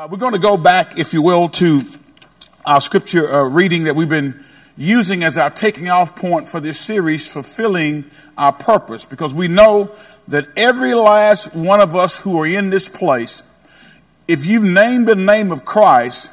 Uh, 0.00 0.08
we're 0.10 0.16
going 0.16 0.32
to 0.32 0.38
go 0.38 0.56
back, 0.56 0.98
if 0.98 1.12
you 1.12 1.20
will, 1.20 1.46
to 1.46 1.82
our 2.64 2.80
scripture 2.80 3.30
uh, 3.30 3.42
reading 3.42 3.84
that 3.84 3.94
we've 3.94 4.08
been 4.08 4.42
using 4.74 5.22
as 5.22 5.36
our 5.36 5.50
taking 5.50 5.90
off 5.90 6.16
point 6.16 6.48
for 6.48 6.58
this 6.58 6.80
series, 6.80 7.30
fulfilling 7.30 8.06
our 8.38 8.50
purpose, 8.50 9.04
because 9.04 9.34
we 9.34 9.46
know 9.46 9.94
that 10.26 10.48
every 10.56 10.94
last 10.94 11.54
one 11.54 11.82
of 11.82 11.94
us 11.94 12.18
who 12.18 12.40
are 12.40 12.46
in 12.46 12.70
this 12.70 12.88
place, 12.88 13.42
if 14.26 14.46
you've 14.46 14.64
named 14.64 15.06
the 15.06 15.14
name 15.14 15.52
of 15.52 15.66
Christ 15.66 16.30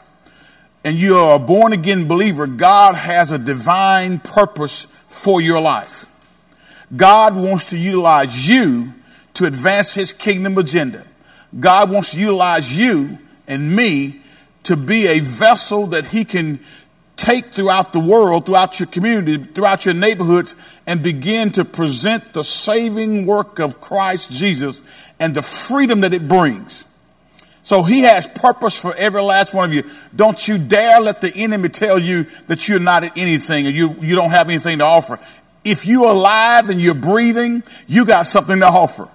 and 0.86 0.96
you 0.96 1.18
are 1.18 1.36
a 1.36 1.40
born 1.40 1.74
again 1.74 2.08
believer, 2.08 2.48
God 2.48 2.96
has 2.96 3.32
a 3.32 3.38
divine 3.38 4.20
purpose 4.20 4.86
for 5.10 5.42
your 5.42 5.60
life. 5.60 6.06
God 6.96 7.36
wants 7.36 7.66
to 7.72 7.78
utilize 7.78 8.48
you 8.48 8.94
to 9.34 9.44
advance 9.44 9.94
his 9.94 10.14
kingdom 10.14 10.58
agenda. 10.58 11.06
God 11.60 11.92
wants 11.92 12.12
to 12.12 12.18
utilize 12.18 12.74
you 12.74 13.20
and 13.48 13.76
me 13.76 14.22
to 14.64 14.76
be 14.76 15.08
a 15.08 15.20
vessel 15.20 15.88
that 15.88 16.08
he 16.08 16.26
can 16.26 16.60
take 17.16 17.46
throughout 17.46 17.94
the 17.94 18.00
world, 18.00 18.46
throughout 18.46 18.80
your 18.80 18.88
community, 18.88 19.38
throughout 19.38 19.86
your 19.86 19.94
neighborhoods, 19.94 20.56
and 20.86 21.02
begin 21.02 21.52
to 21.52 21.66
present 21.66 22.34
the 22.34 22.44
saving 22.44 23.26
work 23.26 23.60
of 23.60 23.82
Christ 23.82 24.32
Jesus 24.32 24.84
and 25.20 25.34
the 25.34 25.42
freedom 25.42 26.02
that 26.02 26.14
it 26.14 26.28
brings. 26.28 26.86
So 27.64 27.84
he 27.84 28.02
has 28.02 28.28
purpose 28.28 28.80
for 28.80 28.96
every 28.96 29.22
last 29.22 29.54
one 29.54 29.70
of 29.70 29.74
you. 29.74 29.84
Don't 30.16 30.48
you 30.48 30.58
dare 30.58 31.02
let 31.02 31.20
the 31.20 31.34
enemy 31.36 31.70
tell 31.70 32.00
you 32.00 32.26
that 32.46 32.70
you're 32.70 32.80
not 32.80 33.18
anything 33.18 33.68
or 33.68 33.72
you, 33.72 33.96
you 34.00 34.16
don't 34.16 34.30
have 34.30 34.48
anything 34.48 34.78
to 34.78 34.86
offer. 34.86 35.20
If 35.66 35.86
you're 35.86 36.12
alive 36.12 36.70
and 36.70 36.80
you're 36.80 36.94
breathing, 36.94 37.64
you 37.88 38.06
got 38.06 38.28
something 38.28 38.60
to 38.60 38.68
offer 38.68 39.10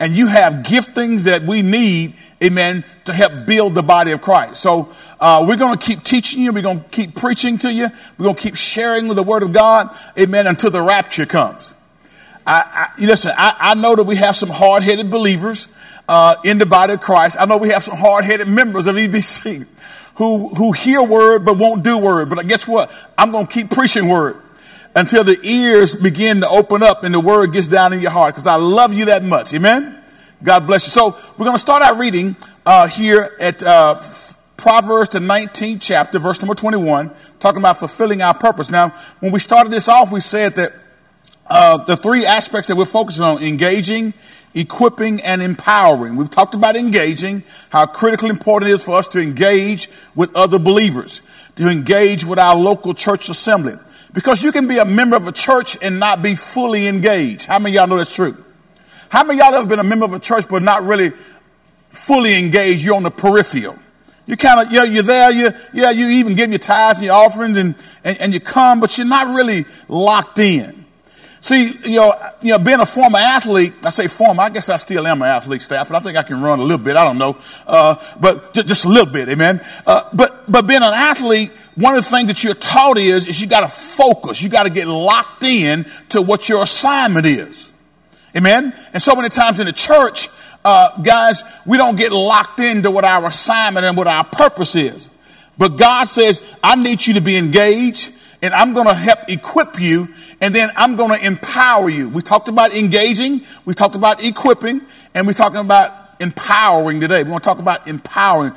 and 0.00 0.16
you 0.16 0.26
have 0.28 0.54
giftings 0.54 1.24
that 1.24 1.42
we 1.42 1.62
need, 1.62 2.14
amen, 2.42 2.84
to 3.04 3.12
help 3.12 3.46
build 3.46 3.74
the 3.74 3.82
body 3.82 4.12
of 4.12 4.20
Christ. 4.20 4.56
So 4.60 4.92
uh, 5.20 5.44
we're 5.46 5.56
going 5.56 5.76
to 5.76 5.84
keep 5.84 6.02
teaching 6.02 6.42
you. 6.42 6.52
We're 6.52 6.62
going 6.62 6.82
to 6.82 6.88
keep 6.90 7.14
preaching 7.14 7.58
to 7.58 7.72
you. 7.72 7.88
We're 8.16 8.24
going 8.24 8.36
to 8.36 8.42
keep 8.42 8.56
sharing 8.56 9.08
with 9.08 9.16
the 9.16 9.22
Word 9.22 9.42
of 9.42 9.52
God, 9.52 9.94
amen, 10.18 10.46
until 10.46 10.70
the 10.70 10.82
rapture 10.82 11.26
comes. 11.26 11.74
I, 12.46 12.90
I 12.98 13.04
listen. 13.04 13.32
I, 13.36 13.56
I, 13.58 13.74
know 13.74 13.94
that 13.94 14.04
we 14.04 14.16
have 14.16 14.34
some 14.34 14.48
hard-headed 14.48 15.10
believers 15.10 15.68
uh, 16.08 16.36
in 16.44 16.56
the 16.56 16.64
body 16.64 16.94
of 16.94 17.00
Christ. 17.00 17.36
I 17.38 17.44
know 17.44 17.58
we 17.58 17.68
have 17.68 17.82
some 17.82 17.96
hard-headed 17.96 18.48
members 18.48 18.86
of 18.86 18.96
EBC 18.96 19.66
who 20.14 20.48
who 20.48 20.72
hear 20.72 21.02
word 21.02 21.44
but 21.44 21.58
won't 21.58 21.84
do 21.84 21.98
word. 21.98 22.30
But 22.30 22.46
guess 22.46 22.66
what? 22.66 22.90
I'm 23.18 23.32
going 23.32 23.46
to 23.46 23.52
keep 23.52 23.70
preaching 23.70 24.08
word 24.08 24.40
until 24.94 25.24
the 25.24 25.38
ears 25.42 25.94
begin 25.94 26.40
to 26.40 26.48
open 26.48 26.82
up 26.82 27.04
and 27.04 27.14
the 27.14 27.20
word 27.20 27.52
gets 27.52 27.68
down 27.68 27.92
in 27.92 28.00
your 28.00 28.10
heart 28.10 28.34
because 28.34 28.46
I 28.46 28.56
love 28.56 28.94
you 28.94 29.06
that 29.06 29.22
much. 29.22 29.52
Amen. 29.52 29.97
God 30.42 30.66
bless 30.68 30.86
you. 30.86 30.90
So 30.90 31.16
we're 31.36 31.46
going 31.46 31.56
to 31.56 31.58
start 31.58 31.82
our 31.82 31.96
reading 31.96 32.36
uh, 32.64 32.86
here 32.86 33.36
at 33.40 33.60
uh, 33.64 34.00
Proverbs, 34.56 35.10
the 35.10 35.18
19th 35.18 35.78
chapter, 35.80 36.20
verse 36.20 36.40
number 36.40 36.54
21, 36.54 37.10
talking 37.40 37.58
about 37.58 37.76
fulfilling 37.76 38.22
our 38.22 38.34
purpose. 38.34 38.70
Now, 38.70 38.90
when 39.18 39.32
we 39.32 39.40
started 39.40 39.72
this 39.72 39.88
off, 39.88 40.12
we 40.12 40.20
said 40.20 40.54
that 40.54 40.72
uh, 41.48 41.78
the 41.78 41.96
three 41.96 42.24
aspects 42.24 42.68
that 42.68 42.76
we're 42.76 42.84
focusing 42.84 43.24
on 43.24 43.42
engaging, 43.42 44.14
equipping, 44.54 45.20
and 45.22 45.42
empowering. 45.42 46.14
We've 46.14 46.30
talked 46.30 46.54
about 46.54 46.76
engaging, 46.76 47.42
how 47.70 47.86
critically 47.86 48.28
important 48.28 48.70
it 48.70 48.74
is 48.74 48.84
for 48.84 48.94
us 48.94 49.08
to 49.08 49.20
engage 49.20 49.88
with 50.14 50.36
other 50.36 50.60
believers, 50.60 51.20
to 51.56 51.68
engage 51.68 52.24
with 52.24 52.38
our 52.38 52.54
local 52.54 52.94
church 52.94 53.28
assembly. 53.28 53.74
Because 54.12 54.44
you 54.44 54.52
can 54.52 54.68
be 54.68 54.78
a 54.78 54.84
member 54.84 55.16
of 55.16 55.26
a 55.26 55.32
church 55.32 55.76
and 55.82 55.98
not 55.98 56.22
be 56.22 56.36
fully 56.36 56.86
engaged. 56.86 57.46
How 57.46 57.58
many 57.58 57.76
of 57.76 57.80
y'all 57.80 57.86
know 57.88 57.96
that's 57.96 58.14
true? 58.14 58.44
How 59.10 59.24
many 59.24 59.38
y'all 59.38 59.54
ever 59.54 59.66
been 59.66 59.78
a 59.78 59.84
member 59.84 60.04
of 60.04 60.12
a 60.12 60.18
church 60.18 60.46
but 60.48 60.62
not 60.62 60.82
really 60.84 61.10
fully 61.88 62.38
engaged? 62.38 62.84
You're 62.84 62.96
on 62.96 63.02
the 63.02 63.10
peripheral. 63.10 63.78
You 64.26 64.36
kind 64.36 64.60
of, 64.60 64.70
yeah, 64.70 64.84
you're 64.84 65.02
there, 65.02 65.32
you, 65.32 65.50
yeah, 65.72 65.90
you 65.90 66.06
even 66.08 66.34
give 66.34 66.50
your 66.50 66.58
tithes 66.58 66.98
and 66.98 67.06
your 67.06 67.14
offerings 67.14 67.56
and, 67.56 67.74
and, 68.04 68.20
and 68.20 68.34
you 68.34 68.40
come, 68.40 68.78
but 68.78 68.98
you're 68.98 69.06
not 69.06 69.34
really 69.34 69.64
locked 69.88 70.38
in. 70.38 70.84
See, 71.40 71.72
you 71.84 72.00
know, 72.00 72.32
you 72.42 72.50
know, 72.50 72.58
being 72.58 72.80
a 72.80 72.84
former 72.84 73.18
athlete, 73.18 73.72
I 73.84 73.88
say 73.88 74.06
former, 74.06 74.42
I 74.42 74.50
guess 74.50 74.68
I 74.68 74.76
still 74.76 75.06
am 75.06 75.22
an 75.22 75.28
athlete 75.28 75.62
staff, 75.62 75.86
and 75.86 75.96
I 75.96 76.00
think 76.00 76.18
I 76.18 76.22
can 76.22 76.42
run 76.42 76.58
a 76.58 76.62
little 76.62 76.84
bit, 76.84 76.96
I 76.96 77.04
don't 77.04 77.16
know, 77.16 77.38
uh, 77.66 77.94
but 78.20 78.52
just, 78.52 78.68
just, 78.68 78.84
a 78.84 78.88
little 78.88 79.10
bit, 79.10 79.30
amen. 79.30 79.62
Uh, 79.86 80.10
but, 80.12 80.50
but 80.50 80.66
being 80.66 80.82
an 80.82 80.92
athlete, 80.92 81.50
one 81.76 81.94
of 81.94 82.04
the 82.04 82.10
things 82.10 82.26
that 82.26 82.44
you're 82.44 82.54
taught 82.54 82.98
is, 82.98 83.28
is 83.28 83.40
you 83.40 83.46
gotta 83.46 83.68
focus, 83.68 84.42
you 84.42 84.50
gotta 84.50 84.68
get 84.68 84.88
locked 84.88 85.44
in 85.44 85.86
to 86.10 86.20
what 86.20 86.50
your 86.50 86.62
assignment 86.62 87.24
is. 87.24 87.67
Amen? 88.36 88.74
And 88.92 89.02
so 89.02 89.14
many 89.14 89.28
times 89.28 89.60
in 89.60 89.66
the 89.66 89.72
church, 89.72 90.28
uh, 90.64 91.00
guys, 91.02 91.42
we 91.64 91.76
don't 91.76 91.96
get 91.96 92.12
locked 92.12 92.60
into 92.60 92.90
what 92.90 93.04
our 93.04 93.26
assignment 93.26 93.86
and 93.86 93.96
what 93.96 94.06
our 94.06 94.24
purpose 94.24 94.74
is. 94.74 95.08
But 95.56 95.76
God 95.76 96.04
says, 96.04 96.42
I 96.62 96.76
need 96.76 97.06
you 97.06 97.14
to 97.14 97.22
be 97.22 97.36
engaged 97.36 98.12
and 98.42 98.54
I'm 98.54 98.74
going 98.74 98.86
to 98.86 98.94
help 98.94 99.18
equip 99.28 99.80
you 99.80 100.08
and 100.40 100.54
then 100.54 100.70
I'm 100.76 100.96
going 100.96 101.18
to 101.18 101.26
empower 101.26 101.88
you. 101.88 102.08
We 102.08 102.22
talked 102.22 102.48
about 102.48 102.74
engaging, 102.74 103.42
we 103.64 103.74
talked 103.74 103.96
about 103.96 104.24
equipping, 104.24 104.82
and 105.14 105.26
we're 105.26 105.32
talking 105.32 105.60
about 105.60 105.90
empowering 106.20 107.00
today. 107.00 107.22
We're 107.22 107.30
going 107.30 107.40
to 107.40 107.44
talk 107.44 107.58
about 107.58 107.88
empowering 107.88 108.52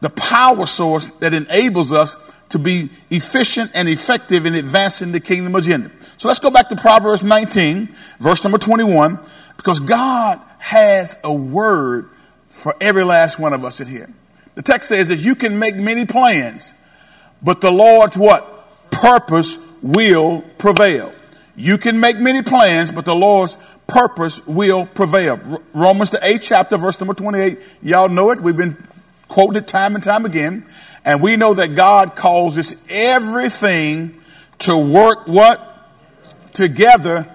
the 0.00 0.10
power 0.10 0.66
source 0.66 1.06
that 1.18 1.34
enables 1.34 1.92
us 1.92 2.16
to 2.50 2.58
be 2.58 2.90
efficient 3.10 3.70
and 3.74 3.88
effective 3.88 4.46
in 4.46 4.54
advancing 4.54 5.12
the 5.12 5.20
kingdom 5.20 5.54
agenda. 5.54 5.90
So 6.18 6.28
let's 6.28 6.40
go 6.40 6.50
back 6.50 6.68
to 6.70 6.76
Proverbs 6.76 7.22
19, 7.22 7.88
verse 8.18 8.42
number 8.42 8.58
21, 8.58 9.18
because 9.56 9.80
God 9.80 10.40
has 10.58 11.18
a 11.22 11.32
word 11.32 12.08
for 12.48 12.74
every 12.80 13.04
last 13.04 13.38
one 13.38 13.52
of 13.52 13.64
us 13.64 13.80
in 13.80 13.86
here. 13.86 14.08
The 14.54 14.62
text 14.62 14.88
says 14.88 15.08
that 15.08 15.18
you 15.18 15.34
can 15.34 15.58
make 15.58 15.76
many 15.76 16.06
plans, 16.06 16.72
but 17.42 17.60
the 17.60 17.70
Lord's 17.70 18.16
what? 18.16 18.90
Purpose 18.90 19.58
will 19.82 20.42
prevail. 20.56 21.12
You 21.54 21.76
can 21.76 22.00
make 22.00 22.18
many 22.18 22.42
plans, 22.42 22.90
but 22.90 23.04
the 23.04 23.14
Lord's 23.14 23.58
purpose 23.86 24.44
will 24.46 24.86
prevail. 24.86 25.62
Romans 25.74 26.10
the 26.10 26.18
8th 26.18 26.42
chapter, 26.42 26.76
verse 26.78 26.98
number 26.98 27.14
28. 27.14 27.58
Y'all 27.82 28.08
know 28.08 28.30
it. 28.30 28.40
We've 28.40 28.56
been 28.56 28.76
quoting 29.28 29.56
it 29.56 29.68
time 29.68 29.94
and 29.94 30.02
time 30.02 30.24
again. 30.24 30.64
And 31.04 31.22
we 31.22 31.36
know 31.36 31.54
that 31.54 31.74
God 31.74 32.16
causes 32.16 32.74
everything 32.88 34.20
to 34.60 34.76
work 34.76 35.26
what? 35.26 35.75
Together 36.56 37.28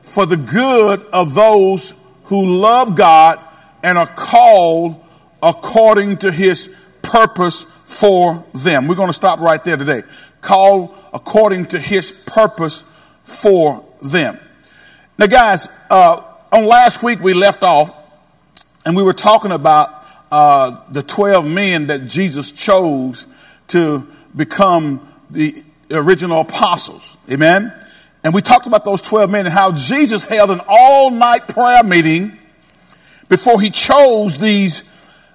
for 0.00 0.24
the 0.24 0.38
good 0.38 1.00
of 1.12 1.34
those 1.34 1.92
who 2.24 2.46
love 2.46 2.96
God 2.96 3.38
and 3.82 3.98
are 3.98 4.06
called 4.06 4.98
according 5.42 6.16
to 6.16 6.32
his 6.32 6.74
purpose 7.02 7.64
for 7.84 8.42
them. 8.54 8.88
We're 8.88 8.94
going 8.94 9.10
to 9.10 9.12
stop 9.12 9.38
right 9.38 9.62
there 9.62 9.76
today. 9.76 10.00
Called 10.40 10.96
according 11.12 11.66
to 11.66 11.78
his 11.78 12.10
purpose 12.10 12.84
for 13.22 13.84
them. 14.00 14.38
Now, 15.18 15.26
guys, 15.26 15.68
uh, 15.90 16.22
on 16.50 16.64
last 16.64 17.02
week 17.02 17.20
we 17.20 17.34
left 17.34 17.62
off 17.62 17.94
and 18.86 18.96
we 18.96 19.02
were 19.02 19.12
talking 19.12 19.52
about 19.52 19.90
uh, 20.30 20.90
the 20.90 21.02
12 21.02 21.46
men 21.46 21.88
that 21.88 22.06
Jesus 22.06 22.50
chose 22.50 23.26
to 23.68 24.06
become 24.34 25.06
the 25.28 25.62
original 25.90 26.40
apostles. 26.40 27.18
Amen. 27.30 27.74
And 28.24 28.32
we 28.32 28.40
talked 28.40 28.66
about 28.66 28.84
those 28.84 29.00
12 29.00 29.30
men 29.30 29.46
and 29.46 29.52
how 29.52 29.72
Jesus 29.72 30.26
held 30.26 30.50
an 30.50 30.60
all 30.68 31.10
night 31.10 31.48
prayer 31.48 31.82
meeting 31.82 32.38
before 33.28 33.60
he 33.60 33.70
chose 33.70 34.38
these, 34.38 34.84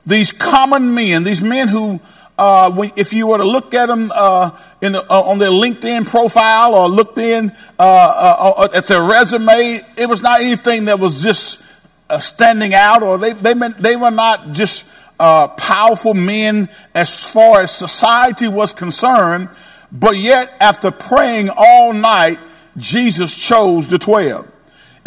these 0.06 0.32
common 0.32 0.94
men, 0.94 1.24
these 1.24 1.42
men 1.42 1.68
who, 1.68 2.00
uh, 2.38 2.72
when, 2.72 2.92
if 2.96 3.12
you 3.12 3.28
were 3.28 3.40
to 3.40 3.44
look 3.44 3.74
at 3.74 3.88
them 3.88 4.12
uh, 4.16 4.58
in 4.82 4.94
the, 4.94 5.02
uh, 5.12 5.22
on 5.22 5.38
their 5.40 5.50
LinkedIn 5.50 6.08
profile 6.08 6.76
or 6.76 6.88
looked 6.88 7.18
in 7.18 7.52
uh, 7.78 8.54
uh, 8.58 8.68
at 8.74 8.88
their 8.88 9.04
resume, 9.04 9.80
it 9.98 10.08
was 10.08 10.22
not 10.22 10.40
anything 10.40 10.86
that 10.86 11.00
was 11.00 11.22
just 11.22 11.64
uh, 12.10 12.20
standing 12.20 12.74
out, 12.74 13.04
or 13.04 13.18
they 13.18 13.34
they 13.34 13.54
meant, 13.54 13.82
they 13.82 13.96
were 13.96 14.12
not 14.12 14.52
just 14.54 14.90
uh, 15.20 15.48
powerful 15.50 16.14
men 16.14 16.70
as 16.94 17.28
far 17.28 17.62
as 17.62 17.72
society 17.72 18.48
was 18.48 18.72
concerned, 18.72 19.50
but 19.92 20.16
yet 20.16 20.54
after 20.60 20.92
praying 20.92 21.50
all 21.50 21.94
night, 21.94 22.40
Jesus 22.78 23.36
chose 23.36 23.88
the 23.88 23.98
twelve. 24.00 24.52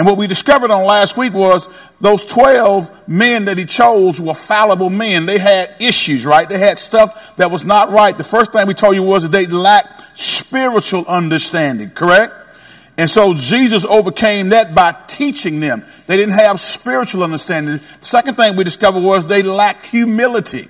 And 0.00 0.06
what 0.06 0.17
we 0.17 0.26
discovered 0.26 0.70
on 0.70 0.87
last 0.87 1.19
week 1.19 1.34
was 1.34 1.69
those 2.00 2.25
12 2.25 3.06
men 3.06 3.44
that 3.44 3.58
he 3.58 3.67
chose 3.67 4.19
were 4.19 4.32
fallible 4.32 4.88
men. 4.88 5.26
They 5.26 5.37
had 5.37 5.76
issues, 5.78 6.25
right? 6.25 6.49
They 6.49 6.56
had 6.56 6.78
stuff 6.78 7.37
that 7.37 7.50
was 7.50 7.67
not 7.67 7.90
right. 7.90 8.17
The 8.17 8.25
first 8.25 8.50
thing 8.50 8.67
we 8.67 8.72
told 8.72 8.94
you 8.94 9.02
was 9.02 9.25
that 9.25 9.31
they 9.31 9.44
lacked 9.44 10.19
spiritual 10.19 11.05
understanding, 11.06 11.90
correct? 11.90 12.32
And 12.96 13.11
so 13.11 13.34
Jesus 13.34 13.84
overcame 13.84 14.49
that 14.49 14.75
by 14.75 14.96
teaching 15.06 15.61
them. 15.61 15.84
They 16.06 16.16
didn't 16.16 16.34
have 16.34 16.61
spiritual 16.61 17.23
understanding. 17.23 17.76
The 17.76 18.06
second 18.06 18.37
thing 18.37 18.56
we 18.56 18.64
discovered 18.64 19.02
was 19.02 19.26
they 19.26 19.43
lacked 19.43 19.84
humility. 19.84 20.69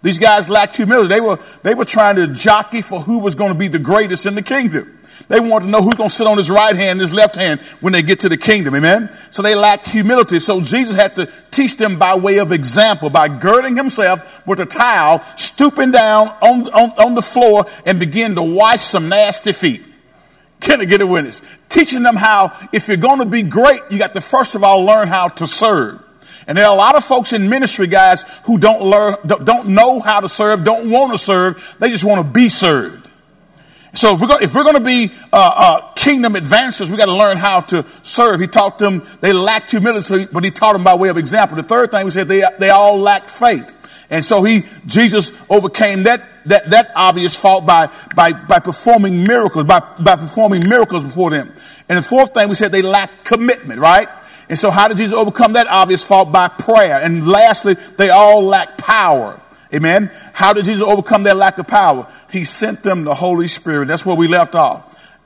These 0.00 0.18
guys 0.18 0.48
lacked 0.48 0.76
humility. 0.76 1.08
They 1.08 1.20
were, 1.20 1.38
they 1.62 1.74
were 1.74 1.84
trying 1.84 2.16
to 2.16 2.28
jockey 2.28 2.80
for 2.80 3.00
who 3.00 3.18
was 3.18 3.34
going 3.34 3.52
to 3.52 3.58
be 3.58 3.68
the 3.68 3.78
greatest 3.78 4.24
in 4.24 4.36
the 4.36 4.42
kingdom. 4.42 4.99
They 5.28 5.40
want 5.40 5.64
to 5.64 5.70
know 5.70 5.82
who's 5.82 5.94
going 5.94 6.10
to 6.10 6.14
sit 6.14 6.26
on 6.26 6.36
his 6.36 6.50
right 6.50 6.74
hand 6.74 6.92
and 6.92 7.00
his 7.00 7.14
left 7.14 7.36
hand 7.36 7.60
when 7.80 7.92
they 7.92 8.02
get 8.02 8.20
to 8.20 8.28
the 8.28 8.36
kingdom. 8.36 8.74
Amen. 8.74 9.14
So 9.30 9.42
they 9.42 9.54
lack 9.54 9.84
humility. 9.84 10.40
So 10.40 10.60
Jesus 10.60 10.94
had 10.94 11.14
to 11.16 11.30
teach 11.50 11.76
them 11.76 11.98
by 11.98 12.16
way 12.16 12.38
of 12.38 12.52
example, 12.52 13.10
by 13.10 13.28
girding 13.28 13.76
himself 13.76 14.46
with 14.46 14.60
a 14.60 14.66
towel, 14.66 15.22
stooping 15.36 15.92
down 15.92 16.28
on, 16.40 16.68
on, 16.72 16.90
on 16.98 17.14
the 17.14 17.22
floor 17.22 17.66
and 17.86 18.00
begin 18.00 18.34
to 18.34 18.42
wash 18.42 18.80
some 18.80 19.08
nasty 19.08 19.52
feet. 19.52 19.84
Can 20.60 20.80
I 20.80 20.84
get 20.84 21.00
a 21.00 21.06
witness? 21.06 21.42
Teaching 21.68 22.02
them 22.02 22.16
how, 22.16 22.56
if 22.72 22.88
you're 22.88 22.96
going 22.96 23.20
to 23.20 23.26
be 23.26 23.42
great, 23.42 23.80
you 23.90 23.98
got 23.98 24.14
to 24.14 24.20
first 24.20 24.54
of 24.54 24.62
all 24.62 24.84
learn 24.84 25.08
how 25.08 25.28
to 25.28 25.46
serve. 25.46 26.02
And 26.46 26.56
there 26.56 26.66
are 26.66 26.72
a 26.72 26.76
lot 26.76 26.96
of 26.96 27.04
folks 27.04 27.32
in 27.32 27.48
ministry, 27.48 27.86
guys, 27.86 28.22
who 28.44 28.58
don't 28.58 28.82
learn, 28.82 29.16
don't 29.24 29.68
know 29.68 30.00
how 30.00 30.20
to 30.20 30.28
serve, 30.28 30.64
don't 30.64 30.90
want 30.90 31.12
to 31.12 31.18
serve. 31.18 31.76
They 31.78 31.90
just 31.90 32.04
want 32.04 32.26
to 32.26 32.32
be 32.32 32.48
served. 32.48 33.09
So 33.92 34.14
if 34.14 34.20
we're 34.20 34.28
going, 34.28 34.42
if 34.42 34.54
we're 34.54 34.62
going 34.62 34.76
to 34.76 34.84
be 34.84 35.10
uh, 35.32 35.52
uh, 35.56 35.92
kingdom 35.94 36.34
advancers, 36.34 36.90
we 36.90 36.96
got 36.96 37.06
to 37.06 37.14
learn 37.14 37.36
how 37.36 37.60
to 37.62 37.84
serve. 38.02 38.40
He 38.40 38.46
taught 38.46 38.78
them 38.78 39.02
they 39.20 39.32
lacked 39.32 39.72
humility, 39.72 40.26
but 40.32 40.44
he 40.44 40.50
taught 40.50 40.74
them 40.74 40.84
by 40.84 40.94
way 40.94 41.08
of 41.08 41.16
example. 41.16 41.56
The 41.56 41.62
third 41.62 41.90
thing 41.90 42.04
we 42.04 42.10
said 42.10 42.28
they 42.28 42.42
they 42.58 42.70
all 42.70 42.98
lacked 42.98 43.30
faith. 43.30 43.76
And 44.10 44.24
so 44.24 44.42
he, 44.42 44.64
Jesus 44.86 45.30
overcame 45.48 46.02
that, 46.02 46.20
that, 46.46 46.70
that 46.70 46.90
obvious 46.96 47.36
fault 47.36 47.64
by, 47.64 47.90
by, 48.16 48.32
by 48.32 48.58
performing 48.58 49.22
miracles, 49.22 49.64
by, 49.64 49.80
by 50.00 50.16
performing 50.16 50.68
miracles 50.68 51.04
before 51.04 51.30
them. 51.30 51.52
And 51.88 51.96
the 51.96 52.02
fourth 52.02 52.34
thing 52.34 52.48
we 52.48 52.56
said 52.56 52.72
they 52.72 52.82
lacked 52.82 53.24
commitment, 53.24 53.78
right? 53.78 54.08
And 54.48 54.58
so 54.58 54.72
how 54.72 54.88
did 54.88 54.96
Jesus 54.96 55.16
overcome 55.16 55.52
that 55.52 55.68
obvious 55.68 56.04
fault? 56.04 56.32
By 56.32 56.48
prayer. 56.48 56.98
And 57.00 57.26
lastly, 57.26 57.74
they 57.74 58.10
all 58.10 58.42
lacked 58.42 58.78
power. 58.78 59.40
Amen. 59.72 60.10
How 60.32 60.52
did 60.52 60.64
Jesus 60.64 60.82
overcome 60.82 61.22
their 61.22 61.34
lack 61.34 61.58
of 61.58 61.68
power? 61.68 62.10
He 62.30 62.44
sent 62.44 62.82
them 62.82 63.04
the 63.04 63.14
Holy 63.14 63.48
Spirit. 63.48 63.88
That's 63.88 64.04
where 64.04 64.16
we 64.16 64.26
left 64.26 64.54
off. 64.54 65.18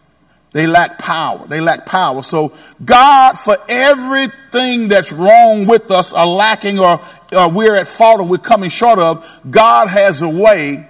They 0.52 0.68
lack 0.68 0.98
power. 0.98 1.46
They 1.48 1.60
lack 1.60 1.84
power. 1.84 2.22
So 2.22 2.52
God, 2.84 3.32
for 3.36 3.56
everything 3.68 4.88
that's 4.88 5.10
wrong 5.10 5.66
with 5.66 5.90
us 5.90 6.12
or 6.12 6.26
lacking 6.26 6.78
or, 6.78 7.00
or 7.36 7.50
we're 7.50 7.74
at 7.74 7.88
fault 7.88 8.20
or 8.20 8.24
we're 8.24 8.38
coming 8.38 8.70
short 8.70 9.00
of, 9.00 9.40
God 9.50 9.88
has 9.88 10.22
a 10.22 10.28
way 10.28 10.88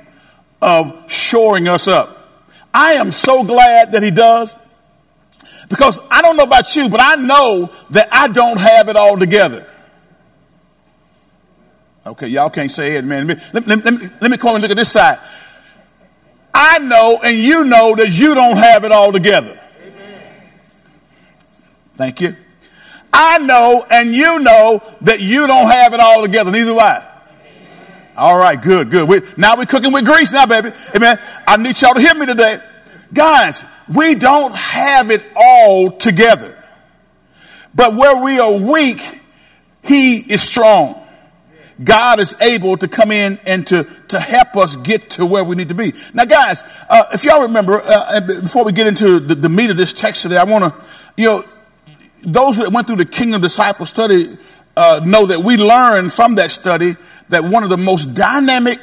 of 0.60 1.10
shoring 1.10 1.66
us 1.66 1.88
up. 1.88 2.28
I 2.74 2.94
am 2.94 3.10
so 3.12 3.42
glad 3.42 3.92
that 3.92 4.02
he 4.02 4.10
does 4.10 4.54
because 5.68 5.98
I 6.10 6.20
don't 6.20 6.36
know 6.36 6.44
about 6.44 6.74
you, 6.76 6.88
but 6.88 7.00
I 7.00 7.16
know 7.16 7.70
that 7.90 8.08
I 8.12 8.28
don't 8.28 8.58
have 8.58 8.88
it 8.88 8.96
all 8.96 9.16
together. 9.16 9.66
Okay, 12.06 12.28
y'all 12.28 12.50
can't 12.50 12.70
say 12.70 12.96
it, 12.96 13.04
man. 13.04 13.26
Let, 13.26 13.66
let, 13.66 13.66
let, 13.66 13.84
me, 13.84 14.10
let 14.20 14.30
me 14.30 14.36
come 14.36 14.54
and 14.56 14.62
look 14.62 14.70
at 14.70 14.76
this 14.76 14.92
side. 14.92 15.18
I 16.52 16.78
know 16.78 17.20
and 17.22 17.36
you 17.36 17.64
know 17.64 17.94
that 17.96 18.10
you 18.10 18.34
don't 18.34 18.56
have 18.56 18.84
it 18.84 18.92
all 18.92 19.10
together. 19.10 19.58
Thank 21.96 22.20
you. 22.20 22.36
I 23.12 23.38
know 23.38 23.86
and 23.90 24.14
you 24.14 24.40
know 24.40 24.82
that 25.02 25.20
you 25.20 25.46
don't 25.46 25.70
have 25.70 25.94
it 25.94 26.00
all 26.00 26.22
together. 26.22 26.50
Neither 26.50 26.72
do 26.72 26.78
I. 26.78 27.10
All 28.16 28.38
right, 28.38 28.60
good, 28.60 28.90
good. 28.90 29.08
We, 29.08 29.20
now 29.36 29.56
we're 29.56 29.66
cooking 29.66 29.92
with 29.92 30.04
grease 30.04 30.30
now, 30.30 30.46
baby. 30.46 30.70
Amen. 30.94 31.18
I 31.48 31.56
need 31.56 31.80
y'all 31.80 31.94
to 31.94 32.00
hear 32.00 32.14
me 32.14 32.26
today. 32.26 32.58
Guys, 33.12 33.64
we 33.92 34.14
don't 34.14 34.54
have 34.54 35.10
it 35.10 35.22
all 35.34 35.90
together. 35.90 36.56
But 37.74 37.96
where 37.96 38.22
we 38.22 38.38
are 38.38 38.52
weak, 38.52 39.20
he 39.82 40.16
is 40.16 40.42
strong. 40.42 41.03
God 41.82 42.20
is 42.20 42.36
able 42.40 42.76
to 42.76 42.86
come 42.86 43.10
in 43.10 43.38
and 43.46 43.66
to, 43.68 43.84
to 44.08 44.20
help 44.20 44.56
us 44.56 44.76
get 44.76 45.10
to 45.10 45.26
where 45.26 45.42
we 45.42 45.56
need 45.56 45.70
to 45.70 45.74
be. 45.74 45.92
Now, 46.12 46.24
guys, 46.24 46.62
uh, 46.88 47.04
if 47.12 47.24
y'all 47.24 47.42
remember, 47.42 47.80
uh, 47.84 48.20
before 48.20 48.64
we 48.64 48.72
get 48.72 48.86
into 48.86 49.18
the, 49.18 49.34
the 49.34 49.48
meat 49.48 49.70
of 49.70 49.76
this 49.76 49.92
text 49.92 50.22
today, 50.22 50.36
I 50.36 50.44
want 50.44 50.64
to, 50.64 50.86
you 51.16 51.26
know, 51.26 51.44
those 52.22 52.56
that 52.58 52.70
went 52.72 52.86
through 52.86 52.96
the 52.96 53.04
Kingdom 53.04 53.40
Disciple 53.40 53.86
study 53.86 54.38
uh, 54.76 55.00
know 55.04 55.26
that 55.26 55.40
we 55.40 55.56
learned 55.56 56.12
from 56.12 56.36
that 56.36 56.50
study 56.50 56.94
that 57.28 57.44
one 57.44 57.62
of 57.62 57.70
the 57.70 57.76
most 57.76 58.14
dynamic, 58.14 58.78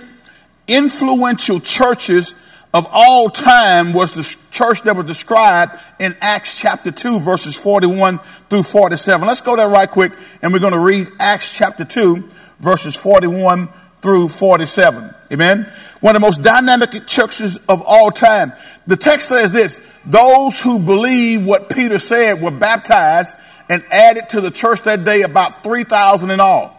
influential 0.67 1.59
churches 1.59 2.35
of 2.73 2.87
all 2.89 3.29
time 3.29 3.91
was 3.91 4.13
the 4.13 4.37
church 4.51 4.81
that 4.83 4.95
was 4.95 5.05
described 5.05 5.75
in 5.99 6.15
Acts 6.21 6.59
chapter 6.59 6.91
2, 6.91 7.19
verses 7.19 7.57
41 7.57 8.19
through 8.19 8.63
47. 8.63 9.27
Let's 9.27 9.41
go 9.41 9.55
there 9.55 9.67
right 9.67 9.89
quick, 9.89 10.13
and 10.41 10.53
we're 10.53 10.59
going 10.59 10.73
to 10.73 10.79
read 10.79 11.09
Acts 11.19 11.55
chapter 11.57 11.83
2, 11.83 12.29
verses 12.61 12.95
41 12.95 13.69
through 14.01 14.29
47. 14.29 15.13
Amen. 15.31 15.71
One 15.99 16.15
of 16.15 16.21
the 16.21 16.25
most 16.25 16.41
dynamic 16.41 17.05
churches 17.05 17.57
of 17.69 17.83
all 17.85 18.11
time. 18.11 18.53
The 18.87 18.97
text 18.97 19.29
says 19.29 19.53
this, 19.53 19.79
those 20.05 20.59
who 20.59 20.79
believe 20.79 21.45
what 21.45 21.69
Peter 21.69 21.99
said 21.99 22.41
were 22.41 22.51
baptized 22.51 23.35
and 23.69 23.83
added 23.91 24.29
to 24.29 24.41
the 24.41 24.51
church 24.51 24.81
that 24.81 25.05
day 25.05 25.21
about 25.21 25.63
3,000 25.63 26.31
in 26.31 26.39
all. 26.39 26.75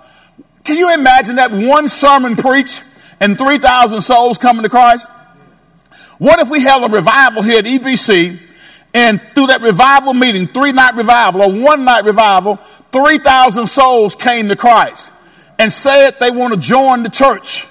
Can 0.65 0.77
you 0.77 0.93
imagine 0.93 1.37
that 1.37 1.51
one 1.51 1.89
sermon 1.89 2.37
preached 2.37 2.83
and 3.21 3.39
3,000 3.39 4.03
souls 4.03 4.39
coming 4.39 4.63
to 4.65 4.69
Christ? 4.69 5.09
What 6.19 6.41
if 6.41 6.51
we 6.51 6.61
held 6.61 6.91
a 6.91 6.95
revival 6.95 7.43
here 7.43 7.59
at 7.59 7.65
EBC 7.65 8.39
and 8.95 9.21
through 9.35 9.47
that 9.47 9.63
revival 9.63 10.13
meeting, 10.13 10.49
three 10.49 10.73
night 10.73 10.95
revival 10.95 11.43
or 11.43 11.53
one 11.53 11.85
night 11.85 12.05
revival, 12.05 12.57
3,000 12.93 13.67
souls 13.67 14.15
came 14.15 14.49
to 14.49 14.57
Christ? 14.57 15.12
And 15.63 15.73
said 15.73 16.19
they 16.19 16.33
want 16.33 16.53
to 16.53 16.59
join 16.59 17.05
the 17.05 17.09
church. 17.09 17.69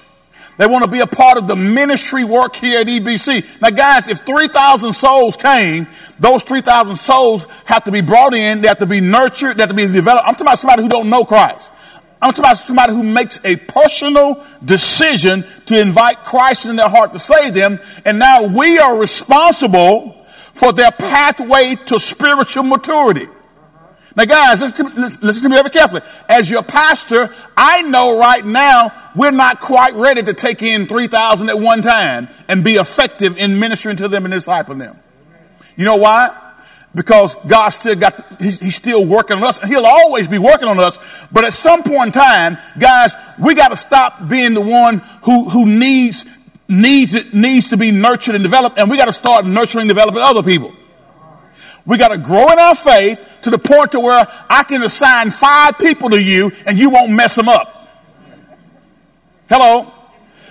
They 0.56 0.66
want 0.66 0.82
to 0.82 0.90
be 0.90 1.00
a 1.00 1.06
part 1.06 1.36
of 1.36 1.46
the 1.46 1.56
ministry 1.56 2.24
work 2.24 2.56
here 2.56 2.80
at 2.80 2.86
EBC. 2.86 3.60
Now, 3.60 3.68
guys, 3.68 4.08
if 4.08 4.20
3,000 4.20 4.94
souls 4.94 5.36
came, 5.36 5.86
those 6.18 6.42
3,000 6.42 6.96
souls 6.96 7.46
have 7.66 7.84
to 7.84 7.90
be 7.90 8.00
brought 8.00 8.32
in, 8.32 8.62
they 8.62 8.68
have 8.68 8.78
to 8.78 8.86
be 8.86 9.02
nurtured, 9.02 9.58
they 9.58 9.62
have 9.62 9.68
to 9.68 9.76
be 9.76 9.86
developed. 9.86 10.26
I'm 10.26 10.32
talking 10.34 10.46
about 10.46 10.58
somebody 10.58 10.82
who 10.84 10.88
don't 10.88 11.10
know 11.10 11.22
Christ. 11.24 11.70
I'm 12.22 12.30
talking 12.30 12.44
about 12.44 12.58
somebody 12.58 12.94
who 12.94 13.02
makes 13.02 13.44
a 13.44 13.56
personal 13.56 14.42
decision 14.64 15.44
to 15.66 15.78
invite 15.78 16.24
Christ 16.24 16.64
in 16.64 16.76
their 16.76 16.88
heart 16.88 17.12
to 17.12 17.18
save 17.18 17.52
them. 17.52 17.78
And 18.06 18.18
now 18.18 18.46
we 18.46 18.78
are 18.78 18.96
responsible 18.96 20.24
for 20.54 20.72
their 20.72 20.92
pathway 20.92 21.74
to 21.86 22.00
spiritual 22.00 22.62
maturity. 22.62 23.26
Now, 24.14 24.24
guys, 24.24 24.60
listen 24.60 24.94
to, 24.94 25.00
listen 25.22 25.42
to 25.44 25.48
me 25.48 25.56
very 25.56 25.70
carefully. 25.70 26.02
As 26.28 26.50
your 26.50 26.62
pastor, 26.62 27.30
I 27.56 27.82
know 27.82 28.18
right 28.18 28.44
now 28.44 28.92
we're 29.16 29.30
not 29.30 29.60
quite 29.60 29.94
ready 29.94 30.22
to 30.22 30.34
take 30.34 30.62
in 30.62 30.86
3,000 30.86 31.48
at 31.48 31.58
one 31.58 31.80
time 31.80 32.28
and 32.48 32.62
be 32.62 32.72
effective 32.72 33.38
in 33.38 33.58
ministering 33.58 33.96
to 33.96 34.08
them 34.08 34.24
and 34.24 34.34
discipling 34.34 34.80
them. 34.80 34.98
You 35.76 35.86
know 35.86 35.96
why? 35.96 36.38
Because 36.94 37.34
God 37.46 37.70
still 37.70 37.96
got, 37.96 38.22
he's, 38.38 38.60
he's 38.60 38.76
still 38.76 39.06
working 39.06 39.38
on 39.38 39.44
us 39.44 39.58
and 39.58 39.70
he'll 39.70 39.86
always 39.86 40.28
be 40.28 40.38
working 40.38 40.68
on 40.68 40.78
us. 40.78 40.98
But 41.32 41.44
at 41.44 41.54
some 41.54 41.82
point 41.82 42.08
in 42.08 42.12
time, 42.12 42.58
guys, 42.78 43.14
we 43.38 43.54
got 43.54 43.68
to 43.68 43.78
stop 43.78 44.28
being 44.28 44.52
the 44.52 44.60
one 44.60 44.98
who, 45.22 45.48
who 45.48 45.64
needs, 45.64 46.26
needs 46.68 47.14
it, 47.14 47.32
needs 47.32 47.70
to 47.70 47.78
be 47.78 47.92
nurtured 47.92 48.34
and 48.34 48.44
developed 48.44 48.78
and 48.78 48.90
we 48.90 48.98
got 48.98 49.06
to 49.06 49.12
start 49.14 49.46
nurturing 49.46 49.88
developing 49.88 50.20
other 50.20 50.42
people. 50.42 50.74
We 51.84 51.98
got 51.98 52.08
to 52.08 52.18
grow 52.18 52.50
in 52.52 52.58
our 52.58 52.74
faith 52.74 53.38
to 53.42 53.50
the 53.50 53.58
point 53.58 53.92
to 53.92 54.00
where 54.00 54.26
I 54.48 54.62
can 54.62 54.82
assign 54.82 55.30
five 55.30 55.78
people 55.78 56.10
to 56.10 56.22
you 56.22 56.52
and 56.66 56.78
you 56.78 56.90
won't 56.90 57.10
mess 57.10 57.34
them 57.34 57.48
up. 57.48 57.78
Hello? 59.48 59.92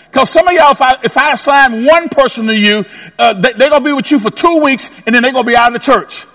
Because 0.06 0.30
some 0.30 0.48
of 0.48 0.54
y'all, 0.54 0.72
if 0.72 0.82
I, 0.82 0.98
if 1.04 1.18
I 1.18 1.32
assign 1.32 1.86
one 1.86 2.10
person 2.10 2.48
to 2.48 2.56
you, 2.56 2.84
uh, 3.18 3.34
they, 3.34 3.54
they're 3.54 3.70
going 3.70 3.82
to 3.82 3.90
be 3.90 3.94
with 3.94 4.12
you 4.12 4.20
for 4.20 4.30
two 4.30 4.62
weeks 4.62 4.90
and 5.06 5.16
then 5.16 5.24
they're 5.24 5.32
going 5.32 5.46
to 5.46 5.50
be 5.50 5.56
out 5.56 5.74
of 5.74 5.74
the 5.74 5.80
church. 5.80 6.26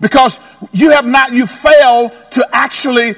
Because 0.00 0.38
you 0.72 0.90
have 0.90 1.06
not, 1.06 1.32
you 1.32 1.46
failed 1.46 2.12
to 2.32 2.48
actually 2.52 3.14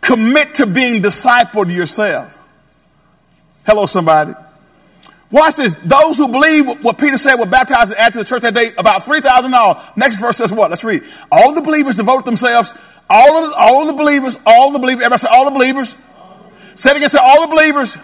commit 0.00 0.54
to 0.56 0.66
being 0.66 1.02
discipled 1.02 1.74
yourself. 1.74 2.32
Hello, 3.64 3.86
somebody. 3.86 4.34
Watch 5.30 5.56
this. 5.56 5.74
Those 5.84 6.18
who 6.18 6.28
believe 6.28 6.84
what 6.84 6.98
Peter 6.98 7.18
said 7.18 7.36
were 7.36 7.46
baptized 7.46 7.94
after 7.94 8.20
the 8.20 8.24
church 8.24 8.42
that 8.42 8.54
day, 8.54 8.70
about 8.78 9.04
3,000 9.04 9.52
all. 9.54 9.82
Next 9.96 10.20
verse 10.20 10.36
says 10.36 10.52
what? 10.52 10.70
Let's 10.70 10.84
read. 10.84 11.02
All 11.32 11.52
the 11.52 11.62
believers 11.62 11.96
devote 11.96 12.24
themselves, 12.24 12.72
all 13.10 13.44
of 13.44 13.50
the, 13.50 13.56
all 13.56 13.82
of 13.82 13.88
the 13.88 13.94
believers, 13.94 14.38
all 14.46 14.72
the 14.72 14.78
believers, 14.78 15.04
everybody 15.04 15.20
say 15.20 15.28
all 15.30 15.44
the 15.44 15.50
believers. 15.50 15.94
Say 16.76 16.90
it 16.90 16.96
again, 16.98 17.08
say 17.08 17.18
all 17.20 17.42
the 17.42 17.54
believers. 17.54 17.96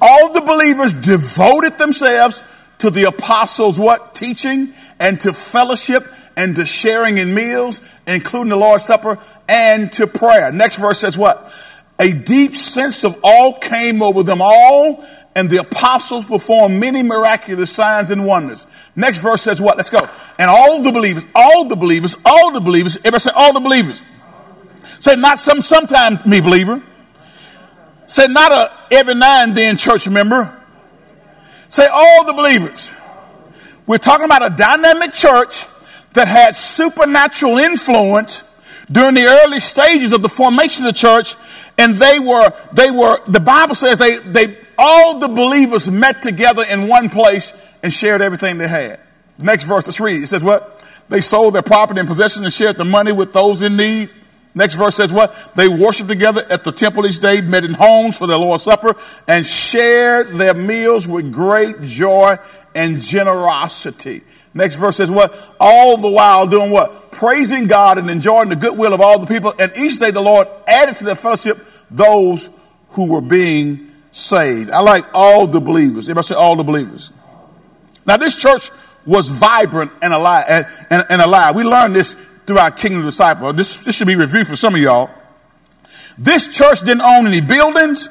All 0.00 0.32
the 0.32 0.40
believers 0.40 0.94
devoted 0.94 1.76
themselves 1.76 2.42
to 2.78 2.90
the 2.90 3.04
apostles' 3.04 3.78
what? 3.78 4.14
Teaching 4.14 4.72
and 4.98 5.20
to 5.20 5.32
fellowship 5.34 6.06
and 6.36 6.56
to 6.56 6.64
sharing 6.64 7.18
in 7.18 7.34
meals, 7.34 7.82
including 8.06 8.48
the 8.48 8.56
Lord's 8.56 8.84
Supper 8.84 9.18
and 9.48 9.92
to 9.92 10.06
prayer. 10.06 10.52
Next 10.52 10.76
verse 10.76 11.00
says 11.00 11.18
what? 11.18 11.52
A 11.98 12.14
deep 12.14 12.56
sense 12.56 13.04
of 13.04 13.18
awe 13.22 13.58
came 13.58 14.02
over 14.02 14.22
them 14.22 14.40
all 14.40 15.04
and 15.34 15.48
the 15.48 15.58
apostles 15.58 16.24
performed 16.24 16.80
many 16.80 17.02
miraculous 17.02 17.70
signs 17.72 18.10
and 18.10 18.26
wonders. 18.26 18.66
Next 18.96 19.18
verse 19.18 19.42
says 19.42 19.60
what? 19.60 19.76
Let's 19.76 19.90
go. 19.90 20.00
And 20.38 20.50
all 20.50 20.82
the 20.82 20.92
believers, 20.92 21.24
all 21.34 21.66
the 21.66 21.76
believers, 21.76 22.16
all 22.24 22.50
the 22.52 22.60
believers, 22.60 22.96
everybody 22.98 23.20
say 23.20 23.30
all 23.34 23.52
the 23.52 23.60
believers. 23.60 24.02
Say 24.98 25.16
not 25.16 25.38
some 25.38 25.62
sometimes 25.62 26.26
me 26.26 26.40
believer. 26.40 26.82
Say 28.06 28.26
not 28.26 28.50
a 28.50 28.72
every 28.94 29.14
now 29.14 29.44
and 29.44 29.56
then 29.56 29.76
church 29.76 30.08
member. 30.08 30.56
Say 31.68 31.86
all 31.86 32.24
the 32.26 32.32
believers 32.34 32.90
We're 33.86 33.98
talking 33.98 34.24
about 34.24 34.44
a 34.44 34.54
dynamic 34.54 35.12
church 35.12 35.64
that 36.14 36.26
had 36.26 36.56
supernatural 36.56 37.58
influence 37.58 38.42
during 38.90 39.14
the 39.14 39.26
early 39.26 39.60
stages 39.60 40.12
of 40.12 40.22
the 40.22 40.28
formation 40.28 40.84
of 40.84 40.92
the 40.92 40.98
church. 40.98 41.36
And 41.78 41.94
they 41.94 42.18
were, 42.18 42.52
they 42.72 42.90
were, 42.90 43.20
the 43.28 43.40
Bible 43.40 43.76
says 43.76 43.98
they, 43.98 44.18
they, 44.18 44.58
all 44.80 45.18
the 45.18 45.28
believers 45.28 45.90
met 45.90 46.22
together 46.22 46.64
in 46.68 46.88
one 46.88 47.10
place 47.10 47.52
and 47.82 47.92
shared 47.92 48.22
everything 48.22 48.56
they 48.56 48.66
had. 48.66 48.98
Next 49.36 49.64
verse, 49.64 49.86
let's 49.86 50.00
read. 50.00 50.22
It 50.22 50.26
says 50.26 50.42
what? 50.42 50.82
They 51.10 51.20
sold 51.20 51.54
their 51.54 51.62
property 51.62 52.00
and 52.00 52.08
possessions 52.08 52.44
and 52.44 52.52
shared 52.52 52.76
the 52.76 52.84
money 52.84 53.12
with 53.12 53.34
those 53.34 53.60
in 53.60 53.76
need. 53.76 54.10
Next 54.54 54.76
verse 54.76 54.96
says 54.96 55.12
what? 55.12 55.54
They 55.54 55.68
worshiped 55.68 56.08
together 56.08 56.42
at 56.50 56.64
the 56.64 56.72
temple 56.72 57.06
each 57.06 57.20
day, 57.20 57.42
met 57.42 57.64
in 57.64 57.74
homes 57.74 58.16
for 58.16 58.26
their 58.26 58.38
Lord's 58.38 58.64
Supper, 58.64 58.96
and 59.28 59.46
shared 59.46 60.28
their 60.28 60.54
meals 60.54 61.06
with 61.06 61.30
great 61.30 61.82
joy 61.82 62.36
and 62.74 63.00
generosity. 63.00 64.22
Next 64.54 64.76
verse 64.76 64.96
says 64.96 65.10
what? 65.10 65.34
All 65.60 65.98
the 65.98 66.10
while 66.10 66.46
doing 66.46 66.70
what? 66.70 67.12
Praising 67.12 67.66
God 67.66 67.98
and 67.98 68.10
enjoying 68.10 68.48
the 68.48 68.56
goodwill 68.56 68.94
of 68.94 69.00
all 69.00 69.18
the 69.18 69.26
people. 69.26 69.52
And 69.58 69.72
each 69.76 69.98
day 69.98 70.10
the 70.10 70.22
Lord 70.22 70.48
added 70.66 70.96
to 70.96 71.04
their 71.04 71.14
fellowship 71.14 71.58
those 71.90 72.48
who 72.90 73.12
were 73.12 73.20
being 73.20 73.89
saved. 74.12 74.70
I 74.70 74.80
like 74.80 75.04
all 75.14 75.46
the 75.46 75.60
believers. 75.60 76.06
Everybody 76.08 76.26
say 76.28 76.34
all 76.34 76.56
the 76.56 76.64
believers. 76.64 77.12
Now 78.06 78.16
this 78.16 78.36
church 78.36 78.70
was 79.06 79.28
vibrant 79.28 79.92
and 80.02 80.12
alive. 80.12 80.44
And, 80.48 80.66
and, 80.90 81.04
and 81.10 81.22
alive. 81.22 81.54
We 81.54 81.64
learned 81.64 81.94
this 81.96 82.14
through 82.46 82.58
our 82.58 82.70
Kingdom 82.70 83.04
Disciple. 83.04 83.52
This, 83.52 83.76
this 83.78 83.96
should 83.96 84.06
be 84.06 84.16
reviewed 84.16 84.46
for 84.46 84.56
some 84.56 84.74
of 84.74 84.80
y'all. 84.80 85.10
This 86.18 86.54
church 86.54 86.80
didn't 86.80 87.00
own 87.00 87.26
any 87.26 87.40
buildings, 87.40 88.08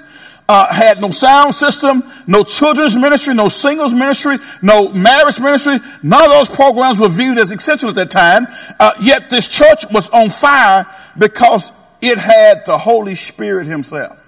uh, 0.47 0.73
had 0.73 0.99
no 0.99 1.11
sound 1.11 1.53
system, 1.53 2.03
no 2.25 2.43
children's 2.43 2.95
ministry, 2.95 3.35
no 3.35 3.49
singles 3.49 3.93
ministry, 3.93 4.37
no 4.61 4.89
marriage 4.89 5.39
ministry. 5.39 5.77
None 6.01 6.23
of 6.23 6.29
those 6.29 6.49
programs 6.49 6.99
were 6.99 7.09
viewed 7.09 7.37
as 7.37 7.51
essential 7.51 7.89
at 7.89 7.95
that 7.95 8.09
time. 8.09 8.47
Uh, 8.79 8.93
yet 9.01 9.29
this 9.29 9.47
church 9.47 9.83
was 9.91 10.09
on 10.09 10.29
fire 10.29 10.87
because 11.17 11.71
it 12.01 12.17
had 12.17 12.65
the 12.65 12.77
Holy 12.77 13.15
Spirit 13.15 13.67
Himself. 13.67 14.18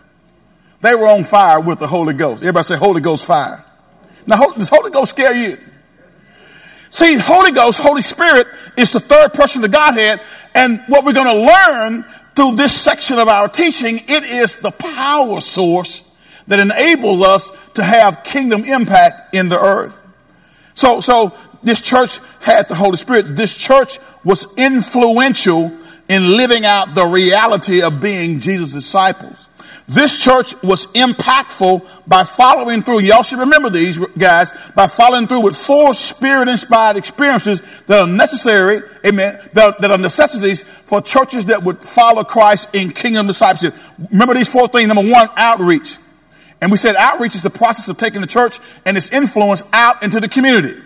They 0.82 0.96
were 0.96 1.08
on 1.08 1.24
fire 1.24 1.62
with 1.62 1.80
the 1.80 1.88
Holy 1.88 2.14
Ghost. 2.14 2.42
Everybody 2.42 2.64
say 2.64 2.76
Holy 2.76 3.02
Ghost 3.02 3.26
fire. 3.26 3.64
Now, 4.26 4.38
does 4.52 4.70
Holy 4.70 4.92
Ghost 4.92 5.12
scare 5.12 5.36
you? 5.36 5.58
See, 6.90 7.16
Holy 7.18 7.52
Ghost, 7.52 7.80
Holy 7.80 8.02
Spirit 8.02 8.48
is 8.76 8.92
the 8.92 9.00
third 9.00 9.34
person 9.34 9.64
of 9.64 9.72
the 9.72 9.78
Godhead. 9.78 10.20
And 10.54 10.84
what 10.88 11.06
we're 11.06 11.14
going 11.14 11.28
to 11.28 11.46
learn 11.46 12.04
through 12.36 12.56
this 12.56 12.76
section 12.76 13.18
of 13.18 13.28
our 13.28 13.48
teaching, 13.48 13.96
it 13.96 14.24
is 14.24 14.56
the 14.56 14.72
power 14.72 15.40
source 15.40 16.04
that 16.48 16.60
enables 16.60 17.24
us 17.24 17.52
to 17.76 17.84
have 17.84 18.24
kingdom 18.24 18.66
impact 18.66 19.34
in 19.34 19.48
the 19.50 19.60
earth. 19.60 19.98
So, 20.74 21.00
so 21.00 21.34
this 21.64 21.80
church 21.80 22.20
had 22.42 22.68
the 22.68 22.76
Holy 22.76 22.98
Spirit. 22.98 23.36
This 23.36 23.56
church 23.56 24.00
was 24.24 24.48
influential 24.58 25.72
in 26.10 26.36
living 26.36 26.66
out 26.66 26.94
the 26.96 27.06
reality 27.06 27.82
of 27.82 28.02
being 28.02 28.40
Jesus' 28.40 28.74
disciples. 28.74 29.48
This 29.88 30.24
church 30.24 30.62
was 30.64 30.88
impactful 30.88 32.08
by 32.08 32.24
following 32.24 32.84
through. 32.84 33.00
Y'all 33.00 33.24
should 33.24 33.40
remember 33.40 33.70
these 33.70 33.98
guys 34.18 34.52
by 34.76 34.88
following 34.88 35.28
through 35.28 35.42
with 35.42 35.56
four 35.56 35.94
spirit 35.94 36.48
inspired 36.48 36.98
experiences 36.98 37.62
that 37.88 38.00
are 38.00 38.08
necessary, 38.08 38.84
amen, 39.06 39.40
that, 39.54 39.82
that, 39.82 39.92
are 39.92 39.98
necessities 39.98 40.64
for 40.64 41.02
churches 41.02 41.46
that 41.46 41.64
would 41.64 41.82
follow 41.82 42.24
Christ 42.24 42.74
in 42.74 42.92
kingdom 42.92 43.28
discipleship. 43.28 43.76
Remember 44.12 44.34
these 44.34 44.52
four 44.52 44.68
things. 44.68 44.88
Number 44.88 45.10
one, 45.10 45.28
outreach. 45.36 45.98
And 46.62 46.72
we 46.72 46.78
said 46.78 46.96
outreach 46.96 47.36
is 47.36 47.42
the 47.42 47.50
process 47.50 47.90
of 47.90 47.98
taking 47.98 48.22
the 48.22 48.28
church 48.28 48.60
and 48.86 48.96
its 48.96 49.12
influence 49.12 49.64
out 49.74 50.04
into 50.04 50.20
the 50.20 50.30
community. 50.30 50.80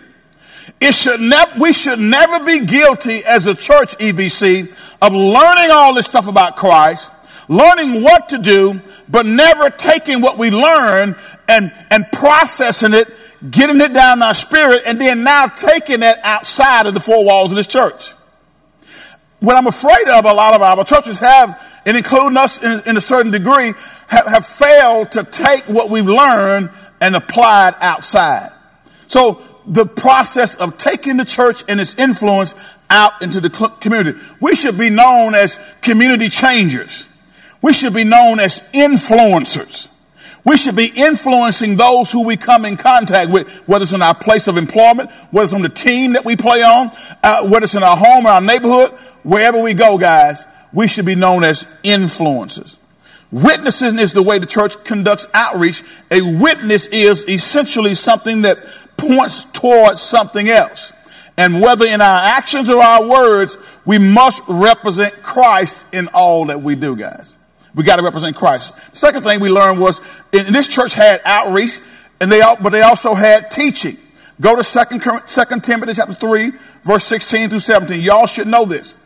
It 0.80 0.94
should 0.94 1.20
never, 1.20 1.60
we 1.60 1.72
should 1.72 1.98
never 1.98 2.44
be 2.44 2.64
guilty 2.66 3.20
as 3.24 3.46
a 3.46 3.54
church, 3.54 3.96
EBC, 3.98 4.68
of 5.00 5.12
learning 5.12 5.70
all 5.70 5.94
this 5.94 6.06
stuff 6.06 6.26
about 6.26 6.56
Christ 6.56 7.10
learning 7.48 8.02
what 8.02 8.30
to 8.30 8.38
do, 8.38 8.80
but 9.08 9.26
never 9.26 9.70
taking 9.70 10.20
what 10.20 10.38
we 10.38 10.50
learn 10.50 11.16
and, 11.48 11.72
and 11.90 12.06
processing 12.12 12.94
it, 12.94 13.08
getting 13.50 13.80
it 13.80 13.92
down 13.92 14.18
in 14.18 14.22
our 14.22 14.34
spirit, 14.34 14.82
and 14.86 15.00
then 15.00 15.22
now 15.24 15.46
taking 15.46 16.02
it 16.02 16.18
outside 16.22 16.86
of 16.86 16.94
the 16.94 17.00
four 17.00 17.24
walls 17.24 17.52
of 17.52 17.56
this 17.56 17.66
church. 17.66 18.12
What 19.40 19.56
I'm 19.56 19.66
afraid 19.66 20.08
of, 20.08 20.24
a 20.24 20.32
lot 20.32 20.54
of 20.54 20.62
our 20.62 20.82
churches 20.84 21.18
have, 21.18 21.80
and 21.84 21.96
including 21.96 22.36
us 22.36 22.62
in, 22.62 22.80
in 22.88 22.96
a 22.96 23.00
certain 23.00 23.30
degree, 23.30 23.74
have, 24.08 24.26
have 24.26 24.46
failed 24.46 25.12
to 25.12 25.24
take 25.24 25.64
what 25.64 25.90
we've 25.90 26.06
learned 26.06 26.70
and 27.00 27.14
apply 27.14 27.68
it 27.68 27.74
outside. 27.80 28.50
So 29.08 29.42
the 29.66 29.84
process 29.84 30.54
of 30.54 30.78
taking 30.78 31.16
the 31.16 31.24
church 31.24 31.64
and 31.68 31.80
its 31.80 31.94
influence 31.98 32.54
out 32.88 33.20
into 33.20 33.40
the 33.40 33.50
community. 33.80 34.18
We 34.40 34.54
should 34.54 34.78
be 34.78 34.90
known 34.90 35.34
as 35.34 35.58
community 35.82 36.28
changers. 36.28 37.08
We 37.62 37.72
should 37.72 37.94
be 37.94 38.04
known 38.04 38.40
as 38.40 38.60
influencers. 38.72 39.88
We 40.44 40.56
should 40.56 40.76
be 40.76 40.92
influencing 40.94 41.74
those 41.74 42.12
who 42.12 42.24
we 42.24 42.36
come 42.36 42.64
in 42.64 42.76
contact 42.76 43.32
with, 43.32 43.50
whether 43.66 43.82
it's 43.82 43.92
in 43.92 44.00
our 44.00 44.14
place 44.14 44.46
of 44.46 44.56
employment, 44.56 45.10
whether 45.32 45.44
it's 45.44 45.52
on 45.52 45.62
the 45.62 45.68
team 45.68 46.12
that 46.12 46.24
we 46.24 46.36
play 46.36 46.62
on, 46.62 46.92
uh, 47.24 47.48
whether 47.48 47.64
it's 47.64 47.74
in 47.74 47.82
our 47.82 47.96
home 47.96 48.26
or 48.26 48.30
our 48.30 48.40
neighborhood, 48.40 48.92
wherever 49.24 49.60
we 49.60 49.74
go, 49.74 49.98
guys, 49.98 50.46
we 50.72 50.86
should 50.86 51.04
be 51.04 51.16
known 51.16 51.42
as 51.42 51.64
influencers. 51.82 52.76
Witnessing 53.32 53.98
is 53.98 54.12
the 54.12 54.22
way 54.22 54.38
the 54.38 54.46
church 54.46 54.82
conducts 54.84 55.26
outreach. 55.34 55.82
A 56.12 56.22
witness 56.22 56.86
is 56.86 57.28
essentially 57.28 57.96
something 57.96 58.42
that 58.42 58.58
points 58.96 59.42
towards 59.50 60.00
something 60.00 60.48
else. 60.48 60.92
And 61.36 61.60
whether 61.60 61.86
in 61.86 62.00
our 62.00 62.20
actions 62.22 62.70
or 62.70 62.80
our 62.80 63.04
words, 63.04 63.58
we 63.84 63.98
must 63.98 64.42
represent 64.46 65.12
Christ 65.22 65.84
in 65.92 66.06
all 66.14 66.46
that 66.46 66.62
we 66.62 66.76
do, 66.76 66.94
guys. 66.94 67.36
We 67.76 67.84
got 67.84 67.96
to 67.96 68.02
represent 68.02 68.34
Christ. 68.34 68.74
Second 68.96 69.22
thing 69.22 69.38
we 69.38 69.50
learned 69.50 69.78
was, 69.78 70.00
in 70.32 70.52
this 70.52 70.66
church 70.66 70.94
had 70.94 71.20
outreach, 71.24 71.78
and 72.20 72.32
they 72.32 72.40
all, 72.40 72.56
but 72.60 72.70
they 72.70 72.80
also 72.80 73.14
had 73.14 73.50
teaching. 73.50 73.98
Go 74.40 74.56
to 74.56 74.64
Second, 74.64 75.02
Second 75.26 75.62
Timothy 75.62 75.92
chapter 75.94 76.14
3, 76.14 76.52
verse 76.82 77.04
16 77.04 77.50
through 77.50 77.60
17. 77.60 78.00
Y'all 78.00 78.26
should 78.26 78.46
know 78.46 78.64
this. 78.64 78.98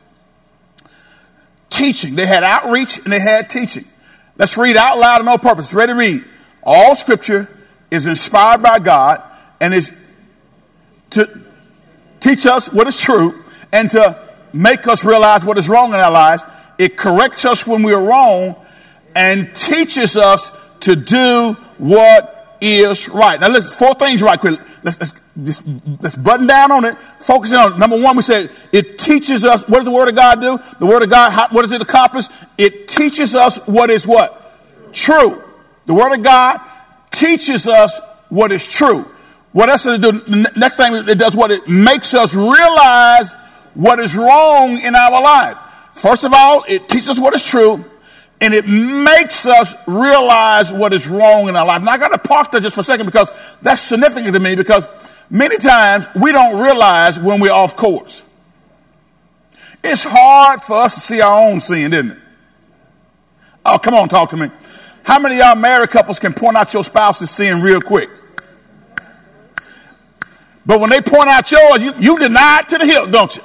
Teaching. 1.68 2.14
They 2.14 2.26
had 2.26 2.44
outreach 2.44 2.98
and 2.98 3.12
they 3.12 3.20
had 3.20 3.50
teaching. 3.50 3.84
Let's 4.36 4.56
read 4.56 4.76
out 4.76 4.98
loud 4.98 5.18
and 5.18 5.26
no 5.26 5.38
purpose. 5.38 5.72
Ready 5.74 5.92
to 5.92 5.98
read. 5.98 6.24
All 6.62 6.96
scripture 6.96 7.48
is 7.90 8.06
inspired 8.06 8.62
by 8.62 8.78
God 8.78 9.22
and 9.60 9.72
is 9.72 9.92
to 11.10 11.28
teach 12.18 12.46
us 12.46 12.72
what 12.72 12.86
is 12.86 13.00
true 13.00 13.44
and 13.72 13.90
to 13.92 14.28
make 14.52 14.86
us 14.88 15.04
realize 15.04 15.44
what 15.44 15.58
is 15.58 15.68
wrong 15.68 15.90
in 15.90 16.00
our 16.00 16.10
lives 16.10 16.44
it 16.80 16.96
corrects 16.96 17.44
us 17.44 17.66
when 17.66 17.82
we're 17.82 18.02
wrong 18.02 18.56
and 19.14 19.54
teaches 19.54 20.16
us 20.16 20.50
to 20.80 20.96
do 20.96 21.52
what 21.76 22.56
is 22.62 23.06
right. 23.10 23.38
Now, 23.38 23.48
let's 23.48 23.76
four 23.76 23.92
things 23.94 24.22
right 24.22 24.40
quick. 24.40 24.58
Let's, 24.82 24.98
let's, 24.98 25.14
just, 25.44 25.62
let's 26.00 26.16
button 26.16 26.46
down 26.46 26.72
on 26.72 26.86
it. 26.86 26.96
Focusing 27.18 27.58
on 27.58 27.74
it. 27.74 27.78
number 27.78 28.00
one, 28.00 28.16
we 28.16 28.22
said 28.22 28.50
it 28.72 28.98
teaches 28.98 29.44
us. 29.44 29.68
What 29.68 29.76
does 29.76 29.84
the 29.84 29.90
Word 29.90 30.08
of 30.08 30.16
God 30.16 30.40
do? 30.40 30.58
The 30.78 30.86
Word 30.86 31.02
of 31.02 31.10
God, 31.10 31.32
how, 31.32 31.48
what 31.50 31.62
does 31.62 31.72
it 31.72 31.82
accomplish? 31.82 32.26
It 32.56 32.88
teaches 32.88 33.34
us 33.34 33.58
what 33.66 33.90
is 33.90 34.06
what 34.06 34.38
true. 34.94 35.42
The 35.84 35.92
Word 35.92 36.14
of 36.16 36.22
God 36.22 36.60
teaches 37.10 37.66
us 37.66 38.00
what 38.30 38.52
is 38.52 38.66
true. 38.66 39.04
What 39.52 39.68
else 39.68 39.82
does 39.82 39.98
it 39.98 40.02
do? 40.02 40.12
The 40.12 40.52
next 40.56 40.76
thing 40.76 40.94
it 40.94 41.18
does, 41.18 41.36
what 41.36 41.50
it 41.50 41.68
makes 41.68 42.14
us 42.14 42.34
realize 42.34 43.34
what 43.74 44.00
is 44.00 44.16
wrong 44.16 44.78
in 44.78 44.94
our 44.94 45.22
life. 45.22 45.58
First 46.00 46.24
of 46.24 46.32
all, 46.32 46.64
it 46.66 46.88
teaches 46.88 47.10
us 47.10 47.20
what 47.20 47.34
is 47.34 47.44
true 47.44 47.84
and 48.40 48.54
it 48.54 48.66
makes 48.66 49.44
us 49.44 49.74
realize 49.86 50.72
what 50.72 50.94
is 50.94 51.06
wrong 51.06 51.50
in 51.50 51.56
our 51.56 51.66
life. 51.66 51.82
Now 51.82 51.92
I 51.92 51.98
got 51.98 52.08
to 52.08 52.18
park 52.18 52.52
there 52.52 52.60
just 52.62 52.74
for 52.74 52.80
a 52.80 52.84
second 52.84 53.04
because 53.04 53.30
that's 53.60 53.82
significant 53.82 54.32
to 54.32 54.40
me 54.40 54.56
because 54.56 54.88
many 55.28 55.58
times 55.58 56.08
we 56.18 56.32
don't 56.32 56.58
realize 56.58 57.20
when 57.20 57.38
we're 57.38 57.52
off 57.52 57.76
course. 57.76 58.22
It's 59.84 60.02
hard 60.02 60.62
for 60.64 60.78
us 60.78 60.94
to 60.94 61.00
see 61.00 61.20
our 61.20 61.50
own 61.50 61.60
sin, 61.60 61.92
isn't 61.92 62.12
it? 62.12 62.18
Oh, 63.66 63.78
come 63.78 63.92
on, 63.92 64.08
talk 64.08 64.30
to 64.30 64.38
me. 64.38 64.50
How 65.02 65.18
many 65.18 65.36
y'all 65.36 65.54
married 65.54 65.90
couples 65.90 66.18
can 66.18 66.32
point 66.32 66.56
out 66.56 66.72
your 66.72 66.82
spouse's 66.82 67.30
sin 67.30 67.60
real 67.60 67.82
quick? 67.82 68.08
But 70.64 70.80
when 70.80 70.88
they 70.88 71.02
point 71.02 71.28
out 71.28 71.50
yours, 71.52 71.82
you, 71.82 71.92
you 71.98 72.16
deny 72.16 72.60
it 72.60 72.70
to 72.70 72.78
the 72.78 72.86
hilt, 72.86 73.10
don't 73.10 73.36
you? 73.36 73.42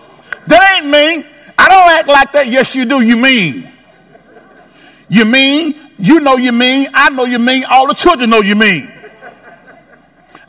That 0.47 0.79
ain't 0.79 0.89
me. 0.89 1.34
I 1.57 1.69
don't 1.69 1.89
act 1.91 2.07
like 2.07 2.31
that. 2.33 2.47
Yes, 2.47 2.75
you 2.75 2.85
do. 2.85 3.01
You 3.01 3.17
mean. 3.17 3.71
You 5.09 5.25
mean. 5.25 5.75
You 5.97 6.19
know 6.19 6.37
you 6.37 6.51
mean. 6.51 6.87
I 6.93 7.09
know 7.09 7.25
you 7.25 7.39
mean. 7.39 7.63
All 7.69 7.87
the 7.87 7.93
children 7.93 8.29
know 8.29 8.41
you 8.41 8.55
mean. 8.55 8.91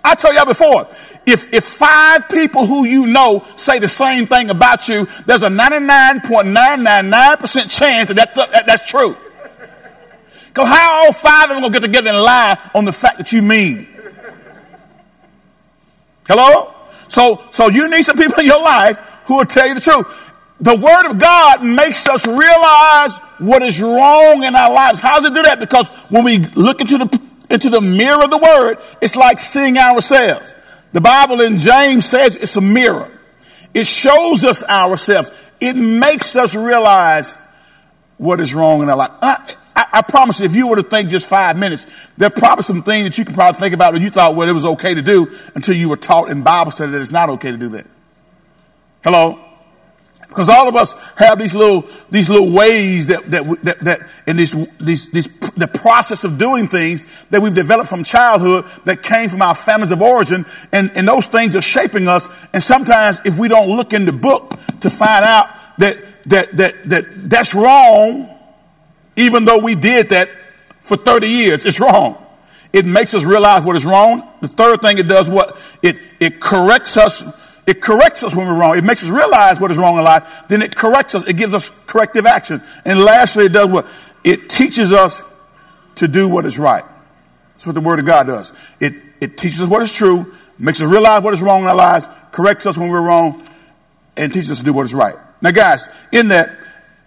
I 0.02 0.14
told 0.14 0.34
y'all 0.34 0.46
before, 0.46 0.88
if, 1.26 1.52
if 1.52 1.64
five 1.64 2.28
people 2.28 2.64
who 2.64 2.86
you 2.86 3.08
know 3.08 3.44
say 3.56 3.80
the 3.80 3.88
same 3.88 4.28
thing 4.28 4.50
about 4.50 4.88
you, 4.88 5.08
there's 5.26 5.42
a 5.42 5.48
99.999% 5.48 7.76
chance 7.76 8.08
that, 8.08 8.34
that, 8.36 8.52
that 8.52 8.66
that's 8.66 8.88
true. 8.88 9.16
Because 10.46 10.68
how 10.68 11.06
all 11.06 11.12
five 11.12 11.50
of 11.50 11.56
them 11.56 11.62
going 11.62 11.72
to 11.72 11.80
get 11.80 11.86
together 11.86 12.10
and 12.10 12.22
lie 12.22 12.56
on 12.74 12.84
the 12.84 12.92
fact 12.92 13.18
that 13.18 13.32
you 13.32 13.42
mean? 13.42 13.88
Hello? 16.28 16.72
So, 17.08 17.42
so 17.50 17.68
you 17.68 17.88
need 17.88 18.04
some 18.04 18.16
people 18.16 18.38
in 18.40 18.46
your 18.46 18.62
life 18.62 18.98
who 19.26 19.38
will 19.38 19.44
tell 19.44 19.66
you 19.66 19.74
the 19.74 19.80
truth. 19.80 20.25
The 20.60 20.74
word 20.74 21.10
of 21.10 21.18
God 21.18 21.62
makes 21.62 22.06
us 22.06 22.26
realize 22.26 23.18
what 23.38 23.62
is 23.62 23.80
wrong 23.80 24.42
in 24.42 24.54
our 24.54 24.72
lives. 24.72 24.98
How 24.98 25.20
does 25.20 25.30
it 25.30 25.34
do 25.34 25.42
that? 25.42 25.60
Because 25.60 25.88
when 26.08 26.24
we 26.24 26.38
look 26.38 26.80
into 26.80 26.98
the, 26.98 27.20
into 27.50 27.68
the 27.68 27.80
mirror 27.80 28.24
of 28.24 28.30
the 28.30 28.38
word, 28.38 28.78
it's 29.02 29.16
like 29.16 29.38
seeing 29.38 29.76
ourselves. 29.76 30.54
The 30.92 31.00
Bible 31.02 31.42
in 31.42 31.58
James 31.58 32.06
says 32.06 32.36
it's 32.36 32.56
a 32.56 32.62
mirror. 32.62 33.10
It 33.74 33.86
shows 33.86 34.44
us 34.44 34.62
ourselves. 34.62 35.30
It 35.60 35.74
makes 35.74 36.36
us 36.36 36.54
realize 36.54 37.34
what 38.16 38.40
is 38.40 38.54
wrong 38.54 38.80
in 38.80 38.88
our 38.88 38.96
life. 38.96 39.10
I, 39.20 39.54
I, 39.74 39.86
I, 39.92 40.02
promise 40.02 40.40
you, 40.40 40.46
if 40.46 40.54
you 40.54 40.68
were 40.68 40.76
to 40.76 40.82
think 40.82 41.10
just 41.10 41.26
five 41.26 41.58
minutes, 41.58 41.86
there 42.16 42.28
are 42.28 42.30
probably 42.30 42.62
some 42.62 42.82
things 42.82 43.06
that 43.06 43.18
you 43.18 43.26
can 43.26 43.34
probably 43.34 43.60
think 43.60 43.74
about 43.74 43.92
that 43.92 44.00
you 44.00 44.08
thought, 44.08 44.34
well, 44.34 44.48
it 44.48 44.52
was 44.52 44.64
okay 44.64 44.94
to 44.94 45.02
do 45.02 45.30
until 45.54 45.74
you 45.74 45.90
were 45.90 45.98
taught 45.98 46.30
in 46.30 46.42
Bible 46.42 46.70
study 46.70 46.92
that 46.92 47.00
it's 47.02 47.10
not 47.10 47.28
okay 47.28 47.50
to 47.50 47.58
do 47.58 47.68
that. 47.70 47.86
Hello? 49.04 49.45
Because 50.36 50.50
all 50.50 50.68
of 50.68 50.76
us 50.76 50.92
have 51.16 51.38
these 51.38 51.54
little, 51.54 51.88
these 52.10 52.28
little 52.28 52.52
ways 52.52 53.06
that, 53.06 53.30
that, 53.30 53.64
that, 53.64 53.80
that 53.80 54.00
in 54.26 54.36
this, 54.36 54.52
these, 54.78 55.10
the 55.10 55.66
process 55.66 56.24
of 56.24 56.36
doing 56.36 56.68
things 56.68 57.06
that 57.30 57.40
we've 57.40 57.54
developed 57.54 57.88
from 57.88 58.04
childhood 58.04 58.66
that 58.84 59.02
came 59.02 59.30
from 59.30 59.40
our 59.40 59.54
families 59.54 59.92
of 59.92 60.02
origin. 60.02 60.44
And, 60.72 60.92
and 60.94 61.08
those 61.08 61.24
things 61.24 61.56
are 61.56 61.62
shaping 61.62 62.06
us. 62.06 62.28
And 62.52 62.62
sometimes 62.62 63.18
if 63.24 63.38
we 63.38 63.48
don't 63.48 63.70
look 63.70 63.94
in 63.94 64.04
the 64.04 64.12
book 64.12 64.50
to 64.80 64.90
find 64.90 65.24
out 65.24 65.48
that, 65.78 65.96
that, 66.24 66.54
that, 66.58 66.90
that 66.90 67.30
that's 67.30 67.54
wrong, 67.54 68.28
even 69.16 69.46
though 69.46 69.60
we 69.60 69.74
did 69.74 70.10
that 70.10 70.28
for 70.82 70.98
30 70.98 71.28
years, 71.28 71.64
it's 71.64 71.80
wrong. 71.80 72.22
It 72.74 72.84
makes 72.84 73.14
us 73.14 73.24
realize 73.24 73.64
what 73.64 73.74
is 73.74 73.86
wrong. 73.86 74.28
The 74.42 74.48
third 74.48 74.82
thing 74.82 74.98
it 74.98 75.08
does 75.08 75.30
what? 75.30 75.58
It, 75.82 75.96
it 76.20 76.40
corrects 76.40 76.98
us 76.98 77.24
it 77.66 77.82
corrects 77.82 78.22
us 78.22 78.34
when 78.34 78.46
we're 78.46 78.58
wrong. 78.58 78.78
It 78.78 78.84
makes 78.84 79.02
us 79.02 79.08
realize 79.08 79.60
what 79.60 79.70
is 79.70 79.76
wrong 79.76 79.98
in 79.98 80.04
life. 80.04 80.44
Then 80.48 80.62
it 80.62 80.76
corrects 80.76 81.14
us. 81.14 81.28
It 81.28 81.36
gives 81.36 81.52
us 81.52 81.70
corrective 81.86 82.24
action. 82.24 82.62
And 82.84 83.00
lastly, 83.00 83.46
it 83.46 83.52
does 83.52 83.68
what? 83.68 83.86
It 84.22 84.48
teaches 84.48 84.92
us 84.92 85.22
to 85.96 86.06
do 86.06 86.28
what 86.28 86.46
is 86.46 86.58
right. 86.58 86.84
That's 87.54 87.66
what 87.66 87.74
the 87.74 87.80
Word 87.80 87.98
of 87.98 88.06
God 88.06 88.28
does. 88.28 88.52
It, 88.80 88.94
it 89.20 89.36
teaches 89.36 89.60
us 89.60 89.68
what 89.68 89.82
is 89.82 89.90
true, 89.90 90.32
makes 90.58 90.80
us 90.80 90.88
realize 90.88 91.22
what 91.22 91.34
is 91.34 91.42
wrong 91.42 91.62
in 91.62 91.68
our 91.68 91.74
lives, 91.74 92.08
corrects 92.30 92.66
us 92.66 92.78
when 92.78 92.88
we're 92.88 93.02
wrong, 93.02 93.42
and 94.16 94.32
teaches 94.32 94.50
us 94.50 94.58
to 94.58 94.64
do 94.64 94.72
what 94.72 94.84
is 94.84 94.94
right. 94.94 95.16
Now, 95.42 95.50
guys, 95.50 95.88
in 96.12 96.28
that, 96.28 96.50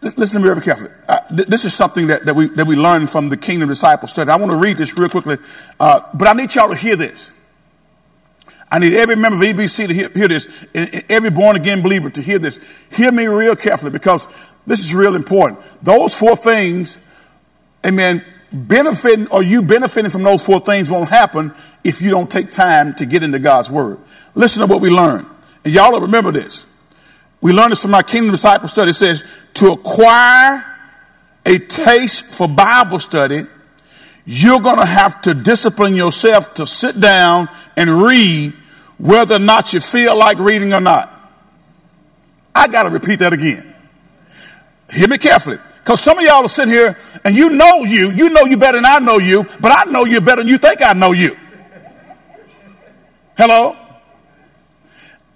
listen 0.02 0.42
to 0.42 0.48
me 0.48 0.54
very 0.54 0.62
carefully. 0.62 0.92
Uh, 1.08 1.20
th- 1.30 1.48
this 1.48 1.66
is 1.66 1.74
something 1.74 2.08
that, 2.08 2.26
that, 2.26 2.36
we, 2.36 2.48
that 2.50 2.68
we 2.68 2.76
learned 2.76 3.10
from 3.10 3.30
the 3.30 3.38
Kingdom 3.38 3.70
Disciple 3.70 4.08
study. 4.08 4.30
I 4.30 4.36
want 4.36 4.52
to 4.52 4.58
read 4.58 4.78
this 4.78 4.98
real 4.98 5.10
quickly, 5.10 5.38
uh, 5.80 6.02
but 6.14 6.28
I 6.28 6.34
need 6.34 6.54
y'all 6.54 6.70
to 6.70 6.76
hear 6.76 6.96
this. 6.96 7.32
I 8.72 8.80
need 8.80 8.94
every 8.94 9.16
member 9.16 9.38
of 9.38 9.44
EBC 9.44 9.88
to 9.88 9.94
hear, 9.94 10.10
hear 10.10 10.28
this, 10.28 10.68
and 10.76 11.04
every 11.10 11.32
born 11.32 11.56
again 11.56 11.82
believer 11.82 12.10
to 12.12 12.22
hear 12.22 12.38
this. 12.38 12.60
Hear 12.92 13.12
me 13.12 13.26
real 13.26 13.56
carefully 13.56 13.92
because 13.92 14.28
this 14.68 14.80
is 14.80 14.94
real 14.94 15.16
important. 15.16 15.60
Those 15.82 16.14
four 16.14 16.36
things, 16.36 17.00
amen, 17.86 18.24
benefiting 18.52 19.28
or 19.28 19.42
you 19.42 19.62
benefiting 19.62 20.12
from 20.12 20.24
those 20.24 20.44
four 20.44 20.60
things 20.60 20.90
won't 20.90 21.10
happen 21.10 21.54
if 21.84 22.02
you 22.02 22.10
don't 22.12 22.30
take 22.30 22.52
time 22.52 22.94
to 22.96 23.06
get 23.06 23.24
into 23.24 23.40
God's 23.40 23.72
word. 23.72 24.00
Listen 24.36 24.62
to 24.62 24.68
what 24.68 24.82
we 24.82 24.90
learned. 24.90 25.28
And 25.66 25.74
y'all 25.74 25.92
will 25.92 26.02
remember 26.02 26.32
this. 26.32 26.66
We 27.42 27.54
learned 27.54 27.72
this 27.72 27.82
from 27.82 27.96
our 27.96 28.04
Kingdom 28.04 28.32
Disciple 28.32 28.68
study. 28.68 28.92
It 28.92 28.96
says 28.96 29.24
to 29.56 29.72
acquire 29.72 30.66
a 31.46 31.58
taste 31.58 32.26
for 32.34 32.48
Bible 32.48 33.00
study, 33.00 33.46
you're 34.26 34.60
going 34.60 34.78
to 34.78 34.86
have 34.86 35.22
to 35.24 35.34
discipline 35.34 35.96
yourself 35.96 36.54
to 36.56 36.68
sit 36.68 37.00
down 37.00 37.50
and 37.76 38.04
read 38.04 38.54
whether 38.98 39.36
or 39.36 39.40
not 39.40 39.74
you 39.74 39.80
feel 39.80 40.16
like 40.18 40.38
reading 40.38 40.74
or 40.74 40.82
not. 40.82 41.14
I 42.54 42.68
got 42.68 42.84
to 42.84 42.90
repeat 42.90 43.20
that 43.20 43.34
again. 43.34 43.74
Hear 44.92 45.08
me 45.08 45.18
carefully. 45.18 45.58
Because 45.78 46.02
some 46.02 46.20
of 46.20 46.24
y'all 46.24 46.46
are 46.46 46.50
sitting 46.50 46.74
here 46.74 46.98
and 47.24 47.36
you 47.36 47.50
know 47.50 47.84
you, 47.84 48.12
you 48.12 48.30
know 48.30 48.46
you 48.46 48.58
better 48.58 48.78
than 48.78 48.86
I 48.86 49.00
know 49.00 49.18
you, 49.18 49.46
but 49.60 49.72
I 49.72 49.90
know 49.90 50.06
you 50.06 50.22
better 50.22 50.42
than 50.42 50.50
you 50.50 50.58
think 50.58 50.82
I 50.82 50.94
know 50.94 51.14
you. 51.14 51.36
Hello? 53.38 53.76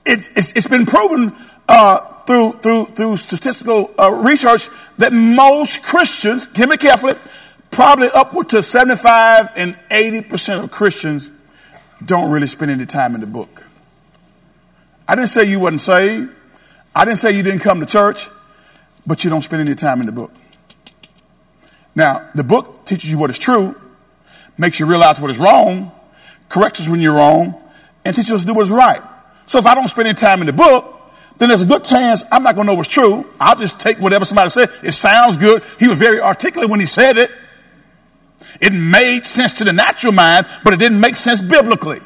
It's, 0.05 0.29
it's, 0.35 0.51
it's 0.51 0.67
been 0.67 0.85
proven 0.85 1.33
uh, 1.67 1.99
through, 2.25 2.51
through, 2.53 2.85
through 2.85 3.17
statistical 3.17 3.91
uh, 3.97 4.11
research 4.11 4.67
that 4.97 5.13
most 5.13 5.81
Christians, 5.81 6.47
hear 6.55 6.67
me 6.67 6.77
carefully, 6.77 7.15
probably 7.73 8.09
upward 8.13 8.49
to 8.49 8.63
75 8.63 9.51
and 9.55 9.75
80% 9.89 10.63
of 10.63 10.71
Christians 10.71 11.31
don't 12.05 12.31
really 12.31 12.47
spend 12.47 12.71
any 12.71 12.85
time 12.85 13.15
in 13.15 13.21
the 13.21 13.27
book. 13.27 13.65
I 15.07 15.15
didn't 15.15 15.29
say 15.29 15.43
you 15.43 15.59
wasn't 15.59 15.81
saved. 15.81 16.31
I 16.95 17.05
didn't 17.05 17.19
say 17.19 17.31
you 17.31 17.43
didn't 17.43 17.59
come 17.59 17.79
to 17.79 17.85
church, 17.85 18.29
but 19.05 19.23
you 19.23 19.29
don't 19.29 19.41
spend 19.41 19.67
any 19.67 19.75
time 19.75 19.99
in 19.99 20.05
the 20.05 20.11
book. 20.11 20.31
Now, 21.95 22.29
the 22.35 22.43
book 22.43 22.85
teaches 22.85 23.11
you 23.11 23.17
what 23.17 23.29
is 23.29 23.39
true, 23.39 23.75
makes 24.57 24.79
you 24.79 24.85
realize 24.85 25.19
what 25.19 25.31
is 25.31 25.39
wrong, 25.39 25.91
corrects 26.49 26.81
us 26.81 26.87
when 26.87 26.99
you're 26.99 27.15
wrong, 27.15 27.59
and 28.05 28.15
teaches 28.15 28.31
us 28.31 28.41
to 28.41 28.47
do 28.47 28.53
what 28.53 28.63
is 28.63 28.71
right. 28.71 29.01
So 29.45 29.59
if 29.59 29.65
I 29.65 29.75
don't 29.75 29.87
spend 29.87 30.07
any 30.07 30.15
time 30.15 30.41
in 30.41 30.47
the 30.47 30.53
book, 30.53 31.01
then 31.37 31.49
there's 31.49 31.61
a 31.61 31.65
good 31.65 31.83
chance 31.83 32.23
I'm 32.31 32.43
not 32.43 32.55
going 32.55 32.67
to 32.67 32.73
know 32.73 32.77
what's 32.77 32.89
true. 32.89 33.25
I'll 33.39 33.55
just 33.55 33.79
take 33.79 33.97
whatever 33.97 34.25
somebody 34.25 34.49
said. 34.49 34.69
It 34.83 34.93
sounds 34.93 35.37
good. 35.37 35.63
He 35.79 35.87
was 35.87 35.97
very 35.97 36.21
articulate 36.21 36.69
when 36.69 36.79
he 36.79 36.85
said 36.85 37.17
it. 37.17 37.31
It 38.61 38.73
made 38.73 39.25
sense 39.25 39.53
to 39.53 39.63
the 39.63 39.73
natural 39.73 40.13
mind, 40.13 40.47
but 40.63 40.73
it 40.73 40.77
didn't 40.77 40.99
make 40.99 41.15
sense 41.15 41.41
biblically. 41.41 41.99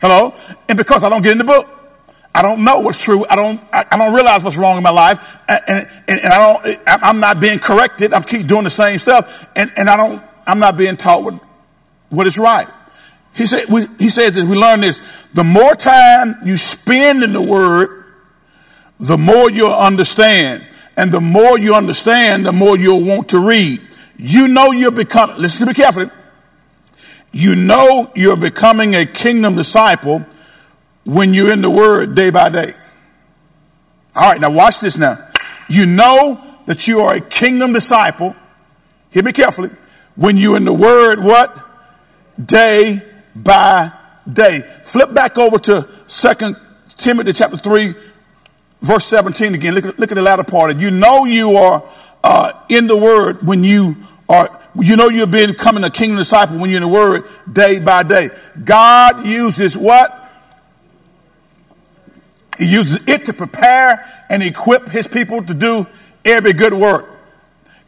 Hello? 0.00 0.34
And 0.68 0.76
because 0.76 1.04
I 1.04 1.08
don't 1.08 1.22
get 1.22 1.32
in 1.32 1.38
the 1.38 1.44
book, 1.44 1.68
I 2.34 2.42
don't 2.42 2.64
know 2.64 2.80
what's 2.80 3.02
true. 3.02 3.26
I 3.28 3.36
don't, 3.36 3.60
I, 3.72 3.84
I 3.90 3.98
don't 3.98 4.14
realize 4.14 4.42
what's 4.42 4.56
wrong 4.56 4.76
in 4.76 4.82
my 4.82 4.90
life. 4.90 5.38
And, 5.48 5.60
and, 5.68 5.88
and, 6.08 6.32
I 6.32 6.52
don't, 6.52 6.80
I'm 6.86 7.20
not 7.20 7.40
being 7.40 7.58
corrected. 7.58 8.14
I 8.14 8.20
keep 8.22 8.46
doing 8.46 8.64
the 8.64 8.70
same 8.70 8.98
stuff. 8.98 9.48
And, 9.54 9.70
and 9.76 9.90
I 9.90 9.96
don't, 9.96 10.22
I'm 10.46 10.58
not 10.58 10.76
being 10.76 10.96
taught 10.96 11.24
what, 11.24 11.34
what 12.08 12.26
is 12.26 12.38
right. 12.38 12.66
He 13.34 13.46
said, 13.46 13.66
we, 13.68 13.86
he 13.98 14.08
says 14.08 14.32
that 14.32 14.44
we 14.44 14.56
learn 14.56 14.80
this. 14.80 15.00
The 15.34 15.44
more 15.44 15.74
time 15.74 16.36
you 16.44 16.58
spend 16.58 17.22
in 17.22 17.32
the 17.32 17.42
word, 17.42 18.04
the 18.98 19.18
more 19.18 19.50
you'll 19.50 19.72
understand. 19.72 20.66
And 20.96 21.12
the 21.12 21.20
more 21.20 21.58
you 21.58 21.74
understand, 21.74 22.44
the 22.46 22.52
more 22.52 22.76
you'll 22.76 23.02
want 23.02 23.30
to 23.30 23.38
read. 23.38 23.80
You 24.22 24.46
know 24.46 24.70
you're 24.70 24.92
becoming, 24.92 25.36
listen 25.36 25.62
to 25.62 25.66
me 25.66 25.74
carefully. 25.74 26.08
You 27.32 27.56
know 27.56 28.12
you're 28.14 28.36
becoming 28.36 28.94
a 28.94 29.04
kingdom 29.04 29.56
disciple 29.56 30.24
when 31.04 31.34
you're 31.34 31.52
in 31.52 31.60
the 31.60 31.70
word 31.70 32.14
day 32.14 32.30
by 32.30 32.48
day. 32.48 32.72
All 34.14 34.30
right, 34.30 34.40
now 34.40 34.50
watch 34.50 34.78
this 34.78 34.96
now. 34.96 35.28
You 35.68 35.86
know 35.86 36.40
that 36.66 36.86
you 36.86 37.00
are 37.00 37.14
a 37.14 37.20
kingdom 37.20 37.72
disciple. 37.72 38.36
Hear 39.10 39.24
me 39.24 39.32
carefully. 39.32 39.70
When 40.14 40.36
you're 40.36 40.56
in 40.56 40.66
the 40.66 40.72
word, 40.72 41.24
what? 41.24 41.56
Day 42.42 43.02
by 43.34 43.90
day. 44.30 44.60
Flip 44.84 45.12
back 45.12 45.36
over 45.36 45.58
to 45.58 45.88
Second 46.06 46.56
Timothy 46.96 47.32
chapter 47.32 47.56
3, 47.56 47.94
verse 48.82 49.04
17 49.06 49.54
again. 49.54 49.74
Look, 49.74 49.98
look 49.98 50.12
at 50.12 50.14
the 50.14 50.22
latter 50.22 50.44
part. 50.44 50.76
You 50.76 50.92
know 50.92 51.24
you 51.24 51.56
are 51.56 51.82
uh, 52.22 52.52
in 52.68 52.86
the 52.86 52.96
word 52.96 53.44
when 53.44 53.64
you 53.64 53.96
or 54.28 54.48
you 54.80 54.96
know 54.96 55.08
you're 55.08 55.26
becoming 55.26 55.84
a 55.84 55.90
kingdom 55.90 56.18
disciple 56.18 56.58
when 56.58 56.70
you're 56.70 56.82
in 56.82 56.88
the 56.88 56.88
word 56.88 57.24
day 57.50 57.80
by 57.80 58.02
day. 58.02 58.30
God 58.64 59.26
uses 59.26 59.76
what? 59.76 60.18
He 62.58 62.66
uses 62.66 63.00
it 63.06 63.26
to 63.26 63.32
prepare 63.32 64.24
and 64.28 64.42
equip 64.42 64.88
his 64.88 65.08
people 65.08 65.42
to 65.42 65.54
do 65.54 65.86
every 66.24 66.52
good 66.52 66.74
work. 66.74 67.08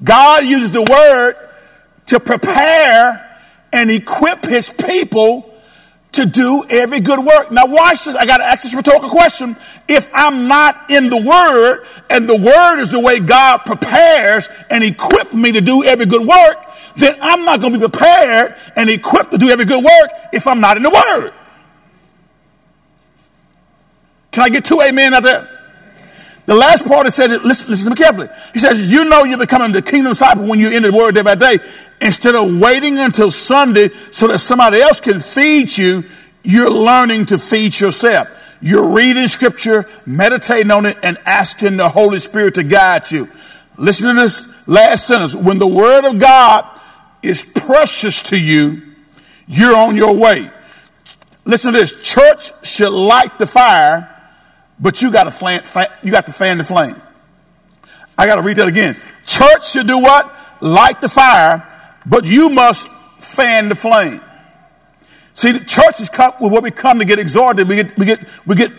God 0.02 0.44
uses 0.44 0.70
the 0.70 0.82
word 0.82 1.36
to 2.06 2.20
prepare 2.20 3.38
and 3.72 3.90
equip 3.90 4.44
his 4.44 4.68
people 4.68 5.53
to 6.14 6.26
do 6.26 6.64
every 6.68 7.00
good 7.00 7.24
work. 7.24 7.50
Now 7.50 7.66
watch 7.66 8.04
this. 8.04 8.16
I 8.16 8.26
got 8.26 8.38
to 8.38 8.44
ask 8.44 8.62
this 8.62 8.74
rhetorical 8.74 9.10
question. 9.10 9.56
If 9.88 10.08
I'm 10.12 10.48
not 10.48 10.90
in 10.90 11.10
the 11.10 11.20
word 11.20 11.84
and 12.10 12.28
the 12.28 12.36
word 12.36 12.80
is 12.80 12.90
the 12.90 13.00
way 13.00 13.20
God 13.20 13.58
prepares 13.58 14.48
and 14.70 14.82
equips 14.82 15.32
me 15.32 15.52
to 15.52 15.60
do 15.60 15.84
every 15.84 16.06
good 16.06 16.26
work, 16.26 16.56
then 16.96 17.16
I'm 17.20 17.44
not 17.44 17.60
going 17.60 17.72
to 17.72 17.78
be 17.78 17.88
prepared 17.88 18.56
and 18.76 18.88
equipped 18.88 19.32
to 19.32 19.38
do 19.38 19.50
every 19.50 19.64
good 19.64 19.84
work 19.84 20.10
if 20.32 20.46
I'm 20.46 20.60
not 20.60 20.76
in 20.76 20.82
the 20.82 20.90
word. 20.90 21.32
Can 24.30 24.42
I 24.42 24.48
get 24.48 24.64
two 24.64 24.80
amen 24.80 25.14
out 25.14 25.22
there? 25.22 25.53
The 26.46 26.54
last 26.54 26.84
part 26.86 27.06
it 27.06 27.12
says, 27.12 27.30
listen, 27.42 27.70
listen 27.70 27.84
to 27.84 27.90
me 27.90 27.96
carefully. 27.96 28.28
He 28.52 28.58
says, 28.58 28.90
you 28.90 29.04
know 29.04 29.24
you're 29.24 29.38
becoming 29.38 29.72
the 29.72 29.80
kingdom 29.80 30.12
disciple 30.12 30.46
when 30.46 30.60
you're 30.60 30.72
in 30.72 30.82
the 30.82 30.92
word 30.92 31.14
day 31.14 31.22
by 31.22 31.34
day. 31.34 31.58
Instead 32.00 32.34
of 32.34 32.58
waiting 32.58 32.98
until 32.98 33.30
Sunday 33.30 33.88
so 34.12 34.28
that 34.28 34.40
somebody 34.40 34.80
else 34.80 35.00
can 35.00 35.20
feed 35.20 35.76
you, 35.76 36.04
you're 36.42 36.70
learning 36.70 37.26
to 37.26 37.38
feed 37.38 37.80
yourself. 37.80 38.56
You're 38.60 38.88
reading 38.88 39.26
scripture, 39.28 39.86
meditating 40.04 40.70
on 40.70 40.86
it, 40.86 40.96
and 41.02 41.16
asking 41.24 41.78
the 41.78 41.88
Holy 41.88 42.18
Spirit 42.18 42.54
to 42.54 42.62
guide 42.62 43.10
you. 43.10 43.28
Listen 43.76 44.14
to 44.14 44.20
this 44.20 44.46
last 44.66 45.06
sentence. 45.06 45.34
When 45.34 45.58
the 45.58 45.66
word 45.66 46.04
of 46.04 46.18
God 46.18 46.66
is 47.22 47.42
precious 47.42 48.20
to 48.22 48.42
you, 48.42 48.82
you're 49.46 49.76
on 49.76 49.96
your 49.96 50.14
way. 50.14 50.50
Listen 51.44 51.72
to 51.72 51.78
this. 51.78 52.02
Church 52.02 52.52
should 52.66 52.92
light 52.92 53.38
the 53.38 53.46
fire, 53.46 54.13
but 54.78 55.02
you 55.02 55.12
got 55.12 55.24
to 55.24 55.30
fan, 55.30 55.62
you 56.02 56.10
got 56.10 56.26
to 56.26 56.32
fan 56.32 56.58
the 56.58 56.64
flame. 56.64 57.00
I 58.16 58.26
got 58.26 58.36
to 58.36 58.42
read 58.42 58.56
that 58.56 58.68
again. 58.68 58.96
Church 59.26 59.70
should 59.70 59.86
do 59.86 59.98
what? 59.98 60.32
Light 60.60 61.00
the 61.00 61.08
fire, 61.08 61.66
but 62.06 62.24
you 62.24 62.48
must 62.48 62.88
fan 63.18 63.68
the 63.68 63.74
flame. 63.74 64.20
See, 65.34 65.52
the 65.52 65.64
church 65.64 66.00
is 66.00 66.08
come 66.08 66.32
with 66.40 66.52
what 66.52 66.62
we 66.62 66.70
come 66.70 67.00
to 67.00 67.04
get 67.04 67.18
exhorted. 67.18 67.68
We 67.68 67.76
get, 67.76 67.98
we 67.98 68.06
get, 68.06 68.20
we 68.46 68.54
get 68.54 68.70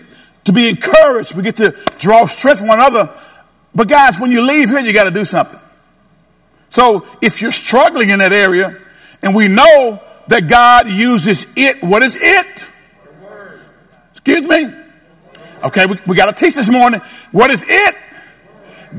to 0.45 0.53
be 0.53 0.69
encouraged. 0.69 1.35
We 1.35 1.43
get 1.43 1.57
to 1.57 1.71
draw 1.99 2.27
strength 2.27 2.59
from 2.59 2.69
one 2.69 2.79
another. 2.79 3.13
But 3.73 3.89
guys, 3.89 4.19
when 4.19 4.31
you 4.31 4.41
leave 4.41 4.69
here, 4.69 4.79
you 4.79 4.93
got 4.93 5.03
to 5.03 5.11
do 5.11 5.25
something. 5.25 5.59
So 6.69 7.05
if 7.21 7.41
you're 7.41 7.51
struggling 7.51 8.09
in 8.09 8.19
that 8.19 8.31
area, 8.31 8.77
and 9.21 9.35
we 9.35 9.47
know 9.47 10.01
that 10.27 10.47
God 10.47 10.89
uses 10.89 11.45
it, 11.55 11.83
what 11.83 12.03
is 12.03 12.15
it? 12.19 12.65
Excuse 14.11 14.43
me? 14.43 14.84
Okay, 15.65 15.87
we, 15.87 15.97
we 16.05 16.15
got 16.15 16.27
to 16.27 16.45
teach 16.45 16.53
this 16.53 16.69
morning. 16.69 17.01
What 17.31 17.49
is 17.49 17.65
it? 17.67 17.95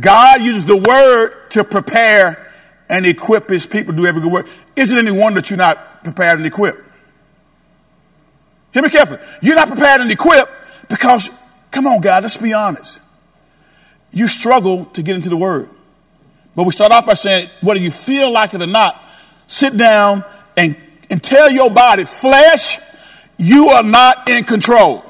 God 0.01 0.43
uses 0.43 0.65
the 0.65 0.77
word 0.77 1.51
to 1.51 1.63
prepare 1.63 2.53
and 2.89 3.07
equip 3.07 3.49
his 3.49 3.67
people 3.67 3.93
to 3.93 3.97
do 3.97 4.07
every 4.07 4.21
good 4.21 4.33
work. 4.33 4.49
Is 4.75 4.91
it 4.91 4.99
any 4.99 5.13
wonder 5.13 5.41
that 5.41 5.49
you're 5.49 5.57
not 5.57 6.03
prepared 6.03 6.39
and 6.39 6.47
equipped? 6.47 6.83
Hear 8.73 8.83
me 8.83 8.91
carefully. 8.91 9.21
You're 9.41 9.55
not 9.55 9.69
prepared 9.69 10.01
and 10.01 10.11
equipped 10.11 10.51
because, 10.89 11.31
come 11.71 11.87
on, 11.87 12.01
God, 12.01 12.25
let's 12.25 12.37
be 12.37 12.53
honest. 12.53 12.99
You 14.11 14.27
struggle 14.27 14.87
to 14.87 15.03
get 15.03 15.15
into 15.15 15.29
the 15.29 15.37
word. 15.37 15.71
But 16.57 16.65
we 16.65 16.73
start 16.73 16.91
off 16.91 17.07
by 17.07 17.15
saying, 17.15 17.49
whether 17.61 17.81
you 17.81 17.93
feel 17.93 18.31
like 18.33 18.55
it 18.55 18.63
or 18.63 18.67
not, 18.67 19.01
sit 19.47 19.77
down 19.77 20.25
and, 20.57 20.77
and 21.11 21.23
tell 21.23 21.49
your 21.49 21.71
body, 21.71 22.05
flesh, 22.05 22.81
you 23.39 23.69
are 23.69 23.85
not 23.85 24.29
in 24.29 24.43
control. 24.43 25.06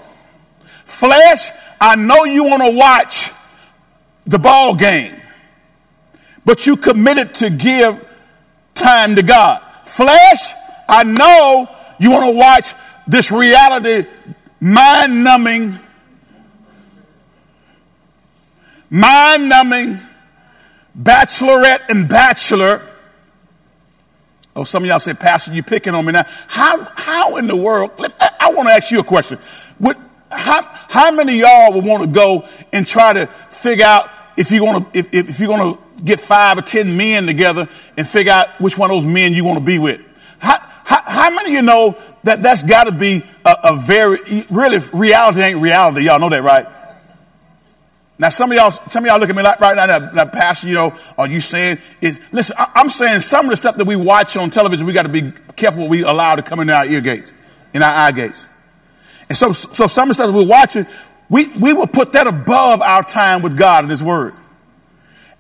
Flesh, 0.87 1.51
I 1.81 1.97
know 1.97 2.25
you 2.25 2.45
want 2.45 2.63
to 2.63 2.71
watch 2.71 3.31
the 4.25 4.39
ball 4.39 4.75
game, 4.75 5.21
but 6.45 6.67
you 6.67 6.77
committed 6.77 7.35
to 7.37 7.51
give 7.51 8.03
time 8.75 9.17
to 9.17 9.23
God. 9.23 9.63
Flesh, 9.85 10.53
I 10.89 11.03
know 11.03 11.69
you 11.99 12.13
want 12.13 12.25
to 12.25 12.31
watch 12.31 12.73
this 13.07 13.33
reality 13.33 14.09
mind 14.61 15.25
numbing, 15.25 15.77
mind 18.89 19.49
numbing 19.49 20.01
bachelorette 20.97 21.89
and 21.89 22.09
bachelor. 22.09 22.81
Oh, 24.55 24.63
some 24.63 24.85
of 24.85 24.89
y'all 24.89 25.01
say, 25.01 25.15
Pastor, 25.15 25.53
you 25.53 25.65
picking 25.65 25.95
on 25.95 26.07
me 26.07 26.13
now. 26.13 26.25
How, 26.47 26.85
how 26.95 27.37
in 27.37 27.49
the 27.49 27.57
world? 27.57 27.91
I, 27.99 28.31
I 28.41 28.53
want 28.53 28.69
to 28.69 28.73
ask 28.73 28.91
you 28.91 29.01
a 29.01 29.05
question. 29.05 29.39
Would, 29.81 29.97
how, 30.47 30.63
how 30.89 31.11
many 31.11 31.39
y'all 31.39 31.73
would 31.73 31.85
want 31.85 32.05
to 32.05 32.09
go 32.09 32.49
and 32.73 32.87
try 32.87 33.13
to 33.13 33.27
figure 33.27 33.85
out 33.85 34.09
if 34.37 34.53
you're 34.53 34.61
going 34.61 34.85
to, 34.85 34.99
if, 34.99 35.13
if 35.13 35.41
you're 35.41 35.49
going 35.49 35.75
to 35.75 36.03
get 36.05 36.21
five 36.21 36.57
or 36.57 36.63
ten 36.63 36.97
men 36.97 37.27
together 37.27 37.69
and 37.97 38.09
figure 38.09 38.33
out 38.33 38.61
which 38.61 38.79
one 38.79 38.91
of 38.91 38.97
those 38.97 39.07
men 39.07 39.35
you 39.35 39.45
want 39.45 39.59
to 39.59 39.65
be 39.65 39.81
with? 39.81 40.01
How, 40.39 40.59
how, 40.85 41.03
how 41.05 41.31
many 41.31 41.49
of 41.49 41.55
you 41.55 41.63
know 41.63 41.99
that 42.23 42.43
that's 42.43 42.63
got 42.63 42.85
to 42.85 42.93
be 42.93 43.25
a, 43.45 43.57
a 43.65 43.77
very, 43.77 44.19
really, 44.49 44.79
reality 44.93 45.41
ain't 45.41 45.61
reality. 45.61 46.05
Y'all 46.05 46.21
know 46.21 46.29
that, 46.29 46.45
right? 46.45 46.67
Now, 48.17 48.29
some 48.29 48.53
of 48.53 48.57
y'all, 48.57 48.71
some 48.71 49.05
of 49.05 49.11
y'all 49.11 49.19
look 49.19 49.29
at 49.29 49.35
me 49.35 49.43
like 49.43 49.59
right 49.59 49.75
now, 49.75 49.87
that, 49.87 50.15
that 50.15 50.33
pastor, 50.33 50.69
you 50.69 50.75
know, 50.75 50.97
are 51.19 51.27
you 51.27 51.41
saying 51.41 51.79
is, 52.01 52.21
listen, 52.31 52.55
I, 52.57 52.71
am 52.77 52.89
saying 52.89 53.21
some 53.21 53.47
of 53.47 53.51
the 53.51 53.57
stuff 53.57 53.77
that 53.77 53.85
we 53.85 53.97
watch 53.97 54.37
on 54.37 54.51
television, 54.51 54.87
we 54.87 54.93
got 54.93 55.07
to 55.07 55.09
be 55.09 55.33
careful 55.57 55.83
what 55.83 55.91
we 55.91 56.03
allow 56.03 56.37
to 56.37 56.43
come 56.43 56.61
in 56.61 56.71
our 56.71 56.87
ear 56.87 57.01
gates, 57.01 57.33
in 57.75 57.83
our 57.83 57.91
eye 57.91 58.13
gates. 58.13 58.47
And 59.29 59.37
so, 59.37 59.53
so 59.53 59.87
some 59.87 60.11
of 60.11 60.17
the 60.17 60.23
stuff 60.23 60.35
we're 60.35 60.47
watching, 60.47 60.87
we, 61.29 61.49
we 61.49 61.73
will 61.73 61.87
put 61.87 62.13
that 62.13 62.27
above 62.27 62.81
our 62.81 63.03
time 63.03 63.43
with 63.43 63.57
God 63.57 63.85
and 63.85 63.91
His 63.91 64.03
Word. 64.03 64.35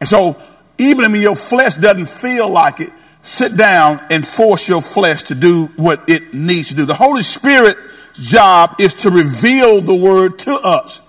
And 0.01 0.09
so, 0.09 0.40
even 0.79 1.05
if 1.14 1.20
your 1.20 1.37
flesh 1.37 1.77
doesn't 1.77 2.09
feel 2.09 2.49
like 2.49 2.81
it, 2.81 2.92
sit 3.22 3.57
down 3.57 4.01
and 4.11 4.27
force 4.27 4.68
your 4.68 4.83
flesh 4.83 5.25
to 5.25 5.35
do 5.35 5.66
what 5.77 6.09
it 6.09 6.35
needs 6.35 6.68
to 6.68 6.75
do. 6.75 6.85
The 6.85 6.94
Holy 6.94 7.22
Spirit's 7.22 7.81
job 8.14 8.77
is 8.79 8.94
to 8.94 9.11
reveal 9.11 9.81
the 9.81 9.94
Word 9.94 10.38
to 10.40 10.55
us. 10.55 11.03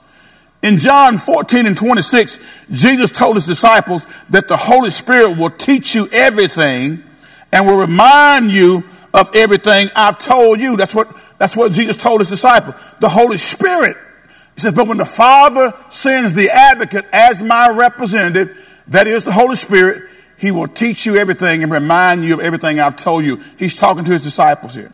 In 0.63 0.77
John 0.77 1.17
14 1.17 1.65
and 1.65 1.77
26, 1.77 2.39
Jesus 2.71 3.11
told 3.11 3.35
his 3.35 3.45
disciples 3.45 4.07
that 4.29 4.47
the 4.47 4.57
Holy 4.57 4.89
Spirit 4.89 5.37
will 5.37 5.51
teach 5.51 5.93
you 5.93 6.07
everything 6.11 7.03
and 7.51 7.67
will 7.67 7.77
remind 7.77 8.51
you 8.51 8.83
of 9.13 9.35
everything 9.35 9.89
I've 9.95 10.19
told 10.19 10.59
you. 10.59 10.77
That's 10.77 10.93
what, 10.93 11.07
that's 11.37 11.55
what 11.55 11.71
Jesus 11.71 11.95
told 11.95 12.21
his 12.21 12.29
disciples. 12.29 12.75
The 12.99 13.09
Holy 13.09 13.37
Spirit. 13.37 13.97
He 14.55 14.61
says, 14.61 14.73
but 14.73 14.87
when 14.87 14.97
the 14.97 15.05
Father 15.05 15.73
sends 15.89 16.33
the 16.33 16.49
advocate 16.49 17.05
as 17.13 17.43
my 17.43 17.69
representative, 17.69 18.83
that 18.87 19.07
is 19.07 19.23
the 19.23 19.31
Holy 19.31 19.55
Spirit, 19.55 20.09
he 20.37 20.51
will 20.51 20.67
teach 20.67 21.05
you 21.05 21.15
everything 21.15 21.63
and 21.63 21.71
remind 21.71 22.23
you 22.23 22.35
of 22.35 22.39
everything 22.39 22.79
I've 22.79 22.95
told 22.95 23.23
you. 23.23 23.41
He's 23.57 23.75
talking 23.75 24.05
to 24.05 24.11
his 24.11 24.21
disciples 24.21 24.75
here. 24.75 24.91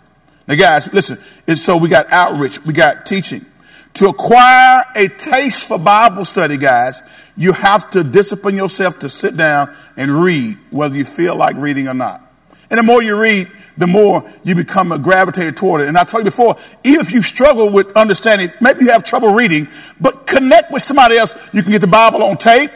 Now 0.48 0.56
guys, 0.56 0.92
listen, 0.94 1.18
it's 1.48 1.64
so 1.64 1.78
we 1.78 1.90
got 1.90 2.12
outreach, 2.12 2.64
we 2.66 2.74
got 2.74 3.06
teaching. 3.06 3.46
To 3.96 4.08
acquire 4.08 4.84
a 4.96 5.08
taste 5.08 5.68
for 5.68 5.78
Bible 5.78 6.26
study, 6.26 6.58
guys, 6.58 7.02
you 7.38 7.54
have 7.54 7.92
to 7.92 8.04
discipline 8.04 8.58
yourself 8.58 9.00
to 9.00 9.10
sit 9.10 9.38
down 9.38 9.74
and 9.96 10.24
read, 10.24 10.58
whether 10.72 10.98
you 10.98 11.06
feel 11.06 11.36
like 11.36 11.56
reading 11.58 11.88
or 11.88 11.94
not. 11.94 12.22
And 12.74 12.80
the 12.80 12.84
more 12.84 13.04
you 13.04 13.16
read, 13.16 13.52
the 13.78 13.86
more 13.86 14.28
you 14.44 14.56
become 14.56 15.00
gravitated 15.04 15.56
toward 15.56 15.82
it. 15.82 15.90
And 15.90 15.96
I 15.96 16.04
told 16.06 16.22
you 16.22 16.32
before, 16.32 16.58
even 16.84 17.02
if 17.02 17.12
you 17.12 17.22
struggle 17.22 17.70
with 17.70 17.96
understanding, 17.96 18.50
maybe 18.60 18.86
you 18.86 18.90
have 18.90 19.04
trouble 19.04 19.32
reading, 19.32 19.68
but 20.02 20.26
connect 20.26 20.72
with 20.72 20.82
somebody 20.82 21.16
else. 21.16 21.36
You 21.54 21.62
can 21.62 21.72
get 21.72 21.82
the 21.82 21.88
Bible 21.88 22.24
on 22.24 22.36
tape 22.36 22.72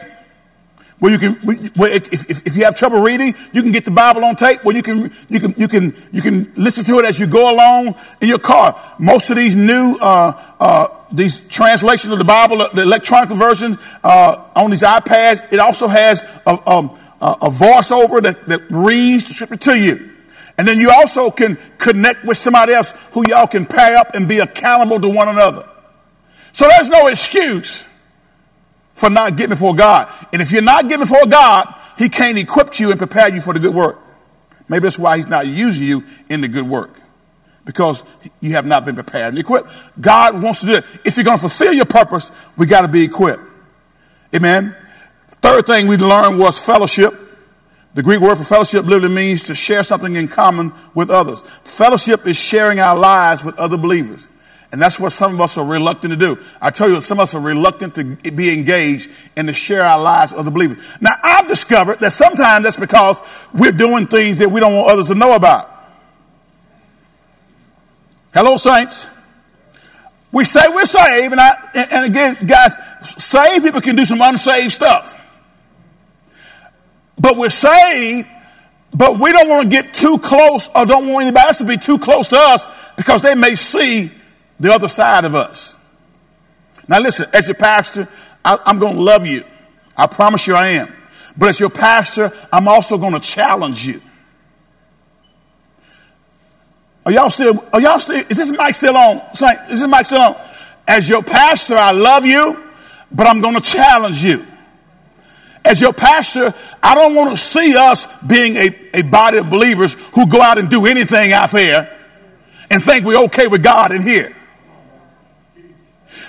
where 1.00 1.10
you 1.10 1.18
can, 1.18 1.34
where 1.74 1.90
if, 1.90 2.30
if, 2.30 2.46
if, 2.46 2.56
you 2.56 2.62
have 2.62 2.76
trouble 2.76 3.00
reading, 3.00 3.34
you 3.52 3.60
can 3.60 3.72
get 3.72 3.84
the 3.84 3.90
Bible 3.90 4.24
on 4.24 4.36
tape 4.36 4.64
where 4.64 4.76
you 4.76 4.84
can, 4.84 5.12
you 5.28 5.40
can, 5.40 5.52
you 5.56 5.66
can, 5.66 5.96
you 6.12 6.22
can 6.22 6.52
listen 6.54 6.84
to 6.84 7.00
it 7.00 7.04
as 7.04 7.18
you 7.18 7.26
go 7.26 7.52
along 7.52 7.96
in 8.20 8.28
your 8.28 8.38
car. 8.38 8.80
Most 9.00 9.30
of 9.30 9.36
these 9.36 9.56
new, 9.56 9.98
uh, 10.00 10.40
uh, 10.60 10.86
these 11.10 11.40
translations 11.48 12.12
of 12.12 12.20
the 12.20 12.24
Bible, 12.24 12.58
the 12.72 12.82
electronic 12.82 13.30
version, 13.30 13.76
uh, 14.04 14.48
on 14.54 14.70
these 14.70 14.82
iPads, 14.82 15.52
it 15.52 15.58
also 15.58 15.88
has 15.88 16.22
a, 16.46 16.70
um, 16.70 16.96
a, 17.20 17.50
voiceover 17.50 18.22
that, 18.22 18.46
that 18.46 18.62
reads 18.70 19.28
the 19.28 19.34
scripture 19.34 19.56
to 19.72 19.78
you. 19.78 20.10
And 20.56 20.66
then 20.66 20.80
you 20.80 20.90
also 20.90 21.30
can 21.30 21.56
connect 21.78 22.24
with 22.24 22.36
somebody 22.36 22.72
else 22.72 22.92
who 23.12 23.28
y'all 23.28 23.46
can 23.46 23.64
pair 23.64 23.96
up 23.96 24.14
and 24.14 24.28
be 24.28 24.40
accountable 24.40 25.00
to 25.00 25.08
one 25.08 25.28
another. 25.28 25.68
So 26.52 26.66
there's 26.68 26.88
no 26.88 27.06
excuse 27.06 27.86
for 28.94 29.08
not 29.08 29.36
getting 29.36 29.50
before 29.50 29.74
God. 29.74 30.12
And 30.32 30.42
if 30.42 30.50
you're 30.50 30.62
not 30.62 30.88
getting 30.88 31.06
before 31.06 31.26
God, 31.26 31.72
He 31.96 32.08
can't 32.08 32.36
equip 32.36 32.78
you 32.80 32.90
and 32.90 32.98
prepare 32.98 33.32
you 33.32 33.40
for 33.40 33.54
the 33.54 33.60
good 33.60 33.74
work. 33.74 34.00
Maybe 34.68 34.84
that's 34.84 34.98
why 34.98 35.16
He's 35.16 35.28
not 35.28 35.46
using 35.46 35.84
you 35.84 36.04
in 36.28 36.40
the 36.40 36.48
good 36.48 36.68
work. 36.68 37.00
Because 37.64 38.02
you 38.40 38.52
have 38.52 38.66
not 38.66 38.84
been 38.84 38.94
prepared 38.94 39.34
and 39.34 39.38
equipped. 39.38 39.70
God 40.00 40.42
wants 40.42 40.60
to 40.60 40.66
do 40.66 40.72
it. 40.72 40.84
If 41.04 41.16
you're 41.16 41.24
going 41.24 41.36
to 41.36 41.40
fulfill 41.40 41.72
your 41.72 41.84
purpose, 41.84 42.32
we 42.56 42.66
got 42.66 42.80
to 42.80 42.88
be 42.88 43.04
equipped. 43.04 43.42
Amen. 44.34 44.74
Third 45.40 45.66
thing 45.66 45.86
we 45.86 45.96
learned 45.96 46.38
was 46.38 46.58
fellowship. 46.58 47.14
The 47.94 48.02
Greek 48.02 48.20
word 48.20 48.36
for 48.36 48.44
fellowship 48.44 48.84
literally 48.84 49.14
means 49.14 49.44
to 49.44 49.54
share 49.54 49.82
something 49.82 50.16
in 50.16 50.28
common 50.28 50.72
with 50.94 51.10
others. 51.10 51.42
Fellowship 51.64 52.26
is 52.26 52.36
sharing 52.36 52.78
our 52.78 52.96
lives 52.96 53.44
with 53.44 53.58
other 53.58 53.76
believers. 53.76 54.28
And 54.70 54.82
that's 54.82 55.00
what 55.00 55.12
some 55.12 55.32
of 55.32 55.40
us 55.40 55.56
are 55.56 55.64
reluctant 55.64 56.12
to 56.12 56.16
do. 56.16 56.38
I 56.60 56.70
tell 56.70 56.90
you, 56.90 57.00
some 57.00 57.18
of 57.18 57.22
us 57.22 57.34
are 57.34 57.40
reluctant 57.40 57.94
to 57.94 58.04
be 58.04 58.52
engaged 58.52 59.10
and 59.34 59.48
to 59.48 59.54
share 59.54 59.82
our 59.82 59.98
lives 59.98 60.32
with 60.32 60.40
other 60.40 60.50
believers. 60.50 60.84
Now, 61.00 61.16
I've 61.22 61.48
discovered 61.48 62.00
that 62.00 62.12
sometimes 62.12 62.64
that's 62.64 62.76
because 62.76 63.22
we're 63.54 63.72
doing 63.72 64.06
things 64.06 64.38
that 64.38 64.50
we 64.50 64.60
don't 64.60 64.74
want 64.74 64.90
others 64.90 65.08
to 65.08 65.14
know 65.14 65.34
about. 65.34 65.70
Hello, 68.34 68.58
saints. 68.58 69.06
We 70.30 70.44
say 70.44 70.60
we're 70.68 70.84
saved, 70.84 71.32
and, 71.32 71.40
I, 71.40 71.70
and 71.72 72.04
again, 72.04 72.46
guys, 72.46 72.72
saved 73.16 73.64
people 73.64 73.80
can 73.80 73.96
do 73.96 74.04
some 74.04 74.20
unsaved 74.20 74.72
stuff. 74.72 75.17
But 77.18 77.36
we're 77.36 77.50
saved, 77.50 78.28
but 78.94 79.18
we 79.18 79.32
don't 79.32 79.48
want 79.48 79.62
to 79.64 79.68
get 79.68 79.92
too 79.94 80.18
close 80.18 80.68
or 80.74 80.86
don't 80.86 81.08
want 81.08 81.26
anybody 81.26 81.46
else 81.46 81.58
to 81.58 81.64
be 81.64 81.76
too 81.76 81.98
close 81.98 82.28
to 82.28 82.38
us 82.38 82.66
because 82.96 83.22
they 83.22 83.34
may 83.34 83.54
see 83.54 84.10
the 84.60 84.72
other 84.72 84.88
side 84.88 85.24
of 85.24 85.34
us. 85.34 85.76
Now, 86.88 87.00
listen, 87.00 87.26
as 87.32 87.48
your 87.48 87.54
pastor, 87.54 88.08
I, 88.44 88.58
I'm 88.64 88.78
going 88.78 88.96
to 88.96 89.02
love 89.02 89.26
you. 89.26 89.44
I 89.96 90.06
promise 90.06 90.46
you 90.46 90.54
I 90.54 90.68
am. 90.68 90.92
But 91.36 91.50
as 91.50 91.60
your 91.60 91.70
pastor, 91.70 92.32
I'm 92.52 92.66
also 92.66 92.98
going 92.98 93.12
to 93.12 93.20
challenge 93.20 93.86
you. 93.86 94.00
Are 97.04 97.12
y'all 97.12 97.30
still, 97.30 97.64
are 97.72 97.80
y'all 97.80 97.98
still, 97.98 98.24
is 98.28 98.36
this 98.36 98.50
mic 98.50 98.74
still 98.74 98.96
on? 98.96 99.34
Saint, 99.34 99.58
is 99.70 99.80
this 99.80 99.88
mic 99.88 100.06
still 100.06 100.20
on? 100.20 100.36
As 100.86 101.08
your 101.08 101.22
pastor, 101.22 101.76
I 101.76 101.92
love 101.92 102.24
you, 102.24 102.62
but 103.12 103.26
I'm 103.26 103.40
going 103.40 103.54
to 103.54 103.60
challenge 103.60 104.22
you. 104.22 104.46
As 105.68 105.82
your 105.82 105.92
pastor, 105.92 106.54
I 106.82 106.94
don't 106.94 107.14
want 107.14 107.30
to 107.30 107.36
see 107.36 107.76
us 107.76 108.06
being 108.26 108.56
a, 108.56 108.74
a 108.94 109.02
body 109.02 109.36
of 109.36 109.50
believers 109.50 109.92
who 110.14 110.26
go 110.26 110.40
out 110.40 110.56
and 110.56 110.70
do 110.70 110.86
anything 110.86 111.34
out 111.34 111.50
there 111.50 111.94
and 112.70 112.82
think 112.82 113.04
we're 113.04 113.24
okay 113.24 113.48
with 113.48 113.62
God 113.62 113.92
in 113.92 114.00
here. 114.00 114.34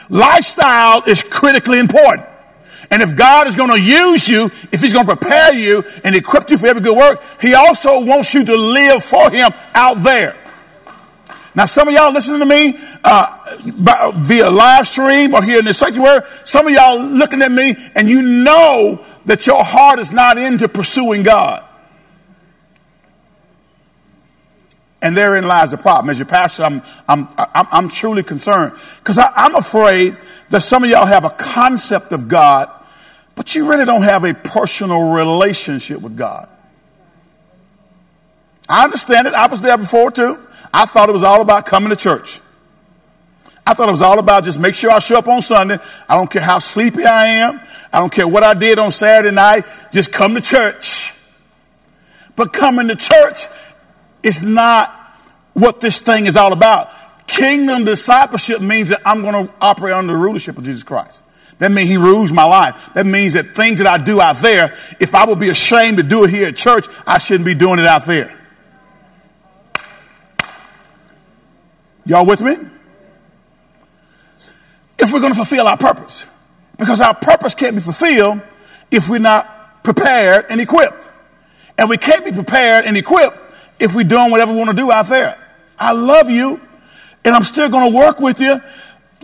Lifestyle 0.09 1.03
is 1.07 1.23
critically 1.23 1.79
important. 1.79 2.27
And 2.91 3.01
if 3.01 3.15
God 3.15 3.47
is 3.47 3.55
going 3.55 3.69
to 3.69 3.79
use 3.79 4.27
you, 4.27 4.47
if 4.73 4.81
He's 4.81 4.91
going 4.91 5.07
to 5.07 5.15
prepare 5.15 5.53
you 5.53 5.85
and 6.03 6.17
equip 6.17 6.49
you 6.49 6.57
for 6.57 6.67
every 6.67 6.81
good 6.81 6.97
work, 6.97 7.23
He 7.39 7.53
also 7.53 8.03
wants 8.03 8.33
you 8.33 8.43
to 8.43 8.57
live 8.57 9.05
for 9.05 9.31
Him 9.31 9.51
out 9.73 10.03
there. 10.03 10.35
Now, 11.55 11.65
some 11.65 11.87
of 11.87 11.93
y'all 11.93 12.13
listening 12.13 12.39
to 12.39 12.45
me 12.45 12.77
uh, 13.03 14.13
via 14.17 14.49
live 14.49 14.87
stream 14.87 15.33
or 15.33 15.43
here 15.43 15.59
in 15.59 15.65
the 15.65 15.73
sanctuary, 15.73 16.21
some 16.45 16.67
of 16.67 16.73
y'all 16.73 16.99
looking 16.99 17.41
at 17.41 17.51
me 17.51 17.75
and 17.95 18.07
you 18.09 18.21
know 18.21 19.03
that 19.29 19.45
your 19.45 19.63
heart 19.63 19.99
is 19.99 20.11
not 20.11 20.39
into 20.39 20.67
pursuing 20.67 21.21
God. 21.21 21.63
And 25.03 25.15
therein 25.15 25.47
lies 25.47 25.69
the 25.69 25.77
problem. 25.77 26.09
As 26.09 26.17
your 26.17 26.25
pastor, 26.25 26.63
I'm, 26.63 26.81
I'm, 27.07 27.29
I'm, 27.37 27.67
I'm 27.71 27.89
truly 27.89 28.23
concerned 28.23 28.73
because 28.97 29.19
I'm 29.19 29.53
afraid 29.53 30.17
that 30.49 30.61
some 30.61 30.83
of 30.83 30.89
y'all 30.89 31.05
have 31.05 31.25
a 31.25 31.29
concept 31.29 32.11
of 32.11 32.27
God, 32.27 32.71
but 33.35 33.53
you 33.53 33.69
really 33.69 33.85
don't 33.85 34.01
have 34.01 34.23
a 34.23 34.33
personal 34.33 35.13
relationship 35.13 36.01
with 36.01 36.17
God. 36.17 36.49
I 38.67 38.83
understand 38.83 39.27
it. 39.27 39.35
I 39.35 39.45
was 39.45 39.61
there 39.61 39.77
before 39.77 40.09
too. 40.09 40.39
I 40.73 40.87
thought 40.87 41.07
it 41.07 41.13
was 41.13 41.23
all 41.23 41.43
about 41.43 41.67
coming 41.67 41.91
to 41.91 41.95
church. 41.95 42.41
I 43.69 43.75
thought 43.75 43.87
it 43.87 43.91
was 43.91 44.01
all 44.01 44.17
about 44.17 44.45
just 44.45 44.59
make 44.59 44.73
sure 44.73 44.89
I 44.89 44.97
show 44.97 45.19
up 45.19 45.27
on 45.27 45.43
Sunday. 45.43 45.77
I 46.09 46.15
don't 46.15 46.31
care 46.31 46.41
how 46.41 46.57
sleepy 46.57 47.05
I 47.05 47.27
am. 47.27 47.61
I 47.93 47.99
don't 47.99 48.11
care 48.11 48.27
what 48.27 48.41
I 48.41 48.55
did 48.55 48.79
on 48.79 48.91
Saturday 48.91 49.29
night. 49.29 49.63
Just 49.93 50.11
come 50.11 50.33
to 50.33 50.41
church. 50.41 51.13
But 52.35 52.51
coming 52.51 52.87
to 52.87 52.95
church 52.95 53.45
is 54.23 54.41
not 54.41 54.91
what 55.53 55.81
this 55.81 55.99
thing 55.99 56.25
is 56.25 56.35
all 56.35 56.51
about. 56.51 56.89
Kingdom 57.27 57.85
discipleship 57.85 58.59
means 58.59 58.89
that 58.89 59.03
I'm 59.05 59.21
going 59.21 59.45
to 59.45 59.53
operate 59.61 59.93
under 59.93 60.13
the 60.13 60.19
rulership 60.19 60.57
of 60.57 60.63
Jesus 60.63 60.81
Christ. 60.81 61.21
That 61.59 61.71
means 61.71 61.89
he 61.89 61.97
rules 61.97 62.33
my 62.33 62.45
life. 62.45 62.89
That 62.95 63.05
means 63.05 63.33
that 63.33 63.55
things 63.55 63.77
that 63.77 63.87
I 63.87 64.03
do 64.03 64.19
out 64.19 64.37
there, 64.37 64.75
if 64.99 65.13
I 65.13 65.27
would 65.27 65.39
be 65.39 65.49
ashamed 65.49 65.97
to 65.97 66.03
do 66.03 66.23
it 66.23 66.31
here 66.31 66.47
at 66.47 66.55
church, 66.55 66.87
I 67.05 67.19
shouldn't 67.19 67.45
be 67.45 67.53
doing 67.53 67.77
it 67.77 67.85
out 67.85 68.05
there. 68.05 68.35
Y'all 72.07 72.25
with 72.25 72.41
me? 72.41 72.55
If 74.99 75.13
we're 75.13 75.21
going 75.21 75.33
to 75.33 75.37
fulfill 75.37 75.67
our 75.67 75.77
purpose. 75.77 76.25
Because 76.77 77.01
our 77.01 77.15
purpose 77.15 77.55
can't 77.55 77.75
be 77.75 77.81
fulfilled 77.81 78.41
if 78.91 79.09
we're 79.09 79.19
not 79.19 79.83
prepared 79.83 80.45
and 80.49 80.59
equipped. 80.61 81.09
And 81.77 81.89
we 81.89 81.97
can't 81.97 82.25
be 82.25 82.31
prepared 82.31 82.85
and 82.85 82.97
equipped 82.97 83.37
if 83.79 83.95
we're 83.95 84.03
doing 84.03 84.29
whatever 84.31 84.51
we 84.51 84.57
want 84.57 84.69
to 84.69 84.75
do 84.75 84.91
out 84.91 85.07
there. 85.07 85.37
I 85.77 85.93
love 85.93 86.29
you 86.29 86.59
and 87.23 87.35
I'm 87.35 87.43
still 87.43 87.69
going 87.69 87.91
to 87.91 87.97
work 87.97 88.19
with 88.19 88.39
you. 88.39 88.61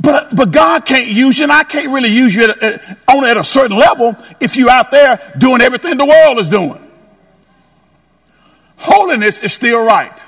But, 0.02 0.36
but 0.36 0.52
God 0.52 0.86
can't 0.86 1.08
use 1.08 1.38
you 1.38 1.44
and 1.44 1.52
I 1.52 1.64
can't 1.64 1.90
really 1.90 2.10
use 2.10 2.36
you 2.36 2.44
at, 2.46 2.62
at, 2.62 3.00
only 3.08 3.30
at 3.30 3.38
a 3.38 3.44
certain 3.44 3.78
level 3.78 4.16
if 4.40 4.58
you're 4.58 4.70
out 4.70 4.92
there 4.92 5.34
doing 5.38 5.62
everything 5.62 5.98
the 5.98 6.06
world 6.06 6.40
is 6.40 6.50
doing. 6.50 6.82
Holiness 8.78 9.42
is 9.42 9.54
still 9.54 9.84
right. 9.84 10.24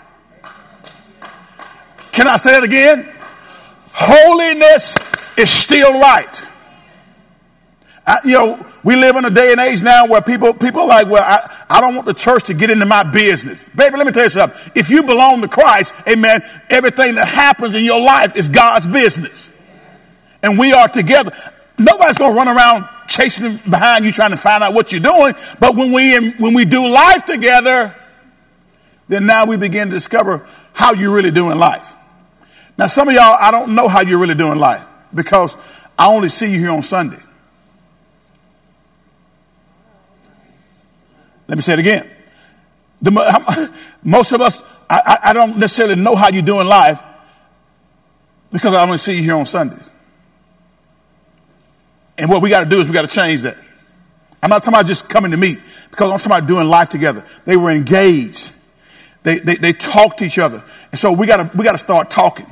Can 2.12 2.28
I 2.28 2.38
say 2.38 2.58
it 2.58 2.64
again? 2.64 3.14
Holiness 3.92 4.98
is 5.38 5.50
still 5.50 6.00
right. 6.00 6.44
I, 8.08 8.20
you 8.24 8.32
know, 8.32 8.66
we 8.86 8.96
live 8.96 9.18
in 9.18 9.26
a 9.26 9.30
day 9.30 9.52
and 9.52 9.60
age 9.60 9.84
now 9.84 10.08
where 10.08 10.22
people 10.22 10.54
people 10.54 10.82
are 10.84 10.88
like, 10.88 11.08
well, 11.08 11.24
I, 11.24 11.66
I 11.70 11.82
don't 11.82 11.94
want 11.94 12.08
the 12.08 12.14
church 12.14 12.46
to 12.46 12.54
get 12.54 12.70
into 12.70 12.86
my 12.86 13.04
business. 13.04 13.68
Baby, 13.76 13.98
let 13.98 14.06
me 14.06 14.14
tell 14.14 14.24
you 14.24 14.30
something. 14.30 14.72
If 14.76 14.90
you 14.90 15.04
belong 15.04 15.42
to 15.42 15.50
Christ, 15.50 15.94
amen, 16.08 16.42
everything 16.70 17.16
that 17.16 17.28
happens 17.28 17.76
in 17.76 17.84
your 17.84 18.00
life 18.00 18.38
is 18.38 18.48
God's 18.48 18.88
business. 18.88 19.52
And 20.42 20.58
we 20.58 20.72
are 20.72 20.88
together. 20.88 21.32
Nobody's 21.78 22.18
going 22.18 22.32
to 22.32 22.38
run 22.38 22.48
around 22.48 22.88
chasing 23.10 23.58
behind 23.70 24.06
you 24.06 24.14
trying 24.14 24.32
to 24.32 24.38
find 24.38 24.64
out 24.64 24.74
what 24.74 24.94
you're 24.94 25.02
doing. 25.02 25.34
But 25.60 25.76
when 25.76 25.92
we, 25.92 26.30
when 26.32 26.54
we 26.54 26.64
do 26.64 26.88
life 26.88 27.26
together, 27.26 27.94
then 29.10 29.26
now 29.26 29.46
we 29.46 29.58
begin 29.58 29.90
to 29.90 29.94
discover 29.94 30.48
how 30.74 30.94
you're 30.94 31.14
really 31.14 31.32
doing 31.32 31.58
life. 31.58 31.94
Now, 32.78 32.88
some 32.88 33.10
of 33.10 33.16
y'all, 33.16 33.38
I 33.40 33.52
don't 33.52 33.76
know 33.76 33.88
how 33.88 34.02
you're 34.02 34.20
really 34.20 34.36
doing 34.36 34.60
life 34.60 34.86
because 35.14 35.58
I 35.98 36.08
only 36.08 36.30
see 36.30 36.52
you 36.52 36.60
here 36.60 36.72
on 36.72 36.84
Sunday. 36.84 37.20
Let 41.48 41.58
me 41.58 41.62
say 41.62 41.74
it 41.74 41.80
again. 41.80 42.10
The, 43.02 43.72
most 44.04 44.32
of 44.32 44.42
us, 44.42 44.64
I, 44.90 45.20
I, 45.24 45.34
don't 45.34 45.58
necessarily 45.58 45.96
know 45.96 46.16
how 46.16 46.30
you're 46.30 46.42
doing 46.42 46.68
life 46.68 47.00
because 48.52 48.74
I 48.74 48.84
only 48.84 48.98
see 48.98 49.18
you 49.18 49.24
here 49.24 49.36
on 49.36 49.46
Sundays. 49.46 49.92
And 52.18 52.30
what 52.30 52.42
we 52.42 52.50
got 52.50 52.62
to 52.64 52.70
do 52.70 52.82
is 52.82 52.88
we 52.88 52.94
got 52.94 53.08
to 53.08 53.16
change 53.16 53.42
that. 53.42 53.58
I'm 54.42 54.50
not 54.50 54.60
talking 54.60 54.74
about 54.74 54.88
just 54.88 55.10
coming 55.10 55.32
to 55.32 55.38
meet 55.38 55.60
because 55.90 56.12
I'm 56.12 56.20
talking 56.20 56.32
about 56.32 56.48
doing 56.48 56.68
life 56.68 56.90
together. 56.90 57.26
They 57.46 57.58
were 57.58 57.70
engaged. 57.70 58.54
They, 59.24 59.40
they, 59.40 59.56
they 59.56 59.74
talked 59.74 60.20
to 60.20 60.26
each 60.26 60.40
other. 60.40 60.64
And 60.92 61.00
so 61.00 61.12
we 61.12 61.28
got 61.28 61.38
to, 61.38 61.58
we 61.58 61.64
got 61.64 61.74
to 61.74 61.78
start 61.78 62.10
talking. 62.10 62.52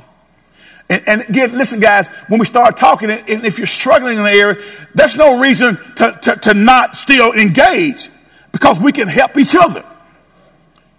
And, 0.88 1.02
and, 1.06 1.20
again, 1.22 1.56
listen, 1.58 1.80
guys, 1.80 2.06
when 2.28 2.38
we 2.38 2.46
start 2.46 2.76
talking, 2.76 3.10
and 3.10 3.44
if 3.44 3.58
you're 3.58 3.66
struggling 3.66 4.18
in 4.18 4.22
the 4.22 4.30
area, 4.30 4.62
there's 4.94 5.16
no 5.16 5.40
reason 5.40 5.76
to, 5.96 6.18
to, 6.22 6.36
to 6.36 6.54
not 6.54 6.96
still 6.96 7.32
engage 7.32 8.08
because 8.52 8.78
we 8.78 8.92
can 8.92 9.08
help 9.08 9.36
each 9.36 9.56
other. 9.56 9.84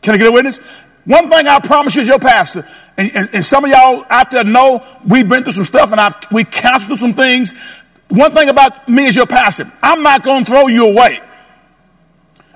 Can 0.02 0.13
I 0.13 0.17
get 0.17 0.28
a 0.28 0.32
witness? 0.32 0.58
One 1.06 1.30
thing 1.30 1.47
I 1.47 1.60
promise 1.60 1.95
you 1.95 2.02
as 2.02 2.08
your 2.08 2.19
pastor, 2.19 2.67
and, 2.97 3.15
and, 3.15 3.30
and 3.32 3.45
some 3.45 3.63
of 3.63 3.71
y'all 3.71 4.06
out 4.10 4.30
there 4.30 4.43
know 4.43 4.86
we've 5.06 5.28
been 5.28 5.43
through 5.43 5.54
some 5.54 5.63
stuff 5.63 5.91
and 5.93 6.02
I've, 6.02 6.15
we 6.32 6.43
counseled 6.43 7.00
some 7.00 7.13
things. 7.13 7.54
One 8.10 8.34
thing 8.34 8.50
about 8.50 8.89
me 8.89 9.08
as 9.08 9.15
your 9.15 9.26
pastor, 9.26 9.71
I'm 9.82 10.04
not 10.04 10.23
going 10.23 10.43
to 10.43 10.52
throw 10.52 10.67
you 10.67 10.89
away. 10.89 11.21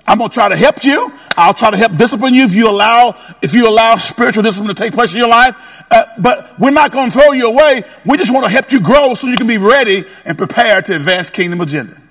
I'm 0.06 0.18
going 0.18 0.30
to 0.30 0.34
try 0.34 0.50
to 0.50 0.58
help 0.58 0.84
you. 0.84 1.14
I'll 1.38 1.54
try 1.54 1.72
to 1.72 1.78
help 1.78 1.96
discipline 1.98 2.34
you 2.34 2.44
if 2.44 2.54
you 2.54 2.70
allow, 2.70 3.16
if 3.42 3.54
you 3.54 3.68
allow 3.68 3.98
spiritual 3.98 4.44
discipline 4.44 4.76
to 4.76 4.82
take 4.82 4.94
place 4.94 5.14
in 5.14 5.20
your 5.20 5.30
life. 5.30 5.84
Uh, 5.90 6.06
but 6.18 6.60
we're 6.60 6.72
not 6.72 6.92
going 6.92 7.12
to 7.12 7.18
throw 7.18 7.32
you 7.32 7.48
away. 7.48 7.84
We 8.06 8.18
just 8.18 8.34
want 8.34 8.46
to 8.46 8.52
help 8.52 8.72
you 8.72 8.80
grow 8.80 9.14
so 9.14 9.28
you 9.28 9.38
can 9.38 9.48
be 9.48 9.58
ready 9.58 10.06
and 10.26 10.38
prepared 10.38 10.86
to 10.88 10.96
advance 10.96 11.30
kingdom 11.30 11.62
agenda. 11.62 12.02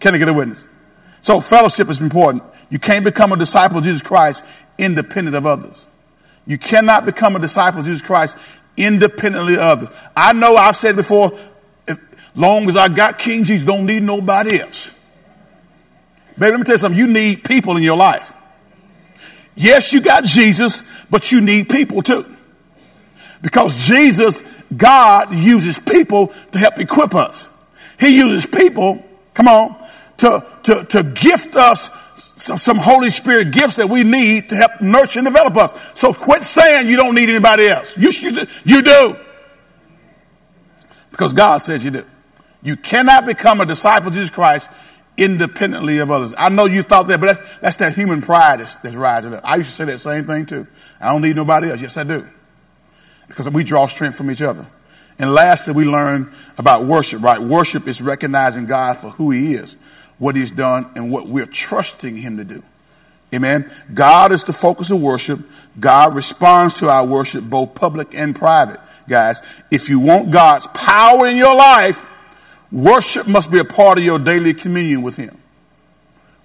Can 0.00 0.14
I 0.14 0.18
get 0.18 0.28
a 0.28 0.32
witness? 0.32 0.66
So 1.20 1.40
fellowship 1.40 1.88
is 1.88 2.00
important. 2.00 2.44
You 2.70 2.78
can't 2.78 3.04
become 3.04 3.32
a 3.32 3.36
disciple 3.36 3.78
of 3.78 3.84
Jesus 3.84 4.02
Christ 4.02 4.44
independent 4.78 5.36
of 5.36 5.46
others. 5.46 5.86
You 6.46 6.58
cannot 6.58 7.04
become 7.04 7.36
a 7.36 7.38
disciple 7.38 7.80
of 7.80 7.86
Jesus 7.86 8.02
Christ 8.02 8.36
independently 8.76 9.54
of 9.54 9.60
others. 9.60 9.88
I 10.16 10.32
know 10.32 10.56
I've 10.56 10.76
said 10.76 10.96
before, 10.96 11.32
as 11.86 11.98
long 12.34 12.68
as 12.68 12.76
I 12.76 12.88
got 12.88 13.18
King 13.18 13.44
Jesus, 13.44 13.66
don't 13.66 13.86
need 13.86 14.02
nobody 14.02 14.60
else. 14.60 14.94
Baby, 16.38 16.52
let 16.52 16.58
me 16.60 16.64
tell 16.64 16.74
you 16.74 16.78
something. 16.78 16.98
You 16.98 17.08
need 17.08 17.42
people 17.42 17.76
in 17.76 17.82
your 17.82 17.96
life. 17.96 18.32
Yes, 19.58 19.92
you 19.92 20.00
got 20.00 20.24
Jesus, 20.24 20.84
but 21.10 21.32
you 21.32 21.40
need 21.40 21.68
people 21.68 22.00
too. 22.00 22.24
Because 23.42 23.86
Jesus, 23.86 24.40
God 24.74 25.34
uses 25.34 25.80
people 25.80 26.28
to 26.52 26.58
help 26.60 26.78
equip 26.78 27.12
us. 27.12 27.48
He 27.98 28.16
uses 28.16 28.46
people, 28.46 29.04
come 29.34 29.48
on, 29.48 29.76
to, 30.18 30.46
to, 30.62 30.84
to 30.84 31.02
gift 31.02 31.56
us 31.56 31.90
some, 32.36 32.58
some 32.58 32.78
Holy 32.78 33.10
Spirit 33.10 33.50
gifts 33.50 33.74
that 33.76 33.88
we 33.88 34.04
need 34.04 34.48
to 34.50 34.56
help 34.56 34.80
nurture 34.80 35.18
and 35.18 35.26
develop 35.26 35.56
us. 35.56 35.74
So 35.94 36.14
quit 36.14 36.44
saying 36.44 36.88
you 36.88 36.96
don't 36.96 37.16
need 37.16 37.28
anybody 37.28 37.66
else. 37.66 37.96
You 37.98 38.12
should, 38.12 38.48
you 38.64 38.82
do. 38.82 39.16
Because 41.10 41.32
God 41.32 41.58
says 41.58 41.82
you 41.82 41.90
do. 41.90 42.04
You 42.62 42.76
cannot 42.76 43.26
become 43.26 43.60
a 43.60 43.66
disciple 43.66 44.08
of 44.08 44.14
Jesus 44.14 44.30
Christ 44.30 44.68
independently 45.18 45.98
of 45.98 46.10
others. 46.10 46.32
I 46.38 46.48
know 46.48 46.64
you 46.64 46.82
thought 46.82 47.08
that, 47.08 47.20
but 47.20 47.26
that's, 47.26 47.58
that's 47.58 47.76
that 47.76 47.94
human 47.94 48.22
pride 48.22 48.60
that's, 48.60 48.76
that's 48.76 48.94
rising 48.94 49.34
up. 49.34 49.40
I 49.44 49.56
used 49.56 49.70
to 49.70 49.74
say 49.74 49.84
that 49.86 49.98
same 49.98 50.24
thing 50.24 50.46
too. 50.46 50.66
I 51.00 51.12
don't 51.12 51.20
need 51.20 51.36
nobody 51.36 51.70
else. 51.70 51.82
Yes, 51.82 51.96
I 51.96 52.04
do. 52.04 52.26
Because 53.26 53.50
we 53.50 53.64
draw 53.64 53.86
strength 53.88 54.16
from 54.16 54.30
each 54.30 54.40
other. 54.40 54.66
And 55.18 55.34
lastly, 55.34 55.74
we 55.74 55.84
learn 55.84 56.32
about 56.56 56.84
worship, 56.84 57.22
right? 57.22 57.40
Worship 57.40 57.88
is 57.88 58.00
recognizing 58.00 58.66
God 58.66 58.96
for 58.96 59.10
who 59.10 59.32
he 59.32 59.54
is, 59.54 59.76
what 60.18 60.36
he's 60.36 60.52
done, 60.52 60.88
and 60.94 61.10
what 61.10 61.26
we're 61.26 61.46
trusting 61.46 62.16
him 62.16 62.36
to 62.36 62.44
do. 62.44 62.62
Amen. 63.34 63.70
God 63.92 64.32
is 64.32 64.44
the 64.44 64.52
focus 64.52 64.90
of 64.90 65.02
worship. 65.02 65.40
God 65.78 66.14
responds 66.14 66.74
to 66.74 66.88
our 66.88 67.04
worship, 67.04 67.44
both 67.44 67.74
public 67.74 68.14
and 68.14 68.34
private. 68.34 68.80
Guys, 69.08 69.42
if 69.70 69.88
you 69.88 70.00
want 70.00 70.30
God's 70.30 70.66
power 70.68 71.26
in 71.26 71.36
your 71.36 71.54
life, 71.54 72.04
Worship 72.70 73.26
must 73.26 73.50
be 73.50 73.58
a 73.58 73.64
part 73.64 73.98
of 73.98 74.04
your 74.04 74.18
daily 74.18 74.54
communion 74.54 75.02
with 75.02 75.16
Him. 75.16 75.36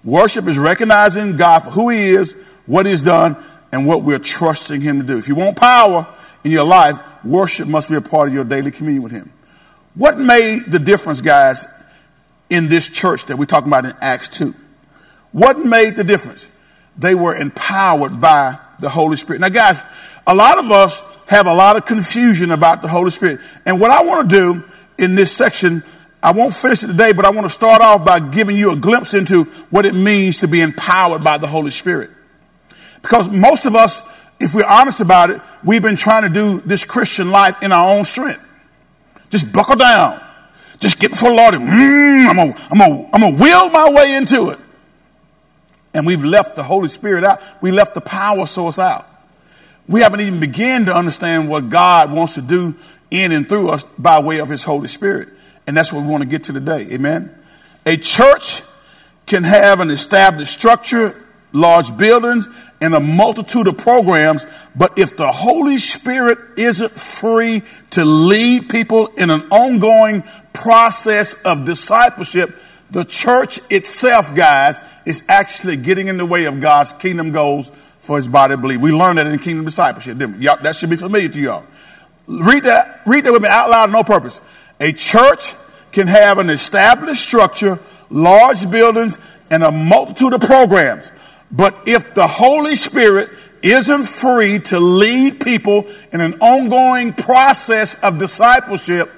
Worship 0.04 0.48
is 0.48 0.58
recognizing 0.58 1.38
God 1.38 1.60
for 1.60 1.70
who 1.72 1.90
He 1.90 2.10
is, 2.10 2.34
what 2.66 2.86
He's 2.86 3.02
done, 3.02 3.38
and 3.72 3.88
what 3.88 4.04
we're 4.04 4.20
trusting 4.20 4.82
Him 4.82 5.02
to 5.02 5.06
do. 5.06 5.18
If 5.18 5.28
you 5.28 5.36
want 5.36 5.58
power 5.58 6.08
in 6.44 6.52
your 6.52 6.66
life, 6.66 7.02
worship 7.24 7.68
must 7.68 7.90
be 7.90 7.96
a 7.96 8.02
part 8.02 8.28
of 8.28 8.34
your 8.34 8.44
daily 8.44 8.72
communion 8.72 9.04
with 9.04 9.12
Him. 9.12 9.32
What 9.96 10.18
made 10.18 10.64
the 10.68 10.80
difference, 10.80 11.22
guys, 11.22 11.68
in 12.50 12.68
this 12.68 12.90
church 12.90 13.26
that 13.26 13.38
we're 13.38 13.46
talking 13.46 13.68
about 13.68 13.86
in 13.86 13.94
Acts 14.02 14.30
2? 14.30 14.54
What 15.32 15.60
made 15.60 15.96
the 15.96 16.04
difference? 16.04 16.50
They 16.98 17.16
were 17.16 17.36
empowered 17.36 18.22
by 18.22 18.60
the 18.80 18.90
Holy 18.90 19.18
Spirit. 19.18 19.42
Now, 19.42 19.50
guys, 19.50 19.82
a 20.26 20.36
lot 20.36 20.60
of 20.60 20.72
us 20.72 21.04
have 21.28 21.48
a 21.48 21.54
lot 21.54 21.76
of 21.78 21.86
confusion 21.86 22.52
about 22.52 22.82
the 22.82 22.88
Holy 22.88 23.10
Spirit. 23.10 23.40
And 23.66 23.80
what 23.80 23.92
I 23.92 24.04
want 24.04 24.30
to 24.30 24.36
do 24.36 24.64
in 24.98 25.16
this 25.16 25.32
section, 25.32 25.84
I 26.24 26.32
won't 26.32 26.54
finish 26.54 26.82
it 26.84 26.88
today, 26.88 27.12
but 27.12 27.26
I 27.26 27.32
want 27.32 27.46
to 27.46 27.50
start 27.50 27.82
off 27.82 28.06
by 28.06 28.22
giving 28.22 28.56
you 28.56 28.72
a 28.72 28.78
glimpse 28.78 29.14
into 29.14 29.44
what 29.70 29.86
it 29.86 29.94
means 29.94 30.40
to 30.40 30.48
be 30.48 30.62
empowered 30.62 31.22
by 31.22 31.38
the 31.38 31.48
Holy 31.48 31.70
Spirit. 31.70 32.12
Because 33.02 33.30
most 33.30 33.66
of 33.66 33.76
us, 33.76 34.02
if 34.40 34.56
we're 34.56 34.66
honest 34.66 35.02
about 35.02 35.32
it, 35.32 35.42
we've 35.66 35.82
been 35.82 35.98
trying 35.98 36.24
to 36.24 36.30
do 36.30 36.62
this 36.62 36.86
Christian 36.86 37.30
life 37.30 37.62
in 37.62 37.74
our 37.74 37.94
own 37.94 38.06
strength. 38.06 38.50
Just 39.32 39.52
buckle 39.52 39.76
down. 39.76 40.22
Just 40.80 40.98
get 40.98 41.12
before 41.12 41.30
the 41.30 41.36
Lord 41.36 41.56
and 41.56 41.68
mm, 41.68 42.28
I'm 42.30 42.36
gonna, 42.38 42.68
I'm 42.72 42.78
gonna, 42.78 43.10
I'm 43.14 43.22
gonna 43.22 43.38
will 43.38 43.70
my 43.70 43.92
way 43.92 44.16
into 44.16 44.50
it. 44.52 44.60
And 45.94 46.08
we've 46.08 46.24
left 46.24 46.56
the 46.56 46.64
Holy 46.64 46.88
Spirit 46.88 47.26
out. 47.26 47.42
We 47.62 47.72
left 47.72 47.96
the 47.96 48.02
power 48.02 48.46
source 48.46 48.80
out. 48.80 49.06
We 49.90 50.00
haven't 50.00 50.22
even 50.22 50.40
begun 50.40 50.86
to 50.86 50.96
understand 50.96 51.50
what 51.50 51.70
God 51.70 52.14
wants 52.14 52.36
to 52.36 52.42
do 52.42 52.76
in 53.12 53.34
and 53.34 53.48
through 53.48 53.70
us 53.70 53.84
by 53.98 54.20
way 54.20 54.40
of 54.40 54.48
His 54.48 54.64
Holy 54.64 54.88
Spirit. 54.88 55.30
And 55.68 55.76
that's 55.78 55.94
what 55.94 56.04
we 56.04 56.10
want 56.10 56.24
to 56.24 56.30
get 56.30 56.44
to 56.46 56.54
today. 56.54 56.88
Amen. 56.92 57.34
A 57.86 57.98
church 57.98 58.62
can 59.26 59.44
have 59.44 59.80
an 59.80 59.90
established 59.90 60.54
structure, 60.54 61.22
large 61.54 61.96
buildings, 61.98 62.48
and 62.82 62.94
a 62.94 63.00
multitude 63.00 63.68
of 63.68 63.78
programs, 63.78 64.46
but 64.76 64.98
if 64.98 65.16
the 65.16 65.32
Holy 65.32 65.78
Spirit 65.78 66.38
isn't 66.58 66.92
free 66.92 67.62
to 67.92 68.04
lead 68.04 68.70
people 68.70 69.08
in 69.18 69.30
an 69.30 69.42
ongoing 69.52 70.24
process 70.52 71.34
of 71.44 71.64
discipleship, 71.64 72.54
the 72.92 73.06
church 73.06 73.60
itself, 73.70 74.36
guys, 74.36 74.82
is 75.06 75.24
actually 75.30 75.78
getting 75.78 76.08
in 76.08 76.18
the 76.18 76.26
way 76.26 76.44
of 76.46 76.60
God's 76.60 76.92
kingdom 76.94 77.32
goals 77.32 77.70
for 78.00 78.18
his 78.18 78.28
body 78.28 78.54
to 78.54 78.58
believe. 78.58 78.82
We 78.82 78.92
learned 78.92 79.18
that 79.18 79.28
in 79.28 79.40
kingdom 79.40 79.66
discipleship, 79.66 80.18
didn't 80.18 80.40
we? 80.40 80.46
Yep, 80.46 80.62
that 80.64 80.76
should 80.76 80.90
be 80.90 80.98
familiar 80.98 81.30
to 81.30 81.40
y'all. 81.40 81.66
Read 82.28 82.64
that, 82.64 83.02
read 83.06 83.24
that 83.24 83.32
with 83.32 83.42
me 83.42 83.48
out 83.48 83.70
loud, 83.70 83.92
no 83.92 84.04
purpose. 84.04 84.42
A 84.84 84.92
church 84.92 85.56
can 85.94 86.08
have 86.08 86.40
an 86.40 86.50
established 86.50 87.24
structure, 87.24 87.80
large 88.10 88.70
buildings, 88.70 89.18
and 89.50 89.64
a 89.64 89.72
multitude 89.72 90.34
of 90.34 90.42
programs. 90.42 91.10
But 91.50 91.74
if 91.88 92.14
the 92.14 92.28
Holy 92.28 92.76
Spirit 92.76 93.30
isn't 93.62 94.04
free 94.04 94.60
to 94.60 94.82
lead 94.82 95.40
people 95.40 95.88
in 96.12 96.20
an 96.20 96.34
ongoing 96.42 97.14
process 97.14 97.96
of 98.04 98.18
discipleship, 98.20 99.10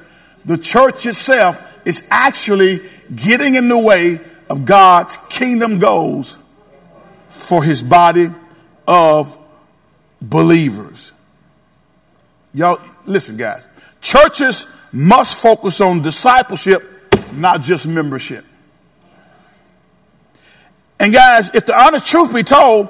the 0.46 0.60
church 0.60 1.08
itself 1.08 1.64
is 1.84 2.08
actually 2.12 2.82
getting 3.16 3.56
in 3.56 3.68
the 3.68 3.80
way 3.80 4.20
of 4.48 4.66
God's 4.66 5.18
kingdom 5.30 5.80
goals 5.80 6.38
for 7.28 7.64
his 7.64 7.82
body 7.82 8.30
of 8.88 9.36
believers. 10.22 11.12
Y'all, 12.54 12.80
listen, 13.08 13.36
guys. 13.36 13.68
Churches 14.00 14.68
must 14.96 15.42
focus 15.42 15.82
on 15.82 16.02
discipleship, 16.02 16.82
not 17.34 17.62
just 17.62 17.86
membership. 17.86 18.46
And 21.02 21.14
guys, 21.14 21.54
if 21.54 21.66
the 21.66 21.78
honest 21.78 22.06
truth 22.06 22.34
be 22.34 22.44
told, 22.44 22.88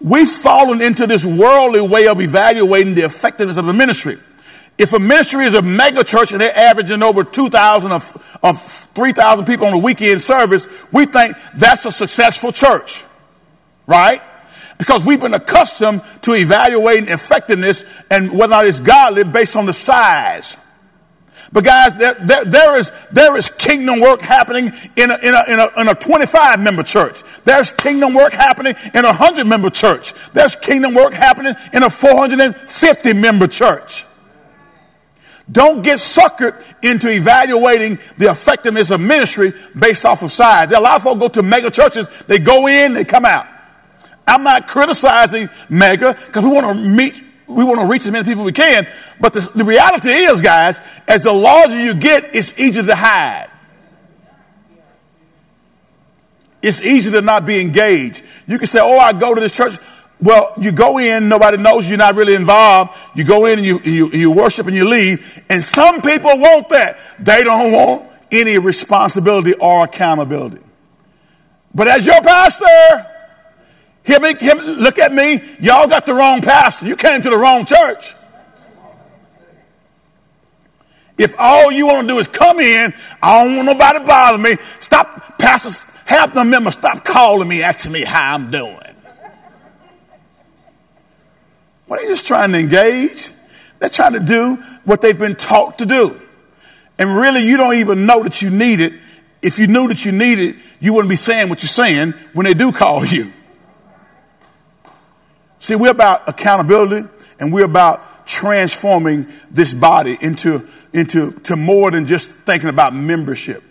we've 0.00 0.28
fallen 0.28 0.82
into 0.82 1.06
this 1.06 1.24
worldly 1.24 1.80
way 1.82 2.08
of 2.08 2.20
evaluating 2.20 2.96
the 2.96 3.02
effectiveness 3.02 3.58
of 3.58 3.64
the 3.64 3.72
ministry. 3.72 4.18
If 4.76 4.92
a 4.92 4.98
ministry 4.98 5.46
is 5.46 5.54
a 5.54 5.62
mega 5.62 6.02
church 6.02 6.32
and 6.32 6.40
they're 6.40 6.54
averaging 6.54 7.04
over 7.04 7.22
2,000 7.22 7.92
of, 7.92 8.38
of 8.42 8.60
3,000 8.96 9.44
people 9.44 9.68
on 9.68 9.72
a 9.72 9.78
weekend 9.78 10.20
service, 10.20 10.66
we 10.90 11.06
think 11.06 11.36
that's 11.54 11.84
a 11.84 11.92
successful 11.92 12.50
church. 12.50 13.04
Right? 13.86 14.20
Because 14.78 15.04
we've 15.04 15.20
been 15.20 15.32
accustomed 15.32 16.02
to 16.22 16.34
evaluating 16.34 17.08
effectiveness 17.08 17.84
and 18.10 18.32
whether 18.32 18.52
or 18.52 18.56
not 18.56 18.66
it's 18.66 18.80
godly 18.80 19.22
based 19.22 19.54
on 19.54 19.64
the 19.64 19.72
size. 19.72 20.56
But 21.52 21.64
guys, 21.64 21.94
there, 21.94 22.14
there, 22.14 22.44
there, 22.44 22.76
is, 22.76 22.90
there 23.12 23.36
is 23.36 23.50
kingdom 23.50 24.00
work 24.00 24.20
happening 24.20 24.72
in 24.96 25.10
a, 25.10 25.16
in, 25.18 25.34
a, 25.34 25.44
in, 25.48 25.58
a, 25.58 25.80
in 25.80 25.88
a 25.88 25.94
25 25.94 26.60
member 26.60 26.82
church. 26.82 27.22
There's 27.44 27.70
kingdom 27.70 28.14
work 28.14 28.32
happening 28.32 28.74
in 28.94 29.04
a 29.04 29.08
100 29.08 29.46
member 29.46 29.70
church. 29.70 30.12
There's 30.32 30.56
kingdom 30.56 30.94
work 30.94 31.12
happening 31.12 31.54
in 31.72 31.82
a 31.82 31.90
450 31.90 33.12
member 33.12 33.46
church. 33.46 34.04
Don't 35.50 35.82
get 35.82 35.98
suckered 35.98 36.60
into 36.82 37.08
evaluating 37.08 38.00
the 38.18 38.30
effectiveness 38.30 38.90
of 38.90 39.00
ministry 39.00 39.52
based 39.78 40.04
off 40.04 40.22
of 40.22 40.32
size. 40.32 40.68
There 40.68 40.78
are 40.78 40.80
a 40.80 40.84
lot 40.84 40.96
of 40.96 41.02
folks 41.04 41.20
go 41.20 41.28
to 41.28 41.42
mega 41.42 41.70
churches, 41.70 42.08
they 42.26 42.40
go 42.40 42.66
in, 42.66 42.94
they 42.94 43.04
come 43.04 43.24
out. 43.24 43.46
I'm 44.26 44.42
not 44.42 44.66
criticizing 44.66 45.48
mega 45.68 46.14
because 46.26 46.42
we 46.42 46.50
want 46.50 46.66
to 46.66 46.74
meet 46.74 47.22
we 47.48 47.64
want 47.64 47.80
to 47.80 47.86
reach 47.86 48.04
as 48.04 48.10
many 48.10 48.24
people 48.24 48.44
we 48.44 48.52
can. 48.52 48.88
But 49.20 49.32
the, 49.32 49.40
the 49.54 49.64
reality 49.64 50.10
is, 50.10 50.40
guys, 50.40 50.80
as 51.06 51.22
the 51.22 51.32
larger 51.32 51.80
you 51.80 51.94
get, 51.94 52.34
it's 52.34 52.58
easier 52.58 52.82
to 52.82 52.94
hide. 52.94 53.50
It's 56.62 56.82
easy 56.82 57.10
to 57.12 57.20
not 57.20 57.46
be 57.46 57.60
engaged. 57.60 58.24
You 58.46 58.58
can 58.58 58.66
say, 58.66 58.80
Oh, 58.82 58.98
I 58.98 59.12
go 59.12 59.34
to 59.34 59.40
this 59.40 59.52
church. 59.52 59.78
Well, 60.20 60.54
you 60.58 60.72
go 60.72 60.98
in, 60.98 61.28
nobody 61.28 61.58
knows 61.58 61.88
you're 61.88 61.98
not 61.98 62.14
really 62.14 62.34
involved. 62.34 62.96
You 63.14 63.24
go 63.24 63.44
in 63.46 63.58
and 63.58 63.66
you, 63.66 63.80
you, 63.84 64.10
you 64.10 64.30
worship 64.30 64.66
and 64.66 64.74
you 64.74 64.88
leave. 64.88 65.44
And 65.50 65.62
some 65.62 66.00
people 66.00 66.38
want 66.38 66.70
that. 66.70 66.98
They 67.20 67.44
don't 67.44 67.70
want 67.70 68.10
any 68.32 68.56
responsibility 68.58 69.52
or 69.54 69.84
accountability. 69.84 70.60
But 71.74 71.88
as 71.88 72.06
your 72.06 72.20
pastor, 72.22 73.06
Hear 74.06 74.20
me, 74.20 74.34
hear 74.36 74.54
me, 74.54 74.62
look 74.62 74.98
at 74.98 75.12
me. 75.12 75.40
Y'all 75.60 75.88
got 75.88 76.06
the 76.06 76.14
wrong 76.14 76.40
pastor. 76.40 76.86
You 76.86 76.94
came 76.94 77.22
to 77.22 77.30
the 77.30 77.36
wrong 77.36 77.66
church. 77.66 78.14
If 81.18 81.34
all 81.38 81.72
you 81.72 81.86
want 81.86 82.06
to 82.06 82.14
do 82.14 82.18
is 82.20 82.28
come 82.28 82.60
in, 82.60 82.94
I 83.20 83.42
don't 83.42 83.56
want 83.56 83.66
nobody 83.66 83.98
to 83.98 84.04
bother 84.04 84.38
me. 84.38 84.56
Stop, 84.80 85.38
pastors, 85.38 85.78
have 86.04 86.34
the 86.34 86.44
members 86.44 86.74
stop 86.74 87.04
calling 87.04 87.48
me, 87.48 87.62
asking 87.62 87.92
me 87.92 88.04
how 88.04 88.34
I'm 88.34 88.50
doing. 88.50 88.78
What 91.86 91.98
are 91.98 92.02
you 92.02 92.10
just 92.10 92.26
trying 92.26 92.52
to 92.52 92.58
engage? 92.58 93.30
They're 93.78 93.88
trying 93.88 94.12
to 94.12 94.20
do 94.20 94.56
what 94.84 95.00
they've 95.00 95.18
been 95.18 95.36
taught 95.36 95.78
to 95.78 95.86
do. 95.86 96.20
And 96.98 97.16
really, 97.16 97.44
you 97.44 97.56
don't 97.56 97.74
even 97.74 98.06
know 98.06 98.22
that 98.22 98.40
you 98.40 98.50
need 98.50 98.80
it. 98.80 98.92
If 99.42 99.58
you 99.58 99.66
knew 99.66 99.88
that 99.88 100.04
you 100.04 100.12
need 100.12 100.38
it, 100.38 100.56
you 100.80 100.92
wouldn't 100.94 101.10
be 101.10 101.16
saying 101.16 101.48
what 101.48 101.62
you're 101.62 101.68
saying 101.68 102.14
when 102.32 102.44
they 102.44 102.54
do 102.54 102.72
call 102.72 103.04
you. 103.04 103.32
See, 105.58 105.74
we're 105.74 105.90
about 105.90 106.28
accountability 106.28 107.08
and 107.38 107.52
we're 107.52 107.64
about 107.64 108.26
transforming 108.26 109.26
this 109.50 109.72
body 109.72 110.16
into, 110.20 110.66
into 110.92 111.32
to 111.40 111.56
more 111.56 111.90
than 111.90 112.06
just 112.06 112.30
thinking 112.30 112.68
about 112.68 112.94
membership. 112.94 113.62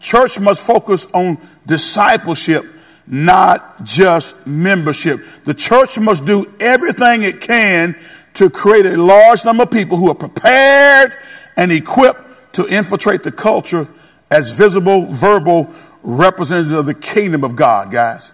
Church 0.00 0.40
must 0.40 0.66
focus 0.66 1.06
on 1.12 1.38
discipleship, 1.66 2.64
not 3.06 3.84
just 3.84 4.46
membership. 4.46 5.20
The 5.44 5.54
church 5.54 5.98
must 5.98 6.24
do 6.24 6.52
everything 6.58 7.22
it 7.22 7.40
can 7.40 7.96
to 8.34 8.50
create 8.50 8.86
a 8.86 8.96
large 8.96 9.44
number 9.44 9.64
of 9.64 9.70
people 9.70 9.96
who 9.96 10.08
are 10.10 10.14
prepared 10.14 11.16
and 11.56 11.70
equipped 11.70 12.54
to 12.54 12.66
infiltrate 12.66 13.22
the 13.22 13.32
culture 13.32 13.86
as 14.30 14.52
visible, 14.52 15.06
verbal 15.06 15.70
representatives 16.02 16.72
of 16.72 16.86
the 16.86 16.94
kingdom 16.94 17.44
of 17.44 17.56
God, 17.56 17.90
guys. 17.90 18.32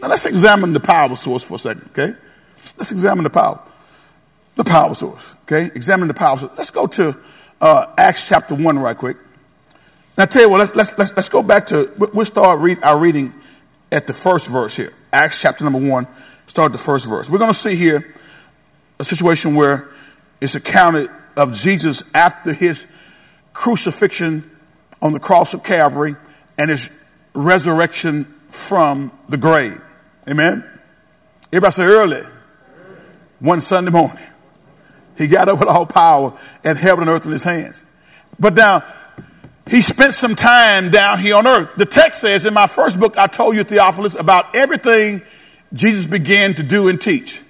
Now 0.00 0.08
let's 0.08 0.26
examine 0.26 0.72
the 0.72 0.80
power 0.80 1.14
source 1.16 1.42
for 1.42 1.54
a 1.54 1.58
second, 1.58 1.88
okay? 1.92 2.16
Let's 2.76 2.92
examine 2.92 3.24
the 3.24 3.30
power, 3.30 3.60
the 4.56 4.64
power 4.64 4.94
source. 4.94 5.34
Okay, 5.42 5.66
examine 5.74 6.08
the 6.08 6.14
power 6.14 6.38
source. 6.38 6.56
Let's 6.56 6.70
go 6.70 6.86
to 6.86 7.16
uh, 7.60 7.86
Acts 7.96 8.28
chapter 8.28 8.54
one 8.54 8.78
right 8.78 8.96
quick. 8.96 9.16
Now, 10.18 10.24
tell 10.24 10.42
you 10.42 10.48
what, 10.48 10.60
let's, 10.60 10.74
let's, 10.74 10.98
let's, 10.98 11.16
let's 11.16 11.28
go 11.28 11.42
back 11.42 11.66
to, 11.68 11.92
we'll 11.98 12.24
start 12.24 12.60
read, 12.60 12.82
our 12.82 12.98
reading 12.98 13.34
at 13.92 14.06
the 14.06 14.14
first 14.14 14.48
verse 14.48 14.74
here. 14.74 14.92
Acts 15.12 15.40
chapter 15.42 15.62
number 15.62 15.78
one, 15.78 16.06
start 16.46 16.72
the 16.72 16.78
first 16.78 17.06
verse. 17.06 17.28
We're 17.28 17.38
going 17.38 17.52
to 17.52 17.58
see 17.58 17.74
here 17.74 18.14
a 18.98 19.04
situation 19.04 19.54
where 19.54 19.88
it's 20.40 20.54
accounted 20.54 21.10
of 21.36 21.52
Jesus 21.52 22.02
after 22.14 22.54
his 22.54 22.86
crucifixion 23.52 24.50
on 25.02 25.12
the 25.12 25.20
cross 25.20 25.52
of 25.52 25.62
Calvary 25.62 26.16
and 26.56 26.70
his 26.70 26.90
resurrection 27.34 28.24
from 28.48 29.12
the 29.28 29.36
grave. 29.36 29.80
Amen? 30.26 30.64
Everybody 31.52 31.72
say 31.72 31.84
early 31.84 32.22
one 33.40 33.60
Sunday 33.60 33.90
morning. 33.90 34.22
He 35.16 35.28
got 35.28 35.48
up 35.48 35.58
with 35.58 35.68
all 35.68 35.86
power 35.86 36.38
and 36.64 36.76
heaven 36.76 37.02
and 37.02 37.10
earth 37.10 37.26
in 37.26 37.32
his 37.32 37.44
hands. 37.44 37.84
But 38.38 38.54
now, 38.54 38.84
he 39.68 39.82
spent 39.82 40.14
some 40.14 40.36
time 40.36 40.90
down 40.90 41.18
here 41.18 41.36
on 41.36 41.46
earth. 41.46 41.70
The 41.76 41.86
text 41.86 42.20
says 42.20 42.44
in 42.44 42.54
my 42.54 42.66
first 42.66 43.00
book, 43.00 43.16
I 43.16 43.26
told 43.26 43.56
you, 43.56 43.64
Theophilus, 43.64 44.14
about 44.14 44.54
everything 44.54 45.22
Jesus 45.72 46.06
began 46.06 46.54
to 46.54 46.62
do 46.62 46.88
and 46.88 47.00
teach. 47.00 47.42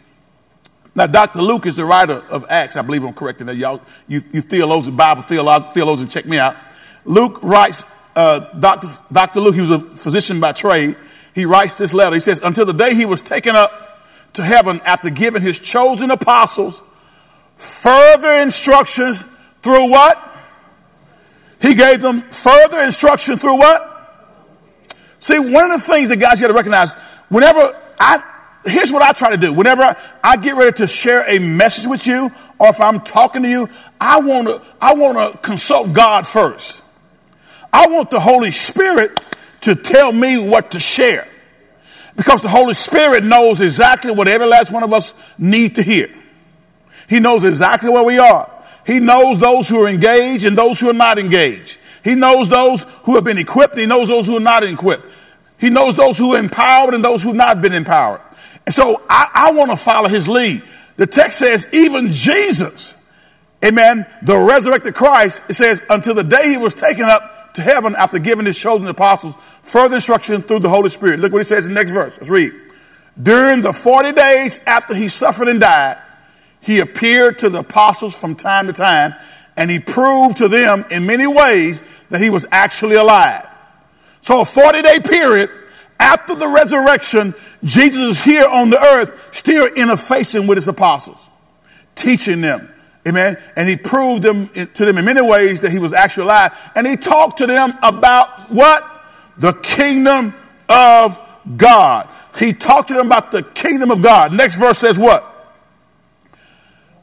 Now, 0.94 1.06
Dr. 1.06 1.42
Luke 1.42 1.66
is 1.66 1.76
the 1.76 1.84
writer 1.84 2.14
of 2.30 2.46
Acts. 2.48 2.76
I 2.76 2.82
believe 2.82 3.04
I'm 3.04 3.12
correct 3.12 3.42
in 3.42 3.48
that. 3.48 3.56
Y'all, 3.56 3.82
you, 4.08 4.22
you 4.32 4.40
theologians, 4.40 4.96
Bible 4.96 5.22
theologians, 5.22 6.12
check 6.12 6.24
me 6.24 6.38
out. 6.38 6.56
Luke 7.04 7.38
writes, 7.42 7.84
uh, 8.14 8.38
Dr. 8.58 8.88
Dr. 9.12 9.40
Luke, 9.40 9.54
he 9.54 9.60
was 9.60 9.70
a 9.70 9.80
physician 9.80 10.40
by 10.40 10.52
trade. 10.52 10.96
He 11.34 11.44
writes 11.44 11.76
this 11.76 11.92
letter. 11.92 12.14
He 12.14 12.20
says, 12.20 12.40
until 12.42 12.64
the 12.64 12.72
day 12.72 12.94
he 12.94 13.04
was 13.04 13.20
taken 13.20 13.54
up 13.54 13.85
to 14.36 14.44
heaven 14.44 14.80
after 14.84 15.10
giving 15.10 15.42
his 15.42 15.58
chosen 15.58 16.10
apostles 16.10 16.82
further 17.56 18.32
instructions 18.40 19.24
through 19.62 19.90
what? 19.90 20.22
He 21.60 21.74
gave 21.74 22.00
them 22.00 22.22
further 22.30 22.80
instruction 22.80 23.36
through 23.36 23.56
what? 23.56 23.92
See, 25.18 25.38
one 25.38 25.70
of 25.70 25.80
the 25.80 25.86
things 25.86 26.10
that 26.10 26.18
guys 26.18 26.40
got 26.40 26.48
to 26.48 26.52
recognize, 26.52 26.92
whenever 27.28 27.74
I, 27.98 28.22
here's 28.64 28.92
what 28.92 29.02
I 29.02 29.12
try 29.12 29.30
to 29.30 29.36
do. 29.36 29.52
Whenever 29.52 29.96
I 30.22 30.36
get 30.36 30.56
ready 30.56 30.76
to 30.78 30.86
share 30.86 31.28
a 31.28 31.38
message 31.38 31.86
with 31.86 32.06
you, 32.06 32.30
or 32.58 32.68
if 32.68 32.80
I'm 32.80 33.00
talking 33.00 33.42
to 33.42 33.48
you, 33.48 33.68
I 34.00 34.20
want 34.20 34.48
to, 34.48 34.62
I 34.80 34.94
want 34.94 35.18
to 35.18 35.38
consult 35.38 35.92
God 35.92 36.26
first. 36.26 36.82
I 37.72 37.88
want 37.88 38.10
the 38.10 38.20
Holy 38.20 38.50
Spirit 38.50 39.20
to 39.62 39.74
tell 39.74 40.12
me 40.12 40.38
what 40.38 40.72
to 40.72 40.80
share. 40.80 41.26
Because 42.16 42.42
the 42.42 42.48
Holy 42.48 42.74
Spirit 42.74 43.22
knows 43.24 43.60
exactly 43.60 44.10
what 44.10 44.26
every 44.26 44.46
last 44.46 44.72
one 44.72 44.82
of 44.82 44.92
us 44.92 45.12
need 45.38 45.74
to 45.76 45.82
hear. 45.82 46.08
He 47.08 47.20
knows 47.20 47.44
exactly 47.44 47.90
where 47.90 48.04
we 48.04 48.18
are. 48.18 48.50
He 48.86 49.00
knows 49.00 49.38
those 49.38 49.68
who 49.68 49.82
are 49.82 49.88
engaged 49.88 50.44
and 50.44 50.56
those 50.56 50.80
who 50.80 50.88
are 50.88 50.94
not 50.94 51.18
engaged. 51.18 51.76
He 52.02 52.14
knows 52.14 52.48
those 52.48 52.84
who 53.02 53.16
have 53.16 53.24
been 53.24 53.38
equipped. 53.38 53.76
He 53.76 53.86
knows 53.86 54.08
those 54.08 54.26
who 54.26 54.36
are 54.36 54.40
not 54.40 54.62
equipped. 54.64 55.04
He 55.58 55.70
knows 55.70 55.94
those 55.96 56.16
who 56.16 56.34
are 56.34 56.38
empowered 56.38 56.94
and 56.94 57.04
those 57.04 57.22
who 57.22 57.30
have 57.30 57.36
not 57.36 57.60
been 57.60 57.72
empowered. 57.72 58.20
And 58.64 58.74
so 58.74 59.02
I, 59.08 59.30
I 59.32 59.52
want 59.52 59.70
to 59.70 59.76
follow 59.76 60.08
his 60.08 60.28
lead. 60.28 60.62
The 60.96 61.06
text 61.06 61.38
says, 61.38 61.66
even 61.72 62.12
Jesus, 62.12 62.94
amen, 63.64 64.06
the 64.22 64.38
resurrected 64.38 64.94
Christ, 64.94 65.42
it 65.48 65.54
says, 65.54 65.82
until 65.90 66.14
the 66.14 66.24
day 66.24 66.48
he 66.48 66.56
was 66.56 66.74
taken 66.74 67.04
up 67.04 67.35
to 67.56 67.62
heaven 67.62 67.94
after 67.96 68.18
giving 68.18 68.46
his 68.46 68.58
chosen 68.58 68.86
apostles 68.86 69.34
further 69.62 69.96
instruction 69.96 70.42
through 70.42 70.60
the 70.60 70.68
Holy 70.68 70.88
Spirit. 70.88 71.20
Look 71.20 71.32
what 71.32 71.40
he 71.40 71.44
says 71.44 71.66
in 71.66 71.74
the 71.74 71.80
next 71.80 71.92
verse. 71.92 72.16
Let's 72.18 72.30
read. 72.30 72.52
During 73.20 73.62
the 73.62 73.72
40 73.72 74.12
days 74.12 74.60
after 74.66 74.94
he 74.94 75.08
suffered 75.08 75.48
and 75.48 75.60
died, 75.60 75.98
he 76.60 76.80
appeared 76.80 77.38
to 77.40 77.48
the 77.48 77.60
apostles 77.60 78.14
from 78.14 78.34
time 78.34 78.66
to 78.66 78.72
time, 78.72 79.14
and 79.56 79.70
he 79.70 79.78
proved 79.78 80.38
to 80.38 80.48
them 80.48 80.84
in 80.90 81.06
many 81.06 81.26
ways 81.26 81.82
that 82.10 82.20
he 82.20 82.30
was 82.30 82.46
actually 82.50 82.96
alive. 82.96 83.48
So 84.20 84.40
a 84.40 84.44
40 84.44 84.82
day 84.82 85.00
period 85.00 85.50
after 85.98 86.34
the 86.34 86.48
resurrection, 86.48 87.34
Jesus 87.64 88.18
is 88.18 88.24
here 88.24 88.46
on 88.46 88.70
the 88.70 88.82
earth, 88.82 89.34
still 89.34 89.68
interfacing 89.68 90.46
with 90.46 90.58
his 90.58 90.68
apostles, 90.68 91.18
teaching 91.94 92.40
them, 92.40 92.68
Amen. 93.06 93.36
And 93.54 93.68
he 93.68 93.76
proved 93.76 94.22
them 94.22 94.48
to 94.48 94.84
them 94.84 94.98
in 94.98 95.04
many 95.04 95.22
ways 95.22 95.60
that 95.60 95.70
he 95.70 95.78
was 95.78 95.92
actually 95.92 96.24
alive. 96.24 96.70
And 96.74 96.86
he 96.86 96.96
talked 96.96 97.38
to 97.38 97.46
them 97.46 97.78
about 97.82 98.50
what? 98.50 98.84
The 99.38 99.52
kingdom 99.52 100.34
of 100.68 101.20
God. 101.56 102.08
He 102.38 102.52
talked 102.52 102.88
to 102.88 102.94
them 102.94 103.06
about 103.06 103.30
the 103.30 103.42
kingdom 103.42 103.90
of 103.90 104.02
God. 104.02 104.32
Next 104.32 104.56
verse 104.56 104.78
says 104.78 104.98
what? 104.98 105.32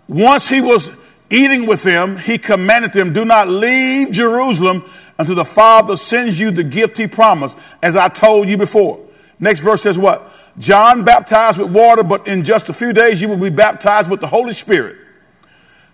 Once 0.07 0.49
he 0.49 0.59
was 0.59 0.91
eating 1.29 1.65
with 1.65 1.83
them, 1.83 2.17
he 2.17 2.37
commanded 2.37 2.91
them, 2.91 3.13
do 3.13 3.23
not 3.23 3.47
leave 3.47 4.11
Jerusalem 4.11 4.83
until 5.17 5.35
the 5.35 5.45
Father 5.45 5.95
sends 5.95 6.39
you 6.39 6.51
the 6.51 6.63
gift 6.63 6.97
he 6.97 7.07
promised, 7.07 7.57
as 7.81 7.95
I 7.95 8.09
told 8.09 8.49
you 8.49 8.57
before. 8.57 8.99
Next 9.39 9.61
verse 9.61 9.81
says 9.81 9.97
what? 9.97 10.31
John 10.59 11.03
baptized 11.03 11.59
with 11.59 11.71
water, 11.71 12.03
but 12.03 12.27
in 12.27 12.43
just 12.43 12.67
a 12.69 12.73
few 12.73 12.93
days 12.93 13.21
you 13.21 13.29
will 13.29 13.37
be 13.37 13.49
baptized 13.49 14.09
with 14.09 14.19
the 14.19 14.27
Holy 14.27 14.53
Spirit. 14.53 14.97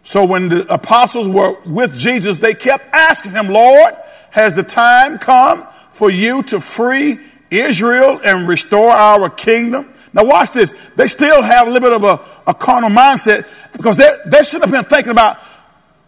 So 0.10 0.26
when 0.26 0.50
the 0.50 0.74
apostles 0.74 1.28
were 1.28 1.56
with 1.68 1.96
Jesus, 1.96 2.40
they 2.40 2.56
kept 2.56 2.84
asking 2.92 3.34
him, 3.34 3.48
Lord, 3.48 3.94
has 4.32 4.56
the 4.56 4.64
time 4.64 5.20
come 5.20 5.68
for 5.92 6.10
you 6.10 6.42
to 6.46 6.60
free 6.60 7.20
Israel 7.52 8.20
and 8.26 8.48
restore 8.48 8.90
our 8.90 9.30
kingdom? 9.30 9.94
Now 10.12 10.24
watch 10.24 10.50
this. 10.50 10.74
They 10.96 11.06
still 11.06 11.44
have 11.44 11.68
a 11.68 11.70
little 11.70 11.88
bit 11.88 11.96
of 11.96 12.04
a, 12.04 12.50
a 12.50 12.56
carnal 12.56 12.90
mindset 12.90 13.48
because 13.72 13.98
they're, 13.98 14.20
they 14.26 14.42
should 14.42 14.62
have 14.62 14.72
been 14.72 14.86
thinking 14.86 15.12
about, 15.12 15.38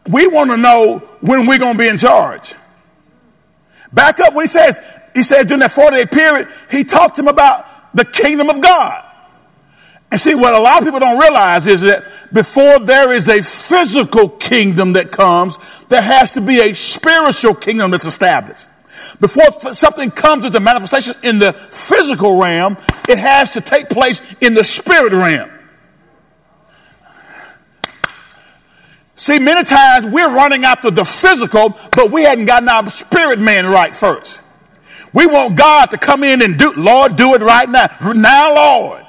we 0.09 0.25
want 0.25 0.49
to 0.49 0.57
know 0.57 0.97
when 1.19 1.45
we're 1.45 1.59
going 1.59 1.73
to 1.73 1.79
be 1.79 1.87
in 1.87 1.99
charge. 1.99 2.55
Back 3.93 4.19
up 4.19 4.33
when 4.33 4.45
he 4.45 4.47
says, 4.47 4.79
he 5.13 5.21
says 5.21 5.45
during 5.45 5.59
that 5.59 5.69
40 5.69 5.95
day 5.95 6.05
period, 6.07 6.47
he 6.71 6.83
talked 6.83 7.17
to 7.17 7.21
them 7.21 7.27
about 7.27 7.95
the 7.95 8.05
kingdom 8.05 8.49
of 8.49 8.61
God. 8.61 9.10
And 10.11 10.19
see, 10.19 10.35
what 10.35 10.53
a 10.53 10.59
lot 10.59 10.79
of 10.79 10.85
people 10.85 10.99
don't 10.99 11.17
realize 11.17 11.65
is 11.65 11.81
that 11.81 12.03
before 12.33 12.79
there 12.79 13.13
is 13.13 13.29
a 13.29 13.41
physical 13.41 14.27
kingdom 14.27 14.93
that 14.93 15.09
comes, 15.09 15.57
there 15.87 16.01
has 16.01 16.33
to 16.33 16.41
be 16.41 16.59
a 16.59 16.73
spiritual 16.73 17.55
kingdom 17.55 17.91
that's 17.91 18.05
established. 18.05 18.67
Before 19.21 19.73
something 19.73 20.11
comes 20.11 20.43
into 20.43 20.59
manifestation 20.59 21.15
in 21.23 21.39
the 21.39 21.53
physical 21.53 22.37
realm, 22.37 22.77
it 23.07 23.17
has 23.17 23.51
to 23.51 23.61
take 23.61 23.89
place 23.89 24.21
in 24.41 24.53
the 24.53 24.65
spirit 24.65 25.13
realm. 25.13 25.49
See, 29.15 29.39
many 29.39 29.63
times 29.63 30.07
we're 30.07 30.33
running 30.33 30.65
after 30.65 30.91
the 30.91 31.05
physical, 31.05 31.77
but 31.91 32.11
we 32.11 32.23
hadn't 32.23 32.45
gotten 32.45 32.67
our 32.67 32.89
spirit 32.89 33.39
man 33.39 33.65
right 33.65 33.95
first. 33.95 34.39
We 35.13 35.25
want 35.25 35.55
God 35.55 35.91
to 35.91 35.97
come 35.97 36.23
in 36.23 36.41
and 36.41 36.57
do, 36.57 36.73
Lord, 36.73 37.15
do 37.15 37.33
it 37.35 37.41
right 37.41 37.69
now. 37.69 38.13
Now, 38.13 38.55
Lord. 38.55 39.05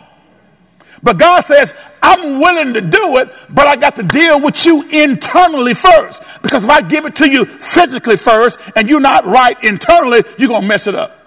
But 1.03 1.19
God 1.19 1.45
says, 1.45 1.75
I'm 2.01 2.39
willing 2.39 2.75
to 2.75 2.81
do 2.81 3.17
it, 3.19 3.29
but 3.51 3.67
I 3.67 3.77
got 3.77 3.97
to 3.97 4.05
deal 4.05 4.41
with 4.41 4.65
you 4.65 4.89
internally 4.89 5.75
first. 5.75 6.23
Because 6.43 6.63
if 6.65 6.71
I 6.71 6.81
give 6.81 7.05
it 7.07 7.17
to 7.17 7.29
you 7.29 7.45
physically 7.45 8.17
first 8.17 8.59
and 8.77 8.89
you're 8.89 9.01
not 9.01 9.27
right 9.27 9.63
internally, 9.65 10.23
you're 10.39 10.49
going 10.49 10.63
to 10.63 10.69
mess 10.69 10.87
it 10.87 10.95
up. 10.95 11.19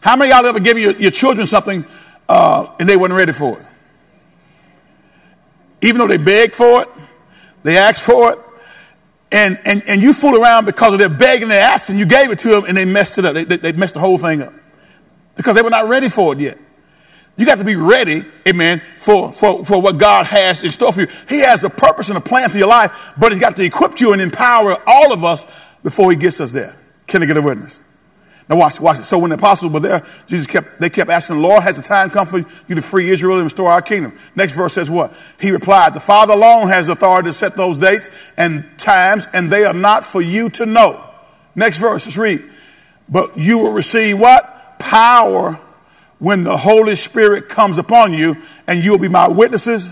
How 0.00 0.16
many 0.16 0.30
y'all 0.30 0.44
ever 0.44 0.60
give 0.60 0.78
your, 0.78 0.92
your 0.96 1.10
children 1.10 1.46
something 1.46 1.84
uh, 2.28 2.74
and 2.78 2.88
they 2.88 2.96
weren't 2.96 3.14
ready 3.14 3.32
for 3.32 3.58
it? 3.58 3.66
Even 5.82 5.98
though 5.98 6.08
they 6.08 6.18
begged 6.18 6.54
for 6.54 6.82
it, 6.82 6.88
they 7.62 7.78
asked 7.78 8.02
for 8.02 8.32
it, 8.32 8.38
and, 9.32 9.58
and, 9.64 9.82
and 9.86 10.02
you 10.02 10.12
fool 10.12 10.36
around 10.40 10.64
because 10.66 10.92
of 10.92 10.98
their 10.98 11.08
begging 11.08 11.44
and 11.44 11.52
asking, 11.52 11.98
you 11.98 12.04
gave 12.04 12.30
it 12.30 12.40
to 12.40 12.48
them 12.48 12.64
and 12.64 12.76
they 12.76 12.84
messed 12.84 13.16
it 13.18 13.24
up. 13.24 13.34
They, 13.34 13.44
they, 13.44 13.56
they 13.56 13.72
messed 13.72 13.94
the 13.94 14.00
whole 14.00 14.18
thing 14.18 14.42
up 14.42 14.52
because 15.36 15.54
they 15.54 15.62
were 15.62 15.70
not 15.70 15.88
ready 15.88 16.08
for 16.08 16.32
it 16.34 16.40
yet. 16.40 16.58
You 17.40 17.46
got 17.46 17.56
to 17.56 17.64
be 17.64 17.74
ready, 17.74 18.22
amen, 18.46 18.82
for, 18.98 19.32
for, 19.32 19.64
for 19.64 19.80
what 19.80 19.96
God 19.96 20.26
has 20.26 20.62
in 20.62 20.68
store 20.68 20.92
for 20.92 21.00
you. 21.00 21.06
He 21.26 21.38
has 21.38 21.64
a 21.64 21.70
purpose 21.70 22.10
and 22.10 22.18
a 22.18 22.20
plan 22.20 22.50
for 22.50 22.58
your 22.58 22.68
life, 22.68 23.14
but 23.16 23.32
He's 23.32 23.40
got 23.40 23.56
to 23.56 23.64
equip 23.64 23.98
you 23.98 24.12
and 24.12 24.20
empower 24.20 24.76
all 24.86 25.10
of 25.10 25.24
us 25.24 25.46
before 25.82 26.10
He 26.10 26.18
gets 26.18 26.38
us 26.42 26.52
there. 26.52 26.76
Can 27.06 27.22
I 27.22 27.26
get 27.26 27.38
a 27.38 27.40
witness? 27.40 27.80
Now 28.50 28.56
watch, 28.56 28.78
watch 28.78 28.98
it. 28.98 29.06
So 29.06 29.18
when 29.18 29.30
the 29.30 29.36
apostles 29.36 29.72
were 29.72 29.80
there, 29.80 30.06
Jesus 30.26 30.46
kept, 30.46 30.82
they 30.82 30.90
kept 30.90 31.08
asking, 31.08 31.40
Lord, 31.40 31.62
has 31.62 31.78
the 31.78 31.82
time 31.82 32.10
come 32.10 32.26
for 32.26 32.44
you 32.68 32.74
to 32.74 32.82
free 32.82 33.08
Israel 33.08 33.36
and 33.36 33.44
restore 33.44 33.72
our 33.72 33.80
kingdom? 33.80 34.18
Next 34.34 34.54
verse 34.54 34.74
says 34.74 34.90
what? 34.90 35.14
He 35.40 35.50
replied, 35.50 35.94
the 35.94 36.00
Father 36.00 36.34
alone 36.34 36.68
has 36.68 36.90
authority 36.90 37.30
to 37.30 37.32
set 37.32 37.56
those 37.56 37.78
dates 37.78 38.10
and 38.36 38.66
times, 38.76 39.26
and 39.32 39.50
they 39.50 39.64
are 39.64 39.72
not 39.72 40.04
for 40.04 40.20
you 40.20 40.50
to 40.50 40.66
know. 40.66 41.08
Next 41.54 41.78
verse, 41.78 42.04
let's 42.04 42.18
read. 42.18 42.44
But 43.08 43.38
you 43.38 43.60
will 43.60 43.72
receive 43.72 44.18
what? 44.18 44.78
Power 44.78 45.58
when 46.20 46.44
the 46.44 46.56
Holy 46.56 46.94
Spirit 46.94 47.48
comes 47.48 47.78
upon 47.78 48.12
you, 48.12 48.36
and 48.66 48.84
you 48.84 48.92
will 48.92 48.98
be 48.98 49.08
my 49.08 49.26
witnesses, 49.26 49.90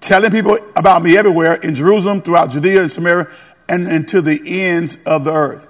telling 0.00 0.30
people 0.30 0.58
about 0.76 1.02
me 1.02 1.16
everywhere 1.16 1.54
in 1.54 1.74
Jerusalem, 1.74 2.20
throughout 2.20 2.50
Judea 2.50 2.82
and 2.82 2.92
Samaria, 2.92 3.28
and, 3.68 3.88
and 3.88 4.06
to 4.08 4.20
the 4.20 4.42
ends 4.44 4.98
of 5.06 5.24
the 5.24 5.32
earth. 5.32 5.68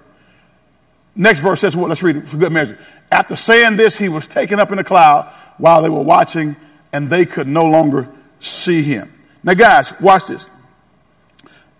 Next 1.14 1.40
verse 1.40 1.60
says, 1.60 1.76
well, 1.76 1.88
let's 1.88 2.02
read 2.02 2.16
it 2.16 2.26
for 2.26 2.38
good 2.38 2.52
measure. 2.52 2.78
After 3.10 3.36
saying 3.36 3.76
this, 3.76 3.98
he 3.98 4.08
was 4.08 4.26
taken 4.26 4.58
up 4.58 4.72
in 4.72 4.78
a 4.78 4.84
cloud 4.84 5.30
while 5.58 5.82
they 5.82 5.90
were 5.90 6.02
watching, 6.02 6.56
and 6.92 7.10
they 7.10 7.26
could 7.26 7.46
no 7.46 7.66
longer 7.66 8.08
see 8.40 8.82
him. 8.82 9.12
Now, 9.44 9.52
guys, 9.52 9.92
watch 10.00 10.26
this. 10.26 10.48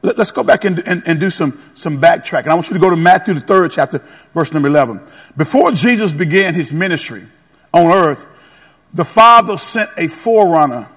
Let, 0.03 0.19
us 0.19 0.33
go 0.33 0.43
back 0.43 0.65
and, 0.65 0.87
and, 0.87 1.03
and 1.07 1.19
do 1.19 1.31
some, 1.31 1.63
some 1.75 2.01
backtracking. 2.01 2.49
I 2.49 2.55
want 2.55 2.69
you 2.69 2.75
to 2.75 2.81
go 2.81 2.91
to 2.91 2.97
Matthew, 2.97 3.35
the 3.35 3.41
third 3.41 3.71
chapter, 3.73 4.03
verse 4.35 4.53
number 4.53 4.69
11. 4.69 5.01
Before 5.37 5.71
Jesus 5.73 6.13
began 6.13 6.55
his 6.55 6.73
ministry, 6.75 7.23
on 7.73 7.91
earth, 7.91 8.27
the 8.95 9.05
Father 9.05 9.57
sent 9.57 9.91
a 9.97 10.09
forerunner 10.09 10.89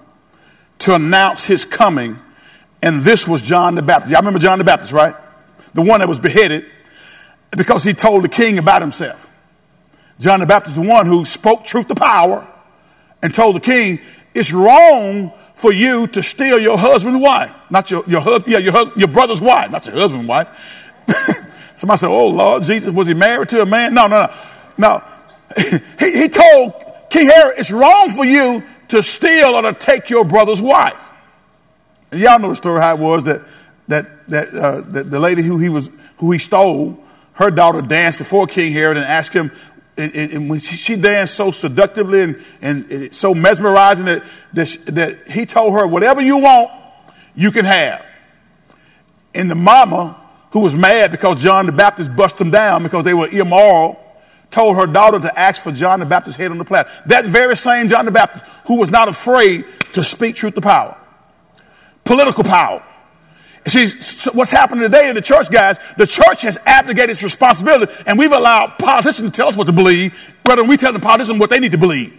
to 0.80 0.96
announce 0.96 1.46
his 1.46 1.64
coming, 1.66 2.20
and 2.82 3.02
this 3.02 3.28
was 3.28 3.42
John 3.42 3.76
the 3.76 3.82
Baptist. 3.82 4.12
Y'all 4.12 4.20
remember 4.20 4.40
John 4.40 4.58
the 4.58 4.66
Baptist, 4.66 4.92
right? 4.92 5.16
The 5.74 5.82
one 5.82 6.00
that 6.02 6.10
was 6.10 6.20
beheaded 6.20 6.66
because 7.52 7.84
he 7.84 7.94
told 7.94 8.24
the 8.24 8.30
king 8.30 8.58
about 8.58 8.82
himself. 8.82 9.30
John 10.20 10.40
the 10.40 10.46
Baptist, 10.46 10.76
the 10.76 10.82
one 10.82 11.06
who 11.06 11.26
spoke 11.26 11.66
truth 11.66 11.88
to 11.88 11.96
power 11.96 12.48
and 13.22 13.34
told 13.34 13.56
the 13.56 13.60
king, 13.60 14.00
it's 14.34 14.52
wrong 14.52 15.34
for 15.56 15.72
you 15.72 16.08
to 16.08 16.22
steal 16.22 16.60
your 16.60 16.78
husband's 16.78 17.22
wife. 17.22 17.52
Not 17.70 17.90
your, 17.90 18.04
your 18.08 18.22
husband, 18.22 18.52
yeah, 18.52 18.60
your, 18.60 18.92
your 18.98 19.08
brother's 19.08 19.42
wife, 19.42 19.72
not 19.72 19.86
your 19.86 19.96
husband's 19.96 20.28
wife. 20.28 20.48
Somebody 21.76 22.00
said, 22.00 22.10
oh 22.10 22.28
Lord 22.28 22.64
Jesus, 22.64 22.94
was 22.94 23.08
he 23.08 23.14
married 23.14 23.50
to 23.50 23.62
a 23.62 23.66
man? 23.66 23.94
No, 23.94 24.08
no, 24.08 24.28
no. 24.28 24.34
No, 24.78 25.04
he, 26.00 26.12
he 26.22 26.30
told 26.30 26.74
King 27.10 27.28
Herod, 27.28 27.60
it's 27.60 27.72
wrong 27.72 28.10
for 28.10 28.26
you 28.26 28.64
to 28.90 29.04
steal 29.04 29.56
or 29.56 29.62
to 29.62 29.74
take 29.74 30.10
your 30.10 30.26
brother's 30.26 30.62
wife. 30.62 31.02
And 32.12 32.22
y'all 32.22 32.40
know 32.40 32.50
the 32.50 32.56
story 32.56 32.82
how 32.82 32.96
it 32.96 33.00
was 33.00 33.24
that 33.26 33.42
that 33.88 34.30
that, 34.30 34.54
uh, 34.54 34.82
that 34.82 35.12
the 35.12 35.20
lady 35.20 35.42
who 35.42 35.58
he 35.58 35.70
was 35.70 35.90
who 36.18 36.32
he 36.32 36.40
stole, 36.40 37.04
her 37.34 37.52
daughter 37.52 37.82
danced 37.82 38.18
before 38.18 38.48
King 38.48 38.74
Herod 38.74 38.98
and 38.98 39.06
asked 39.06 39.34
him 39.34 39.52
and, 39.98 40.14
and 40.14 40.50
when 40.50 40.60
she, 40.60 40.96
danced 40.96 41.36
so 41.36 41.52
seductively 41.52 42.22
and, 42.22 42.44
and 42.62 43.14
so 43.14 43.34
mesmerizing 43.34 44.06
that, 44.06 44.24
that, 44.54 44.78
that 44.88 45.28
he 45.30 45.46
told 45.46 45.74
her, 45.74 45.88
whatever 45.88 46.22
you 46.22 46.38
want, 46.38 46.70
you 47.34 47.52
can 47.52 47.66
have. 47.66 48.06
And 49.34 49.50
the 49.50 49.56
mama, 49.56 50.22
who 50.52 50.62
was 50.62 50.76
mad 50.76 51.12
because 51.12 51.42
John 51.42 51.66
the 51.66 51.72
Baptist 51.72 52.14
bust 52.16 52.38
them 52.38 52.52
down 52.52 52.84
because 52.84 53.04
they 53.04 53.14
were 53.14 53.28
immoral, 53.28 54.02
told 54.56 54.78
her 54.78 54.88
daughter 54.88 55.20
to 55.20 55.38
ask 55.38 55.62
for 55.62 55.74
John 55.74 56.00
the 56.00 56.06
Baptist's 56.06 56.38
head 56.38 56.50
on 56.50 56.58
the 56.58 56.64
platter. 56.64 56.90
That 57.08 57.26
very 57.26 57.58
same 57.58 57.90
John 57.90 58.06
the 58.06 58.12
Baptist 58.12 58.46
who 58.66 58.78
was 58.78 58.90
not 58.90 59.10
afraid 59.10 59.66
to 59.94 60.02
speak 60.02 60.38
truth 60.38 60.56
to 60.56 60.62
power. 60.62 60.98
Political 62.06 62.46
power. 62.46 62.82
See, 63.68 63.90
what's 64.32 64.52
happening 64.52 64.84
today 64.84 65.10
in 65.10 65.16
the 65.16 65.22
church, 65.22 65.52
guys, 65.52 65.76
the 65.98 66.08
church 66.08 66.44
has 66.44 66.58
abdicated 66.66 67.10
its 67.10 67.24
responsibility 67.24 67.94
and 68.08 68.18
we've 68.18 68.32
allowed 68.32 68.78
politicians 68.80 69.30
to 69.30 69.36
tell 69.36 69.50
us 69.50 69.58
what 69.58 69.66
to 69.66 69.74
believe 69.74 70.16
rather 70.48 70.62
than 70.62 70.70
we 70.70 70.78
tell 70.78 70.94
the 70.94 71.00
politicians 71.00 71.38
what 71.38 71.50
they 71.50 71.60
need 71.60 71.74
to 71.74 71.78
believe. 71.78 72.18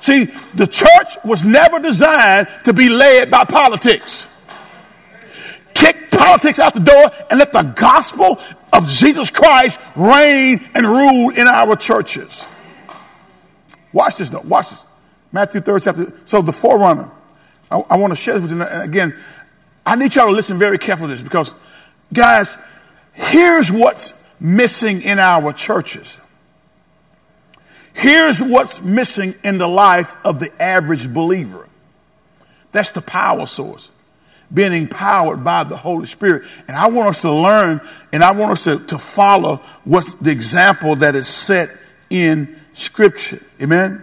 See, 0.00 0.24
the 0.54 0.66
church 0.66 1.16
was 1.24 1.44
never 1.44 1.78
designed 1.78 2.48
to 2.64 2.72
be 2.72 2.88
led 2.88 3.30
by 3.30 3.44
politics. 3.44 4.26
Kick 5.80 6.10
politics 6.10 6.58
out 6.58 6.74
the 6.74 6.80
door 6.80 7.10
and 7.30 7.38
let 7.38 7.52
the 7.52 7.62
gospel 7.62 8.38
of 8.70 8.86
Jesus 8.86 9.30
Christ 9.30 9.80
reign 9.96 10.68
and 10.74 10.86
rule 10.86 11.30
in 11.30 11.46
our 11.46 11.74
churches. 11.74 12.46
Watch 13.92 14.16
this 14.16 14.28
though. 14.28 14.40
Watch 14.40 14.70
this. 14.70 14.84
Matthew 15.32 15.62
3rd 15.62 15.82
chapter. 15.82 16.12
So 16.26 16.42
the 16.42 16.52
forerunner. 16.52 17.10
I, 17.70 17.78
I 17.78 17.96
want 17.96 18.12
to 18.12 18.16
share 18.16 18.34
this 18.34 18.42
with 18.42 18.52
you. 18.52 18.62
And 18.62 18.82
again, 18.82 19.16
I 19.86 19.96
need 19.96 20.14
y'all 20.14 20.26
to 20.26 20.32
listen 20.32 20.58
very 20.58 20.76
carefully 20.76 21.08
to 21.08 21.14
this 21.14 21.22
because, 21.22 21.54
guys, 22.12 22.54
here's 23.12 23.72
what's 23.72 24.12
missing 24.38 25.00
in 25.00 25.18
our 25.18 25.52
churches. 25.54 26.20
Here's 27.94 28.40
what's 28.40 28.82
missing 28.82 29.34
in 29.42 29.58
the 29.58 29.68
life 29.68 30.14
of 30.24 30.40
the 30.40 30.50
average 30.62 31.12
believer. 31.12 31.68
That's 32.72 32.90
the 32.90 33.02
power 33.02 33.46
source. 33.46 33.90
Being 34.52 34.72
empowered 34.72 35.44
by 35.44 35.64
the 35.64 35.76
Holy 35.76 36.06
Spirit. 36.06 36.42
And 36.66 36.76
I 36.76 36.88
want 36.88 37.08
us 37.08 37.20
to 37.22 37.32
learn 37.32 37.80
and 38.12 38.24
I 38.24 38.32
want 38.32 38.52
us 38.52 38.64
to, 38.64 38.78
to 38.86 38.98
follow 38.98 39.56
what 39.84 40.06
the 40.20 40.30
example 40.30 40.96
that 40.96 41.14
is 41.14 41.28
set 41.28 41.70
in 42.10 42.60
Scripture. 42.74 43.40
Amen. 43.62 44.02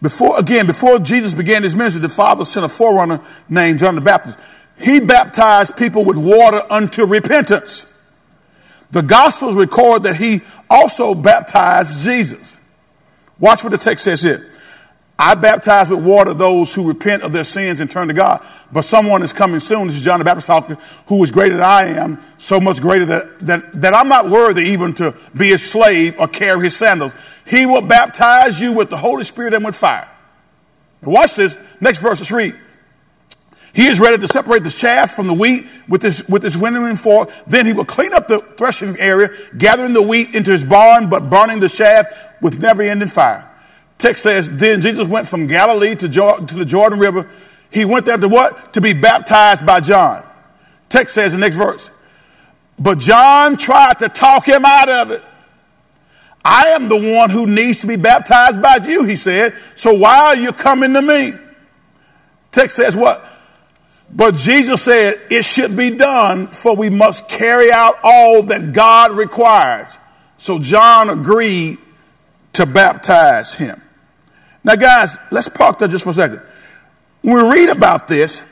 Before, 0.00 0.38
again, 0.38 0.66
before 0.66 0.98
Jesus 0.98 1.32
began 1.34 1.62
his 1.62 1.76
ministry, 1.76 2.00
the 2.00 2.08
Father 2.08 2.44
sent 2.44 2.66
a 2.66 2.68
forerunner 2.68 3.20
named 3.48 3.78
John 3.78 3.94
the 3.94 4.00
Baptist. 4.00 4.38
He 4.78 4.98
baptized 4.98 5.76
people 5.76 6.04
with 6.04 6.16
water 6.16 6.64
unto 6.68 7.04
repentance. 7.04 7.86
The 8.90 9.02
Gospels 9.02 9.54
record 9.54 10.02
that 10.02 10.16
he 10.16 10.42
also 10.68 11.14
baptized 11.14 12.04
Jesus. 12.04 12.60
Watch 13.38 13.62
what 13.64 13.70
the 13.70 13.78
text 13.78 14.04
says 14.04 14.22
here. 14.22 14.51
I 15.24 15.36
baptize 15.36 15.88
with 15.88 16.04
water 16.04 16.34
those 16.34 16.74
who 16.74 16.84
repent 16.88 17.22
of 17.22 17.30
their 17.30 17.44
sins 17.44 17.78
and 17.78 17.88
turn 17.88 18.08
to 18.08 18.14
God. 18.14 18.44
But 18.72 18.82
someone 18.82 19.22
is 19.22 19.32
coming 19.32 19.60
soon. 19.60 19.86
This 19.86 19.96
is 19.96 20.02
John 20.02 20.18
the 20.18 20.24
Baptist 20.24 20.48
talking, 20.48 20.76
who 21.06 21.22
is 21.22 21.30
greater 21.30 21.54
than 21.54 21.62
I 21.62 21.84
am, 21.90 22.20
so 22.38 22.58
much 22.58 22.80
greater 22.80 23.06
that, 23.06 23.38
that, 23.38 23.80
that 23.82 23.94
I'm 23.94 24.08
not 24.08 24.28
worthy 24.28 24.62
even 24.70 24.94
to 24.94 25.14
be 25.36 25.50
his 25.50 25.62
slave 25.62 26.18
or 26.18 26.26
carry 26.26 26.64
his 26.64 26.76
sandals. 26.76 27.14
He 27.46 27.66
will 27.66 27.82
baptize 27.82 28.60
you 28.60 28.72
with 28.72 28.90
the 28.90 28.96
Holy 28.96 29.22
Spirit 29.22 29.54
and 29.54 29.64
with 29.64 29.76
fire. 29.76 30.08
Now 31.02 31.12
watch 31.12 31.36
this. 31.36 31.56
Next 31.80 32.02
verse, 32.02 32.18
let's 32.18 32.32
read. 32.32 32.58
He 33.74 33.86
is 33.86 34.00
ready 34.00 34.18
to 34.18 34.26
separate 34.26 34.64
the 34.64 34.70
chaff 34.70 35.12
from 35.12 35.28
the 35.28 35.34
wheat 35.34 35.66
with 35.88 36.02
his, 36.02 36.28
with 36.28 36.42
his 36.42 36.58
winnowing 36.58 36.96
fork. 36.96 37.30
Then 37.46 37.64
he 37.64 37.72
will 37.72 37.84
clean 37.84 38.12
up 38.12 38.26
the 38.26 38.40
threshing 38.56 38.98
area, 38.98 39.30
gathering 39.56 39.92
the 39.92 40.02
wheat 40.02 40.34
into 40.34 40.50
his 40.50 40.64
barn, 40.64 41.08
but 41.08 41.30
burning 41.30 41.60
the 41.60 41.68
chaff 41.68 42.08
with 42.40 42.60
never 42.60 42.82
ending 42.82 43.06
fire. 43.06 43.48
Text 44.02 44.24
says, 44.24 44.50
then 44.50 44.80
Jesus 44.80 45.06
went 45.06 45.28
from 45.28 45.46
Galilee 45.46 45.94
to, 45.94 46.08
to 46.08 46.54
the 46.56 46.64
Jordan 46.64 46.98
River. 46.98 47.30
He 47.70 47.84
went 47.84 48.04
there 48.04 48.16
to 48.16 48.26
what? 48.26 48.72
To 48.72 48.80
be 48.80 48.94
baptized 48.94 49.64
by 49.64 49.78
John. 49.78 50.26
Text 50.88 51.14
says 51.14 51.30
the 51.30 51.38
next 51.38 51.54
verse. 51.54 51.88
But 52.80 52.98
John 52.98 53.56
tried 53.56 54.00
to 54.00 54.08
talk 54.08 54.44
him 54.48 54.64
out 54.64 54.88
of 54.88 55.12
it. 55.12 55.22
I 56.44 56.70
am 56.70 56.88
the 56.88 56.96
one 56.96 57.30
who 57.30 57.46
needs 57.46 57.82
to 57.82 57.86
be 57.86 57.94
baptized 57.94 58.60
by 58.60 58.78
you, 58.78 59.04
he 59.04 59.14
said. 59.14 59.54
So 59.76 59.94
why 59.94 60.18
are 60.18 60.36
you 60.36 60.52
coming 60.52 60.94
to 60.94 61.00
me? 61.00 61.34
Text 62.50 62.74
says 62.74 62.96
what? 62.96 63.24
But 64.12 64.34
Jesus 64.34 64.82
said, 64.82 65.20
it 65.30 65.44
should 65.44 65.76
be 65.76 65.90
done, 65.90 66.48
for 66.48 66.74
we 66.74 66.90
must 66.90 67.28
carry 67.28 67.70
out 67.70 67.94
all 68.02 68.42
that 68.42 68.72
God 68.72 69.12
requires. 69.12 69.96
So 70.38 70.58
John 70.58 71.08
agreed 71.08 71.78
to 72.54 72.66
baptize 72.66 73.54
him. 73.54 73.80
Now, 74.64 74.76
guys, 74.76 75.16
let's 75.30 75.48
park 75.48 75.78
there 75.78 75.88
just 75.88 76.04
for 76.04 76.10
a 76.10 76.14
second. 76.14 76.42
When 77.22 77.36
we 77.36 77.58
read 77.58 77.68
about 77.68 78.08
this, 78.08 78.42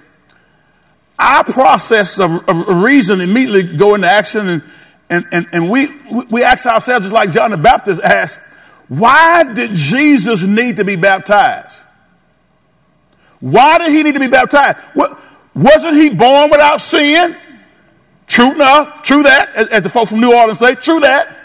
our 1.19 1.45
process 1.45 2.19
of, 2.19 2.49
of 2.49 2.83
reason 2.83 3.21
immediately 3.21 3.77
go 3.77 3.95
into 3.95 4.11
action, 4.11 4.49
and, 4.49 4.63
and, 5.09 5.27
and, 5.33 5.47
and 5.53 5.71
we, 5.71 5.89
we 6.31 6.43
ask 6.43 6.67
ourselves, 6.67 7.07
just 7.07 7.13
like 7.13 7.31
John 7.31 7.51
the 7.51 7.57
Baptist 7.57 8.01
asked, 8.01 8.41
why 8.89 9.45
did 9.45 9.73
Jesus 9.73 10.43
need 10.43 10.77
to 10.77 10.85
be 10.85 10.97
baptized? 10.97 11.83
Why 13.39 13.79
did 13.79 13.93
he 13.93 14.03
need 14.03 14.15
to 14.15 14.21
be 14.21 14.29
baptized? 14.29 14.79
What, 14.95 15.21
wasn't 15.55 15.97
he 15.97 16.11
born 16.11 16.51
without 16.51 16.81
sin? 16.81 17.37
True 18.27 18.53
enough, 18.53 19.03
true 19.03 19.23
that, 19.25 19.55
as, 19.55 19.69
as 19.69 19.83
the 19.83 19.89
folks 19.89 20.11
from 20.11 20.21
New 20.21 20.35
Orleans 20.35 20.59
say, 20.59 20.75
true 20.75 21.01
that. 21.01 21.37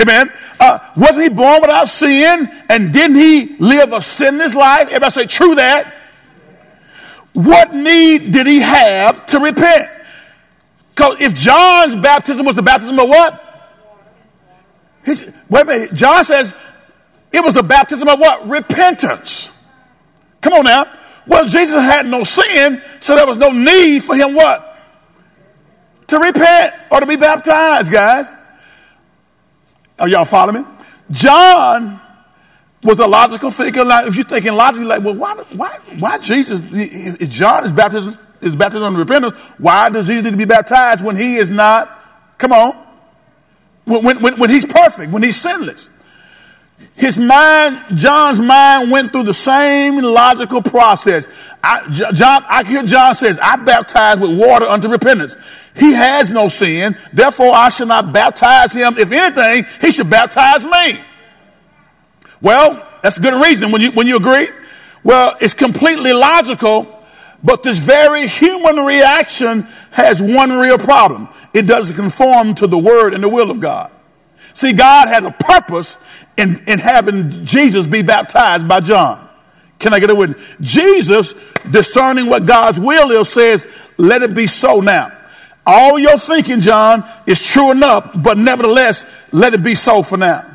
Amen. 0.00 0.32
Uh, 0.58 0.78
wasn't 0.96 1.24
he 1.24 1.28
born 1.28 1.60
without 1.60 1.88
sin? 1.88 2.48
And 2.68 2.92
didn't 2.92 3.16
he 3.16 3.56
live 3.58 3.92
a 3.92 4.00
sinless 4.00 4.54
life? 4.54 4.88
Everybody 4.88 5.10
say, 5.10 5.26
true 5.26 5.56
that. 5.56 5.94
What 7.32 7.74
need 7.74 8.32
did 8.32 8.46
he 8.46 8.60
have 8.60 9.26
to 9.26 9.38
repent? 9.38 9.90
Because 10.90 11.20
if 11.20 11.34
John's 11.34 11.96
baptism 11.96 12.44
was 12.44 12.56
the 12.56 12.62
baptism 12.62 12.98
of 12.98 13.08
what? 13.08 13.46
Wait 15.06 15.32
a 15.50 15.64
minute. 15.64 15.94
John 15.94 16.24
says 16.24 16.54
it 17.32 17.42
was 17.42 17.56
a 17.56 17.62
baptism 17.62 18.08
of 18.08 18.18
what? 18.18 18.48
Repentance. 18.48 19.50
Come 20.40 20.54
on 20.54 20.64
now. 20.64 20.92
Well, 21.26 21.46
Jesus 21.46 21.76
had 21.76 22.06
no 22.06 22.24
sin, 22.24 22.82
so 23.00 23.14
there 23.14 23.26
was 23.26 23.36
no 23.36 23.50
need 23.50 24.02
for 24.02 24.16
him 24.16 24.34
what? 24.34 24.66
To 26.08 26.18
repent 26.18 26.74
or 26.90 27.00
to 27.00 27.06
be 27.06 27.16
baptized, 27.16 27.92
guys. 27.92 28.34
Are 30.00 30.08
y'all 30.08 30.24
following 30.24 30.62
me? 30.62 30.68
John 31.10 32.00
was 32.82 32.98
a 32.98 33.06
logical 33.06 33.50
figure. 33.50 33.82
If 33.86 34.16
you're 34.16 34.24
thinking 34.24 34.54
logically, 34.54 34.86
like, 34.86 35.04
well, 35.04 35.14
why, 35.14 35.34
why, 35.52 35.78
why 35.98 36.18
Jesus, 36.18 36.60
is 36.72 37.28
John 37.28 37.64
is 37.64 37.72
baptism, 37.72 38.18
is 38.40 38.56
baptism 38.56 38.82
on 38.82 38.96
repentance. 38.96 39.38
Why 39.58 39.90
does 39.90 40.06
Jesus 40.06 40.24
need 40.24 40.30
to 40.30 40.36
be 40.36 40.46
baptized 40.46 41.04
when 41.04 41.16
he 41.16 41.36
is 41.36 41.50
not, 41.50 42.38
come 42.38 42.52
on, 42.52 42.74
when, 43.84 44.20
when, 44.22 44.38
when 44.38 44.48
he's 44.50 44.64
perfect, 44.64 45.12
when 45.12 45.22
he's 45.22 45.40
sinless? 45.40 45.88
His 46.94 47.18
mind, 47.18 47.98
John's 47.98 48.38
mind 48.38 48.90
went 48.90 49.12
through 49.12 49.24
the 49.24 49.34
same 49.34 49.98
logical 49.98 50.62
process. 50.62 51.28
I, 51.62 51.86
John, 51.90 52.44
I 52.48 52.64
hear 52.64 52.82
John 52.82 53.14
says, 53.14 53.38
I 53.40 53.56
baptize 53.56 54.18
with 54.18 54.36
water 54.38 54.66
unto 54.66 54.88
repentance. 54.88 55.36
He 55.76 55.92
has 55.92 56.30
no 56.30 56.48
sin. 56.48 56.96
Therefore, 57.12 57.52
I 57.54 57.68
should 57.68 57.88
not 57.88 58.12
baptize 58.12 58.72
him. 58.72 58.98
If 58.98 59.12
anything, 59.12 59.64
he 59.80 59.92
should 59.92 60.10
baptize 60.10 60.64
me. 60.64 61.00
Well, 62.40 62.86
that's 63.02 63.18
a 63.18 63.20
good 63.20 63.42
reason 63.44 63.70
when 63.70 63.80
you, 63.80 63.92
when 63.92 64.06
you 64.06 64.16
agree. 64.16 64.48
Well, 65.02 65.36
it's 65.40 65.54
completely 65.54 66.12
logical, 66.12 67.04
but 67.42 67.62
this 67.62 67.78
very 67.78 68.26
human 68.26 68.76
reaction 68.76 69.62
has 69.92 70.20
one 70.20 70.52
real 70.52 70.78
problem. 70.78 71.28
It 71.54 71.62
doesn't 71.62 71.96
conform 71.96 72.54
to 72.56 72.66
the 72.66 72.78
word 72.78 73.14
and 73.14 73.22
the 73.22 73.28
will 73.28 73.50
of 73.50 73.60
God. 73.60 73.90
See, 74.54 74.72
God 74.72 75.08
had 75.08 75.24
a 75.24 75.30
purpose 75.30 75.96
in, 76.36 76.64
in 76.66 76.78
having 76.78 77.44
Jesus 77.44 77.86
be 77.86 78.02
baptized 78.02 78.66
by 78.66 78.80
John. 78.80 79.28
Can 79.78 79.94
I 79.94 80.00
get 80.00 80.10
a 80.10 80.14
witness? 80.14 80.42
Jesus, 80.60 81.34
discerning 81.70 82.26
what 82.26 82.44
God's 82.44 82.78
will 82.78 83.10
is, 83.12 83.28
says, 83.28 83.66
let 83.96 84.22
it 84.22 84.34
be 84.34 84.46
so 84.46 84.80
now. 84.80 85.16
All 85.66 85.98
your 85.98 86.18
thinking, 86.18 86.60
John, 86.60 87.08
is 87.26 87.38
true 87.38 87.70
enough, 87.70 88.10
but 88.14 88.38
nevertheless, 88.38 89.04
let 89.30 89.54
it 89.54 89.62
be 89.62 89.74
so 89.74 90.02
for 90.02 90.16
now. 90.16 90.46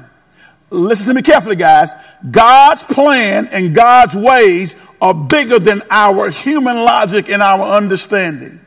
Listen 0.69 1.07
to 1.09 1.13
me 1.13 1.21
carefully, 1.21 1.55
guys. 1.55 1.91
God's 2.29 2.83
plan 2.83 3.47
and 3.47 3.73
God's 3.75 4.15
ways 4.15 4.75
are 4.99 5.13
bigger 5.13 5.59
than 5.59 5.83
our 5.91 6.29
human 6.29 6.77
logic 6.77 7.29
and 7.29 7.41
our 7.41 7.77
understanding. 7.77 8.59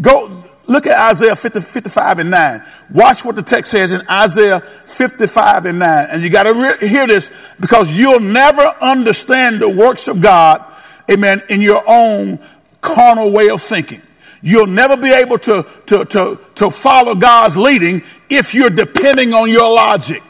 Go, 0.00 0.44
Look 0.70 0.86
at 0.86 0.96
Isaiah 0.96 1.34
50, 1.34 1.62
55 1.62 2.20
and 2.20 2.30
9. 2.30 2.62
Watch 2.92 3.24
what 3.24 3.34
the 3.34 3.42
text 3.42 3.72
says 3.72 3.90
in 3.90 4.06
Isaiah 4.08 4.60
55 4.60 5.66
and 5.66 5.80
9. 5.80 6.06
And 6.12 6.22
you 6.22 6.30
got 6.30 6.44
to 6.44 6.54
re- 6.54 6.88
hear 6.88 7.08
this 7.08 7.28
because 7.58 7.90
you'll 7.90 8.20
never 8.20 8.62
understand 8.80 9.60
the 9.60 9.68
works 9.68 10.06
of 10.06 10.20
God, 10.20 10.64
amen, 11.10 11.42
in 11.48 11.60
your 11.60 11.82
own 11.88 12.38
carnal 12.80 13.32
way 13.32 13.50
of 13.50 13.60
thinking. 13.60 14.00
You'll 14.42 14.66
never 14.66 14.96
be 14.96 15.12
able 15.12 15.38
to, 15.38 15.66
to, 15.86 16.04
to, 16.04 16.38
to 16.54 16.70
follow 16.70 17.14
God's 17.14 17.56
leading 17.56 18.02
if 18.28 18.54
you're 18.54 18.70
depending 18.70 19.34
on 19.34 19.50
your 19.50 19.70
logic. 19.70 20.22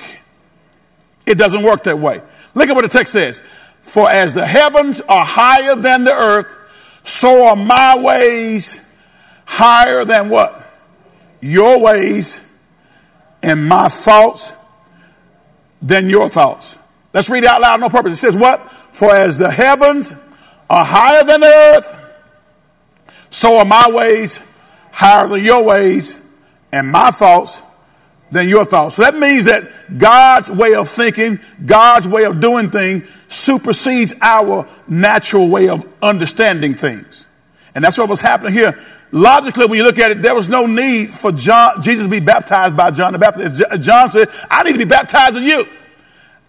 It 1.26 1.34
doesn't 1.34 1.62
work 1.62 1.84
that 1.84 1.98
way. 1.98 2.22
Look 2.54 2.68
at 2.68 2.74
what 2.74 2.82
the 2.82 2.88
text 2.88 3.12
says. 3.12 3.40
For 3.82 4.10
as 4.10 4.34
the 4.34 4.46
heavens 4.46 5.00
are 5.02 5.24
higher 5.24 5.76
than 5.76 6.04
the 6.04 6.12
earth, 6.12 6.56
so 7.04 7.46
are 7.46 7.56
my 7.56 7.98
ways 7.98 8.80
higher 9.44 10.04
than 10.04 10.28
what? 10.28 10.66
Your 11.40 11.80
ways 11.80 12.40
and 13.42 13.66
my 13.68 13.88
thoughts 13.88 14.52
than 15.80 16.10
your 16.10 16.28
thoughts. 16.28 16.76
Let's 17.12 17.30
read 17.30 17.44
it 17.44 17.48
out 17.48 17.60
loud, 17.60 17.80
no 17.80 17.88
purpose. 17.88 18.12
It 18.12 18.16
says 18.16 18.36
what? 18.36 18.70
For 18.92 19.14
as 19.14 19.38
the 19.38 19.50
heavens 19.50 20.12
are 20.68 20.84
higher 20.84 21.24
than 21.24 21.40
the 21.40 21.46
earth, 21.46 21.99
so 23.30 23.58
are 23.58 23.64
my 23.64 23.90
ways 23.90 24.38
higher 24.92 25.28
than 25.28 25.44
your 25.44 25.62
ways, 25.62 26.18
and 26.72 26.88
my 26.88 27.10
thoughts 27.10 27.60
than 28.30 28.48
your 28.48 28.64
thoughts. 28.64 28.96
So 28.96 29.02
that 29.02 29.16
means 29.16 29.44
that 29.46 29.98
God's 29.98 30.50
way 30.50 30.74
of 30.74 30.88
thinking, 30.88 31.40
God's 31.64 32.06
way 32.06 32.24
of 32.24 32.40
doing 32.40 32.70
things 32.70 33.08
supersedes 33.28 34.14
our 34.20 34.68
natural 34.86 35.48
way 35.48 35.68
of 35.68 35.88
understanding 36.02 36.74
things. 36.74 37.26
And 37.74 37.84
that's 37.84 37.98
what 37.98 38.08
was 38.08 38.20
happening 38.20 38.52
here. 38.52 38.78
Logically, 39.12 39.66
when 39.66 39.78
you 39.78 39.84
look 39.84 39.98
at 39.98 40.12
it, 40.12 40.22
there 40.22 40.34
was 40.34 40.48
no 40.48 40.66
need 40.66 41.10
for 41.10 41.32
John, 41.32 41.82
Jesus 41.82 42.04
to 42.04 42.10
be 42.10 42.20
baptized 42.20 42.76
by 42.76 42.92
John 42.92 43.12
the 43.12 43.18
Baptist. 43.18 43.62
John 43.80 44.10
said, 44.10 44.28
I 44.48 44.62
need 44.62 44.72
to 44.72 44.78
be 44.78 44.84
baptized 44.84 45.36
in 45.36 45.42
you. 45.42 45.66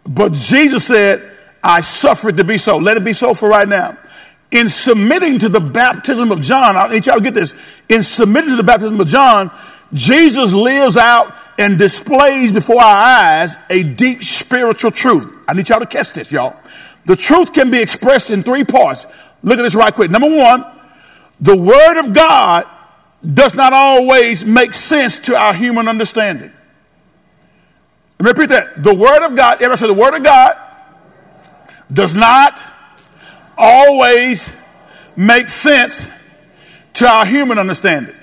But 0.03 0.33
Jesus 0.33 0.85
said, 0.85 1.31
I 1.63 1.81
suffered 1.81 2.37
to 2.37 2.43
be 2.43 2.57
so. 2.57 2.77
Let 2.77 2.97
it 2.97 3.03
be 3.03 3.13
so 3.13 3.33
for 3.33 3.49
right 3.49 3.67
now. 3.67 3.97
In 4.51 4.69
submitting 4.69 5.39
to 5.39 5.49
the 5.49 5.61
baptism 5.61 6.31
of 6.31 6.41
John, 6.41 6.75
I 6.75 6.89
need 6.89 7.05
y'all 7.05 7.15
to 7.15 7.21
get 7.21 7.33
this. 7.33 7.53
In 7.87 8.03
submitting 8.03 8.49
to 8.49 8.55
the 8.57 8.63
baptism 8.63 8.99
of 8.99 9.07
John, 9.07 9.49
Jesus 9.93 10.51
lives 10.51 10.97
out 10.97 11.33
and 11.57 11.79
displays 11.79 12.51
before 12.51 12.81
our 12.81 12.97
eyes 12.97 13.55
a 13.69 13.83
deep 13.83 14.23
spiritual 14.23 14.91
truth. 14.91 15.33
I 15.47 15.53
need 15.53 15.69
y'all 15.69 15.79
to 15.79 15.85
catch 15.85 16.11
this, 16.11 16.31
y'all. 16.31 16.55
The 17.05 17.15
truth 17.15 17.53
can 17.53 17.71
be 17.71 17.81
expressed 17.81 18.29
in 18.29 18.43
three 18.43 18.63
parts. 18.63 19.07
Look 19.41 19.57
at 19.57 19.61
this 19.63 19.75
right 19.75 19.93
quick. 19.93 20.11
Number 20.11 20.29
one, 20.29 20.65
the 21.39 21.57
Word 21.57 21.99
of 21.99 22.13
God 22.13 22.67
does 23.33 23.53
not 23.53 23.73
always 23.73 24.45
make 24.45 24.73
sense 24.73 25.17
to 25.19 25.35
our 25.35 25.53
human 25.53 25.87
understanding. 25.87 26.51
Repeat 28.19 28.49
that. 28.49 28.83
The 28.83 28.93
Word 28.93 29.25
of 29.25 29.35
God, 29.35 29.61
ever 29.61 29.75
say 29.77 29.87
the 29.87 29.93
Word 29.93 30.15
of 30.15 30.23
God 30.23 30.57
does 31.91 32.15
not 32.15 32.63
always 33.61 34.51
make 35.15 35.47
sense 35.47 36.07
to 36.95 37.07
our 37.07 37.25
human 37.25 37.57
understanding. 37.57 38.15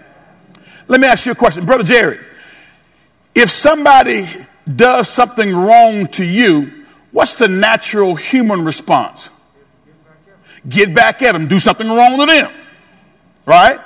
Let 0.89 1.01
me 1.01 1.07
ask 1.07 1.25
you 1.25 1.33
a 1.33 1.35
question. 1.35 1.65
Brother 1.65 1.85
Jerry, 1.85 2.19
if 3.35 3.51
somebody 3.51 4.27
does 4.75 5.09
something 5.09 5.55
wrong 5.55 6.09
to 6.09 6.25
you, 6.25 6.85
what's 7.13 7.35
the 7.35 7.49
natural 7.49 8.15
human 8.15 8.65
response? 8.65 9.31
Get 10.69 10.93
back 10.93 11.23
at 11.23 11.33
them, 11.33 11.49
do 11.49 11.59
something 11.59 11.89
wrong 11.89 12.19
to 12.19 12.27
them. 12.27 12.53
Right? 13.47 13.79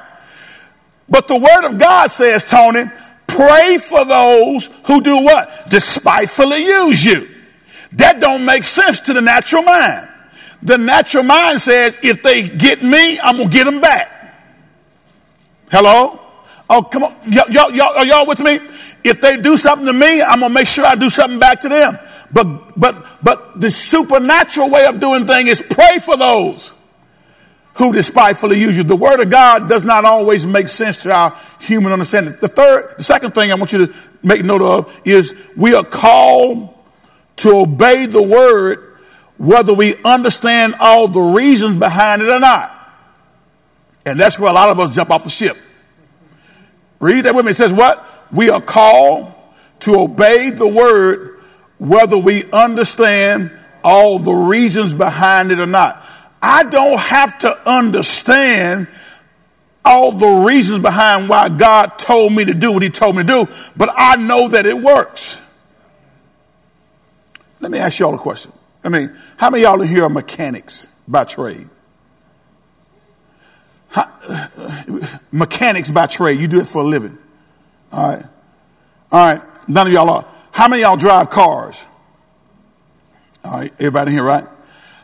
But 1.09 1.29
the 1.29 1.37
Word 1.37 1.71
of 1.71 1.79
God 1.79 2.11
says, 2.11 2.45
Tony, 2.45 2.85
Pray 3.37 3.79
for 3.79 4.05
those 4.05 4.67
who 4.85 5.01
do 5.01 5.23
what? 5.23 5.71
Despitefully 5.71 6.65
use 6.65 7.03
you. 7.03 7.29
That 7.93 8.21
don't 8.21 8.45
make 8.45 8.65
sense 8.65 9.01
to 9.01 9.15
the 9.15 9.23
natural 9.23 9.63
mind. 9.63 10.09
The 10.63 10.79
natural 10.79 11.25
mind 11.25 11.61
says, 11.61 11.99
if 12.03 12.23
they 12.23 12.49
get 12.49 12.83
me, 12.83 13.19
I'm 13.19 13.37
going 13.37 13.51
to 13.51 13.55
get 13.55 13.65
them 13.65 13.81
back. 13.81 14.11
Hello? 15.71 16.21
Oh, 16.71 16.83
come 16.83 17.05
on. 17.05 17.15
Y'all, 17.31 17.51
y'all, 17.51 17.97
are 17.97 18.07
y'all 18.07 18.27
with 18.27 18.39
me? 18.39 18.61
If 19.05 19.21
they 19.21 19.37
do 19.37 19.57
something 19.57 19.87
to 19.87 19.93
me, 19.93 20.23
I'm 20.23 20.41
going 20.41 20.51
to 20.51 20.55
make 20.55 20.69
sure 20.69 20.87
I 20.87 20.95
do 20.95 21.11
something 21.11 21.41
back 21.41 21.61
to 21.63 21.69
them. 21.69 21.99
But, 22.33 22.79
but, 22.79 23.05
but 23.23 23.61
the 23.61 23.71
supernatural 23.71 24.71
way 24.71 24.87
of 24.87 25.01
doing 25.01 25.27
things 25.27 25.51
is 25.51 25.63
pray 25.63 25.99
for 25.99 26.17
those 26.17 26.73
who 27.75 27.93
despitefully 27.93 28.61
use 28.61 28.77
you. 28.77 28.85
The 28.85 28.97
word 28.97 29.21
of 29.21 29.31
God 29.31 29.69
does 29.69 29.83
not 29.83 30.05
always 30.05 30.47
make 30.47 30.69
sense 30.69 30.99
to 30.99 31.13
our 31.13 31.37
human 31.59 31.93
understanding. 31.93 32.37
The 32.41 32.49
third, 32.49 32.95
the 32.99 33.05
second 33.05 33.35
thing 33.35 33.51
I 33.51 33.55
want 33.57 33.73
you 33.73 33.87
to 33.87 33.95
make 34.23 34.45
note 34.45 34.63
of 34.63 35.01
is 35.05 35.35
we 35.57 35.75
are 35.75 35.85
called 35.85 36.75
to 37.39 37.57
obey 37.57 38.07
the 38.07 38.23
word 38.23 38.92
whether 39.43 39.75
we 39.75 39.97
understand 40.05 40.77
all 40.79 41.09
the 41.09 41.21
reasons 41.21 41.77
behind 41.77 42.23
it 42.23 42.29
or 42.29 42.39
not. 42.39 42.73
And 44.07 44.19
that's 44.19 44.39
where 44.39 44.49
a 44.49 44.55
lot 44.55 44.69
of 44.69 44.79
us 44.79 44.95
jump 44.95 45.11
off 45.11 45.25
the 45.25 45.31
ship. 45.31 45.57
Read 47.01 47.25
that 47.25 47.35
with 47.35 47.45
me. 47.45 47.51
It 47.51 47.55
says 47.55 47.73
what? 47.73 48.07
We 48.31 48.51
are 48.51 48.61
called 48.61 49.33
to 49.81 49.99
obey 49.99 50.51
the 50.51 50.69
word 50.69 51.41
whether 51.79 52.17
we 52.17 52.49
understand 52.53 53.51
all 53.83 54.21
the 54.21 54.33
reasons 54.33 54.95
behind 54.95 55.51
it 55.51 55.59
or 55.59 55.67
not. 55.67 56.01
I 56.41 56.63
don't 56.63 57.01
have 57.01 57.37
to 57.41 57.69
understand 57.69 58.87
all 59.85 60.13
the 60.13 60.45
reasons 60.47 60.79
behind 60.79 61.29
why 61.29 61.49
God 61.49 61.99
told 61.99 62.33
me 62.33 62.45
to 62.45 62.55
do 62.55 62.71
what 62.71 62.85
He 62.85 62.91
told 62.91 63.17
me 63.17 63.25
to 63.25 63.45
do, 63.47 63.53
but 63.77 63.93
I 63.93 64.15
know 64.15 64.47
that 64.47 64.67
it 64.67 64.81
works. 64.81 65.37
Let 67.59 67.73
me 67.73 67.79
ask 67.79 67.99
y'all 67.99 68.15
a 68.15 68.19
question. 68.19 68.53
I 68.85 68.89
mean, 68.89 69.17
how 69.37 69.51
many 69.51 69.63
y'all 69.65 69.81
in 69.81 69.89
here 69.89 70.05
are 70.05 70.09
mechanics 70.09 70.87
by 71.07 71.25
trade? 71.25 71.69
How, 73.89 74.09
mechanics 75.33 75.91
by 75.91 76.07
trade. 76.07 76.41
You 76.41 76.49
do 76.49 76.61
it 76.61 76.67
for 76.67 76.83
a 76.83 76.85
living. 76.85 77.19
All 77.93 78.09
right. 78.09 78.27
All 79.11 79.35
right. 79.35 79.69
None 79.69 79.87
of 79.87 79.93
y'all 79.93 80.11
are. 80.11 80.27
How 80.51 80.69
many 80.69 80.83
y'all 80.83 80.97
drive 80.97 81.31
cars? 81.31 81.81
All 83.45 83.53
right. 83.53 83.73
Everybody 83.79 84.13
here, 84.13 84.25
right? 84.25 84.47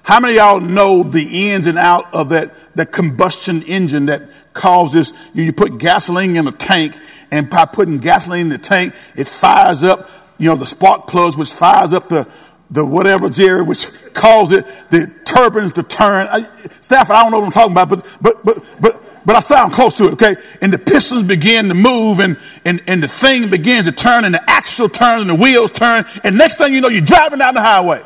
How 0.03 0.21
many 0.21 0.37
y'all 0.37 0.61
know 0.61 1.03
the 1.03 1.51
ins 1.51 1.67
and 1.67 1.77
out 1.77 2.15
of 2.15 2.31
that, 2.31 2.55
that 2.77 2.93
combustion 2.93 3.63
engine 3.65 4.07
that 4.07 4.31
causes 4.55 5.13
you, 5.35 5.45
you 5.45 5.53
put 5.53 5.77
gasoline 5.77 6.35
in 6.35 6.49
a 6.49 6.53
tank 6.53 6.95
and 7.31 7.51
by 7.51 7.67
putting 7.67 7.99
gasoline 7.99 8.41
in 8.41 8.49
the 8.49 8.59
tank, 8.59 8.95
it 9.17 9.27
fires 9.27 9.83
up, 9.83 10.09
you 10.39 10.49
know, 10.49 10.57
the 10.57 10.67
spark 10.67 11.07
plugs, 11.09 11.37
which 11.37 11.53
fires 11.53 11.93
up 11.93 12.09
the, 12.09 12.27
the 12.71 12.85
whatever, 12.85 13.31
Jerry, 13.31 13.63
which 13.63 13.89
causes 14.13 14.65
the 14.91 15.11
turbines 15.25 15.73
to 15.73 15.83
turn. 15.83 16.29
I, 16.31 16.47
Stafford, 16.81 17.17
I 17.17 17.23
don't 17.23 17.33
know 17.33 17.41
what 17.41 17.47
I'm 17.47 17.53
talking 17.53 17.73
about, 17.73 17.89
but, 17.89 18.19
but, 18.21 18.45
but, 18.45 18.81
but, 18.81 19.27
but 19.27 19.37
I 19.37 19.41
sound 19.41 19.73
close 19.73 19.95
to 19.97 20.09
it, 20.09 20.13
okay? 20.15 20.37
And 20.61 20.73
the 20.73 20.79
pistons 20.79 21.23
begin 21.23 21.69
to 21.69 21.75
move 21.75 22.21
and, 22.21 22.39
and, 22.65 22.83
and 22.87 23.03
the 23.03 23.09
thing 23.09 23.51
begins 23.51 23.87
to 23.87 23.93
turn 23.93 24.25
and 24.25 24.35
the 24.35 24.51
axle 24.51 24.89
turns 24.89 25.23
and 25.23 25.31
the 25.31 25.35
wheels 25.35 25.71
turn. 25.71 26.05
And 26.25 26.37
next 26.37 26.57
thing 26.57 26.75
you 26.75 26.81
know, 26.81 26.89
you're 26.89 27.01
driving 27.01 27.39
down 27.39 27.55
the 27.55 27.63
highway. 27.63 28.03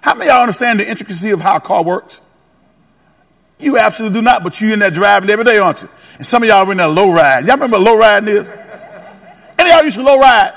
How 0.00 0.14
many 0.14 0.30
y'all 0.30 0.40
understand 0.40 0.80
the 0.80 0.88
intricacy 0.88 1.30
of 1.30 1.40
how 1.40 1.56
a 1.56 1.60
car 1.60 1.84
works? 1.84 2.20
You 3.58 3.76
absolutely 3.78 4.18
do 4.18 4.22
not, 4.22 4.42
but 4.42 4.58
you 4.60 4.72
in 4.72 4.78
there 4.78 4.90
driving 4.90 5.28
every 5.28 5.44
day, 5.44 5.58
aren't 5.58 5.82
you? 5.82 5.88
And 6.16 6.26
some 6.26 6.42
of 6.42 6.48
y'all 6.48 6.66
are 6.66 6.72
in 6.72 6.78
there 6.78 6.88
low 6.88 7.12
ride. 7.12 7.44
Y'all 7.44 7.56
remember 7.56 7.78
low 7.78 7.96
riding 7.96 8.28
is? 8.36 8.48
Any 9.58 9.70
of 9.70 9.76
y'all 9.76 9.84
used 9.84 9.96
to 9.96 10.02
low 10.02 10.18
ride? 10.18 10.54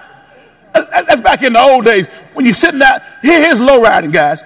That's 0.74 1.22
back 1.22 1.44
in 1.44 1.54
the 1.54 1.60
old 1.60 1.86
days 1.86 2.08
when 2.34 2.46
you're 2.46 2.54
sitting 2.54 2.80
there. 2.80 3.04
Here, 3.22 3.42
here's 3.42 3.60
low 3.60 3.82
riding, 3.82 4.12
guys. 4.12 4.46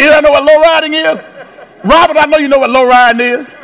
You 0.00 0.06
don't 0.06 0.22
know 0.22 0.30
what 0.30 0.44
low 0.44 0.60
riding 0.60 0.94
is? 0.94 1.24
Robert, 1.84 2.16
I 2.16 2.24
know 2.26 2.38
you 2.38 2.48
know 2.48 2.58
what 2.58 2.70
low 2.70 2.86
riding 2.86 3.20
is. 3.20 3.54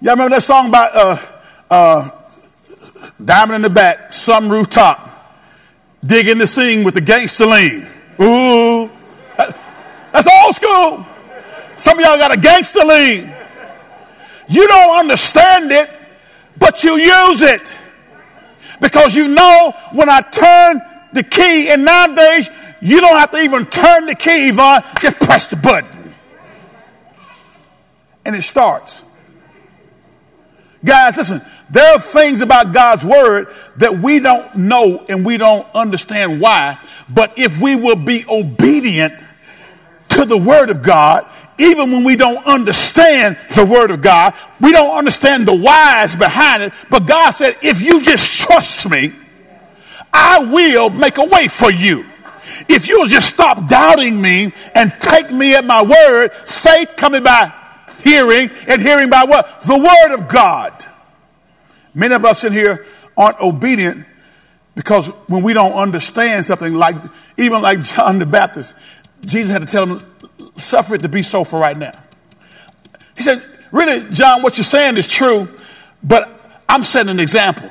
Y'all 0.00 0.12
remember 0.14 0.36
that 0.36 0.42
song 0.42 0.68
about 0.68 0.96
uh, 0.96 1.18
uh, 1.70 2.10
Diamond 3.22 3.56
in 3.56 3.62
the 3.62 3.70
back, 3.70 4.12
some 4.12 4.48
rooftop, 4.48 5.36
digging 6.04 6.38
the 6.38 6.46
scene 6.46 6.84
with 6.84 6.94
the 6.94 7.00
gangster 7.00 7.46
lean. 7.46 7.86
Ooh, 8.20 8.90
that's 9.36 10.28
old 10.44 10.54
school. 10.54 11.06
Some 11.76 11.98
of 11.98 12.04
y'all 12.04 12.16
got 12.16 12.32
a 12.32 12.38
gangster 12.38 12.84
lean. 12.84 13.34
You 14.48 14.68
don't 14.68 14.98
understand 14.98 15.72
it, 15.72 15.90
but 16.58 16.84
you 16.84 16.96
use 16.96 17.42
it. 17.42 17.74
Because 18.80 19.14
you 19.14 19.28
know 19.28 19.74
when 19.92 20.08
I 20.08 20.20
turn 20.20 20.82
the 21.12 21.22
key, 21.22 21.70
and 21.70 21.84
nowadays 21.84 22.48
you 22.80 23.00
don't 23.00 23.16
have 23.16 23.30
to 23.30 23.38
even 23.38 23.66
turn 23.66 24.06
the 24.06 24.14
key, 24.14 24.48
Yvonne, 24.48 24.84
just 25.00 25.16
press 25.18 25.46
the 25.46 25.56
button. 25.56 26.14
And 28.24 28.34
it 28.34 28.42
starts. 28.42 29.02
Guys, 30.84 31.16
listen, 31.16 31.40
there 31.70 31.94
are 31.94 31.98
things 31.98 32.40
about 32.40 32.72
God's 32.72 33.04
word 33.04 33.52
that 33.78 33.98
we 33.98 34.20
don't 34.20 34.56
know 34.56 35.04
and 35.08 35.24
we 35.24 35.36
don't 35.36 35.66
understand 35.74 36.40
why. 36.40 36.78
But 37.08 37.38
if 37.38 37.60
we 37.60 37.76
will 37.76 37.96
be 37.96 38.24
obedient 38.28 39.14
to 40.10 40.24
the 40.24 40.36
word 40.36 40.70
of 40.70 40.82
God, 40.82 41.28
even 41.58 41.90
when 41.90 42.04
we 42.04 42.16
don't 42.16 42.44
understand 42.46 43.38
the 43.54 43.64
word 43.64 43.90
of 43.90 44.02
God, 44.02 44.34
we 44.60 44.72
don't 44.72 44.96
understand 44.96 45.48
the 45.48 45.54
whys 45.54 46.14
behind 46.16 46.62
it. 46.62 46.72
But 46.90 47.06
God 47.06 47.30
said, 47.30 47.56
if 47.62 47.80
you 47.80 48.02
just 48.02 48.40
trust 48.40 48.88
me, 48.88 49.12
I 50.12 50.38
will 50.38 50.90
make 50.90 51.18
a 51.18 51.24
way 51.24 51.48
for 51.48 51.70
you. 51.70 52.04
If 52.68 52.88
you'll 52.88 53.06
just 53.06 53.34
stop 53.34 53.68
doubting 53.68 54.20
me 54.20 54.52
and 54.74 54.94
take 55.00 55.30
me 55.30 55.54
at 55.54 55.64
my 55.64 55.82
word, 55.82 56.32
faith 56.32 56.92
coming 56.96 57.22
by 57.22 57.52
hearing 58.02 58.50
and 58.68 58.80
hearing 58.80 59.10
by 59.10 59.24
what? 59.24 59.62
The 59.62 59.78
word 59.78 60.14
of 60.14 60.28
God. 60.28 60.84
Many 61.94 62.14
of 62.14 62.24
us 62.24 62.44
in 62.44 62.52
here 62.52 62.86
aren't 63.16 63.40
obedient 63.40 64.06
because 64.74 65.08
when 65.26 65.42
we 65.42 65.54
don't 65.54 65.72
understand 65.72 66.44
something 66.44 66.74
like, 66.74 66.96
even 67.38 67.62
like 67.62 67.80
John 67.80 68.18
the 68.18 68.26
Baptist, 68.26 68.74
Jesus 69.24 69.50
had 69.50 69.62
to 69.62 69.66
tell 69.66 69.86
him, 69.86 70.15
suffer 70.58 70.94
it 70.94 71.02
to 71.02 71.08
be 71.08 71.22
so 71.22 71.44
for 71.44 71.58
right 71.58 71.76
now. 71.76 71.98
He 73.16 73.22
said, 73.22 73.42
really, 73.70 74.08
John, 74.10 74.42
what 74.42 74.56
you're 74.58 74.64
saying 74.64 74.96
is 74.96 75.06
true, 75.06 75.48
but 76.02 76.62
I'm 76.68 76.84
setting 76.84 77.10
an 77.10 77.20
example. 77.20 77.70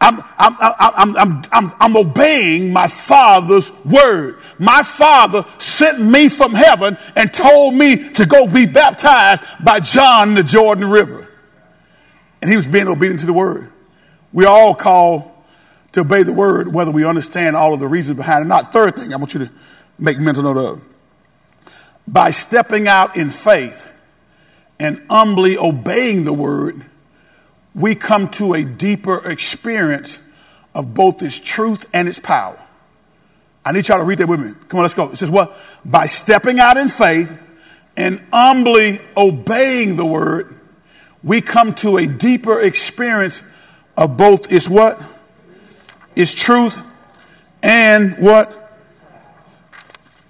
I'm, 0.00 0.22
I'm, 0.38 0.56
I'm, 0.60 1.16
I'm, 1.16 1.44
I'm, 1.50 1.72
I'm 1.80 1.96
obeying 1.96 2.72
my 2.72 2.86
father's 2.86 3.72
word. 3.84 4.38
My 4.58 4.82
father 4.82 5.44
sent 5.58 6.00
me 6.00 6.28
from 6.28 6.54
heaven 6.54 6.96
and 7.16 7.32
told 7.32 7.74
me 7.74 8.10
to 8.10 8.26
go 8.26 8.46
be 8.46 8.66
baptized 8.66 9.42
by 9.60 9.80
John 9.80 10.30
in 10.30 10.34
the 10.36 10.42
Jordan 10.44 10.88
River. 10.88 11.26
And 12.40 12.48
he 12.48 12.56
was 12.56 12.68
being 12.68 12.86
obedient 12.86 13.20
to 13.20 13.26
the 13.26 13.32
word. 13.32 13.72
We 14.32 14.44
all 14.44 14.74
call 14.74 15.44
to 15.92 16.00
obey 16.00 16.22
the 16.22 16.32
word, 16.32 16.72
whether 16.72 16.92
we 16.92 17.04
understand 17.04 17.56
all 17.56 17.74
of 17.74 17.80
the 17.80 17.88
reasons 17.88 18.16
behind 18.18 18.42
it 18.42 18.42
or 18.42 18.48
not. 18.48 18.72
Third 18.72 18.94
thing 18.94 19.12
I 19.12 19.16
want 19.16 19.34
you 19.34 19.40
to 19.40 19.50
make 19.98 20.18
mental 20.20 20.44
note 20.44 20.58
of. 20.58 20.82
By 22.08 22.30
stepping 22.30 22.88
out 22.88 23.16
in 23.16 23.28
faith 23.28 23.86
and 24.80 25.04
humbly 25.10 25.58
obeying 25.58 26.24
the 26.24 26.32
word, 26.32 26.86
we 27.74 27.94
come 27.94 28.30
to 28.30 28.54
a 28.54 28.64
deeper 28.64 29.28
experience 29.28 30.18
of 30.74 30.94
both 30.94 31.20
its 31.22 31.38
truth 31.38 31.84
and 31.92 32.08
its 32.08 32.18
power. 32.18 32.58
I 33.62 33.72
need 33.72 33.86
y'all 33.88 33.98
to 33.98 34.04
read 34.04 34.18
that 34.18 34.26
with 34.26 34.40
me. 34.40 34.52
Come 34.68 34.78
on, 34.78 34.84
let's 34.84 34.94
go. 34.94 35.10
It 35.10 35.16
says, 35.16 35.30
What? 35.30 35.54
By 35.84 36.06
stepping 36.06 36.58
out 36.58 36.78
in 36.78 36.88
faith 36.88 37.30
and 37.94 38.26
humbly 38.32 39.02
obeying 39.14 39.96
the 39.96 40.06
word, 40.06 40.58
we 41.22 41.42
come 41.42 41.74
to 41.74 41.98
a 41.98 42.06
deeper 42.06 42.58
experience 42.58 43.42
of 43.98 44.16
both 44.16 44.50
its 44.50 44.66
what? 44.66 44.98
Its 46.16 46.32
truth 46.32 46.78
and 47.62 48.16
what? 48.16 48.78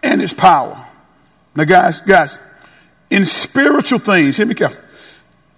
And 0.03 0.21
its 0.21 0.33
power. 0.35 0.88
Now, 1.59 1.65
guys, 1.65 2.01
guys, 2.03 2.39
in 3.11 3.25
spiritual 3.25 3.99
things, 3.99 4.37
hear 4.37 4.47
me 4.47 4.55
careful. 4.55 4.81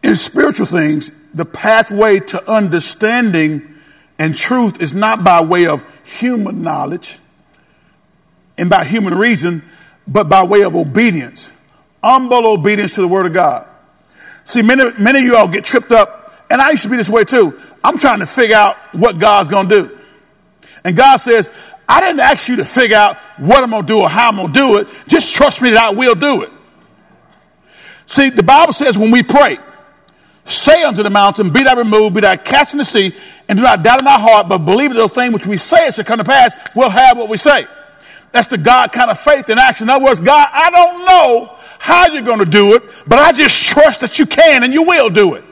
In 0.02 0.16
spiritual 0.16 0.64
things, 0.64 1.10
the 1.34 1.44
pathway 1.44 2.20
to 2.20 2.50
understanding 2.50 3.74
and 4.18 4.34
truth 4.34 4.80
is 4.80 4.94
not 4.94 5.24
by 5.24 5.42
way 5.42 5.66
of 5.66 5.84
human 6.04 6.62
knowledge 6.62 7.18
and 8.56 8.70
by 8.70 8.84
human 8.84 9.14
reason, 9.14 9.62
but 10.08 10.30
by 10.30 10.42
way 10.42 10.62
of 10.62 10.74
obedience. 10.74 11.52
Humble 12.02 12.46
obedience 12.46 12.94
to 12.94 13.02
the 13.02 13.08
word 13.08 13.26
of 13.26 13.34
God. 13.34 13.68
See, 14.46 14.62
many, 14.62 14.90
many 14.98 15.18
of 15.18 15.24
you 15.26 15.36
all 15.36 15.48
get 15.48 15.66
tripped 15.66 15.92
up, 15.92 16.46
and 16.48 16.62
I 16.62 16.70
used 16.70 16.84
to 16.84 16.88
be 16.88 16.96
this 16.96 17.10
way 17.10 17.24
too. 17.24 17.60
I'm 17.84 17.98
trying 17.98 18.20
to 18.20 18.26
figure 18.26 18.56
out 18.56 18.78
what 18.92 19.18
God's 19.18 19.50
going 19.50 19.68
to 19.68 19.82
do. 19.82 19.98
And 20.82 20.96
God 20.96 21.18
says, 21.18 21.50
I 21.90 22.00
didn't 22.00 22.20
ask 22.20 22.46
you 22.46 22.54
to 22.56 22.64
figure 22.64 22.96
out 22.96 23.16
what 23.36 23.64
I'm 23.64 23.70
going 23.70 23.82
to 23.82 23.86
do 23.86 23.98
or 23.98 24.08
how 24.08 24.28
I'm 24.28 24.36
going 24.36 24.52
to 24.52 24.52
do 24.52 24.76
it. 24.76 24.86
Just 25.08 25.34
trust 25.34 25.60
me 25.60 25.70
that 25.70 25.86
I 25.86 25.90
will 25.90 26.14
do 26.14 26.42
it. 26.42 26.52
See, 28.06 28.30
the 28.30 28.44
Bible 28.44 28.72
says 28.72 28.96
when 28.96 29.10
we 29.10 29.24
pray, 29.24 29.58
say 30.44 30.84
unto 30.84 31.02
the 31.02 31.10
mountain, 31.10 31.50
Be 31.52 31.64
thou 31.64 31.74
removed, 31.74 32.14
be 32.14 32.20
thou 32.20 32.36
cast 32.36 32.74
in 32.74 32.78
the 32.78 32.84
sea, 32.84 33.12
and 33.48 33.58
do 33.58 33.64
not 33.64 33.82
doubt 33.82 34.02
in 34.02 34.06
our 34.06 34.20
heart, 34.20 34.48
but 34.48 34.58
believe 34.58 34.94
the 34.94 35.08
thing 35.08 35.32
which 35.32 35.46
we 35.46 35.56
say 35.56 35.88
it 35.88 35.94
shall 35.94 36.04
come 36.04 36.18
to 36.18 36.24
pass, 36.24 36.54
we'll 36.76 36.90
have 36.90 37.18
what 37.18 37.28
we 37.28 37.36
say. 37.36 37.66
That's 38.30 38.46
the 38.46 38.58
God 38.58 38.92
kind 38.92 39.10
of 39.10 39.18
faith 39.18 39.50
in 39.50 39.58
action. 39.58 39.86
In 39.86 39.90
other 39.90 40.04
words, 40.04 40.20
God, 40.20 40.48
I 40.52 40.70
don't 40.70 41.04
know 41.04 41.56
how 41.80 42.06
you're 42.06 42.22
going 42.22 42.38
to 42.38 42.44
do 42.44 42.76
it, 42.76 42.84
but 43.04 43.18
I 43.18 43.32
just 43.32 43.64
trust 43.64 44.02
that 44.02 44.16
you 44.20 44.26
can 44.26 44.62
and 44.62 44.72
you 44.72 44.84
will 44.84 45.10
do 45.10 45.34
it. 45.34 45.44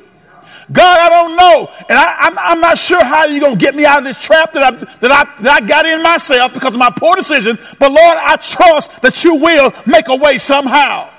God, 0.71 0.99
I 1.01 1.09
don't 1.09 1.37
know. 1.37 1.73
And 1.89 1.99
I, 1.99 2.53
am 2.53 2.61
not 2.61 2.77
sure 2.77 3.03
how 3.03 3.25
you're 3.25 3.41
going 3.41 3.59
to 3.59 3.65
get 3.65 3.75
me 3.75 3.87
out 3.87 3.99
of 3.99 4.05
this 4.05 4.21
trap 4.21 4.53
that 4.53 4.63
I, 4.63 4.71
that, 4.73 5.11
I, 5.11 5.43
that 5.43 5.63
I 5.63 5.67
got 5.67 5.87
in 5.87 6.03
myself 6.03 6.53
because 6.53 6.75
of 6.75 6.79
my 6.79 6.91
poor 6.91 7.17
decision. 7.17 7.59
But 7.79 7.91
Lord, 7.91 8.19
I 8.19 8.37
trust 8.37 9.01
that 9.03 9.25
you 9.25 9.37
will 9.37 9.73
make 9.87 10.09
a 10.09 10.17
way 10.17 10.37
somehow. 10.39 11.11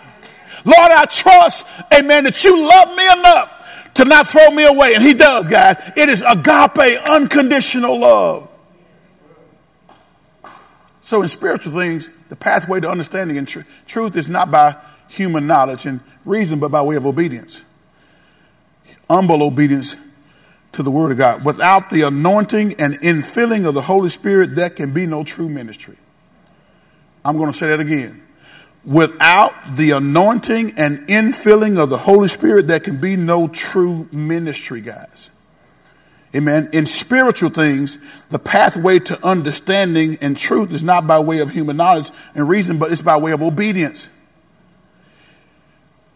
Lord, 0.65 0.91
I 0.91 1.05
trust, 1.05 1.65
amen, 1.91 2.25
that 2.25 2.43
you 2.43 2.67
love 2.67 2.95
me 2.95 3.05
enough 3.05 3.93
to 3.95 4.05
not 4.05 4.27
throw 4.27 4.51
me 4.51 4.65
away. 4.65 4.93
And 4.93 5.03
he 5.03 5.13
does, 5.13 5.47
guys. 5.47 5.77
It 5.95 6.09
is 6.09 6.21
agape, 6.21 7.01
unconditional 7.07 7.99
love. 7.99 8.49
So, 11.01 11.23
in 11.23 11.27
spiritual 11.27 11.73
things, 11.73 12.11
the 12.29 12.35
pathway 12.35 12.81
to 12.81 12.89
understanding 12.89 13.37
and 13.37 13.47
tr- 13.47 13.61
truth 13.87 14.15
is 14.15 14.27
not 14.27 14.51
by 14.51 14.75
human 15.07 15.47
knowledge 15.47 15.87
and 15.87 16.01
reason, 16.23 16.59
but 16.59 16.69
by 16.69 16.83
way 16.83 16.97
of 16.97 17.07
obedience. 17.07 17.63
Humble 19.09 19.43
obedience 19.43 19.95
to 20.73 20.83
the 20.83 20.91
Word 20.91 21.11
of 21.11 21.17
God. 21.17 21.43
Without 21.43 21.89
the 21.89 22.03
anointing 22.03 22.75
and 22.79 22.99
infilling 23.01 23.67
of 23.67 23.73
the 23.73 23.81
Holy 23.81 24.09
Spirit, 24.09 24.55
there 24.55 24.69
can 24.69 24.93
be 24.93 25.05
no 25.05 25.23
true 25.23 25.49
ministry. 25.49 25.97
I'm 27.25 27.37
going 27.37 27.51
to 27.51 27.57
say 27.57 27.67
that 27.67 27.79
again. 27.79 28.23
Without 28.85 29.75
the 29.75 29.91
anointing 29.91 30.75
and 30.77 31.07
infilling 31.07 31.77
of 31.77 31.89
the 31.89 31.97
Holy 31.97 32.29
Spirit, 32.29 32.67
there 32.67 32.79
can 32.79 33.01
be 33.01 33.15
no 33.15 33.47
true 33.47 34.07
ministry, 34.11 34.81
guys. 34.81 35.31
Amen. 36.35 36.69
In 36.73 36.85
spiritual 36.85 37.49
things, 37.49 37.97
the 38.29 38.37
pathway 38.37 38.99
to 38.99 39.25
understanding 39.25 40.19
and 40.21 40.37
truth 40.37 40.71
is 40.71 40.83
not 40.83 41.07
by 41.07 41.19
way 41.19 41.39
of 41.39 41.49
human 41.49 41.77
knowledge 41.77 42.11
and 42.35 42.47
reason, 42.47 42.77
but 42.77 42.91
it's 42.91 43.01
by 43.01 43.17
way 43.17 43.31
of 43.31 43.41
obedience. 43.41 44.07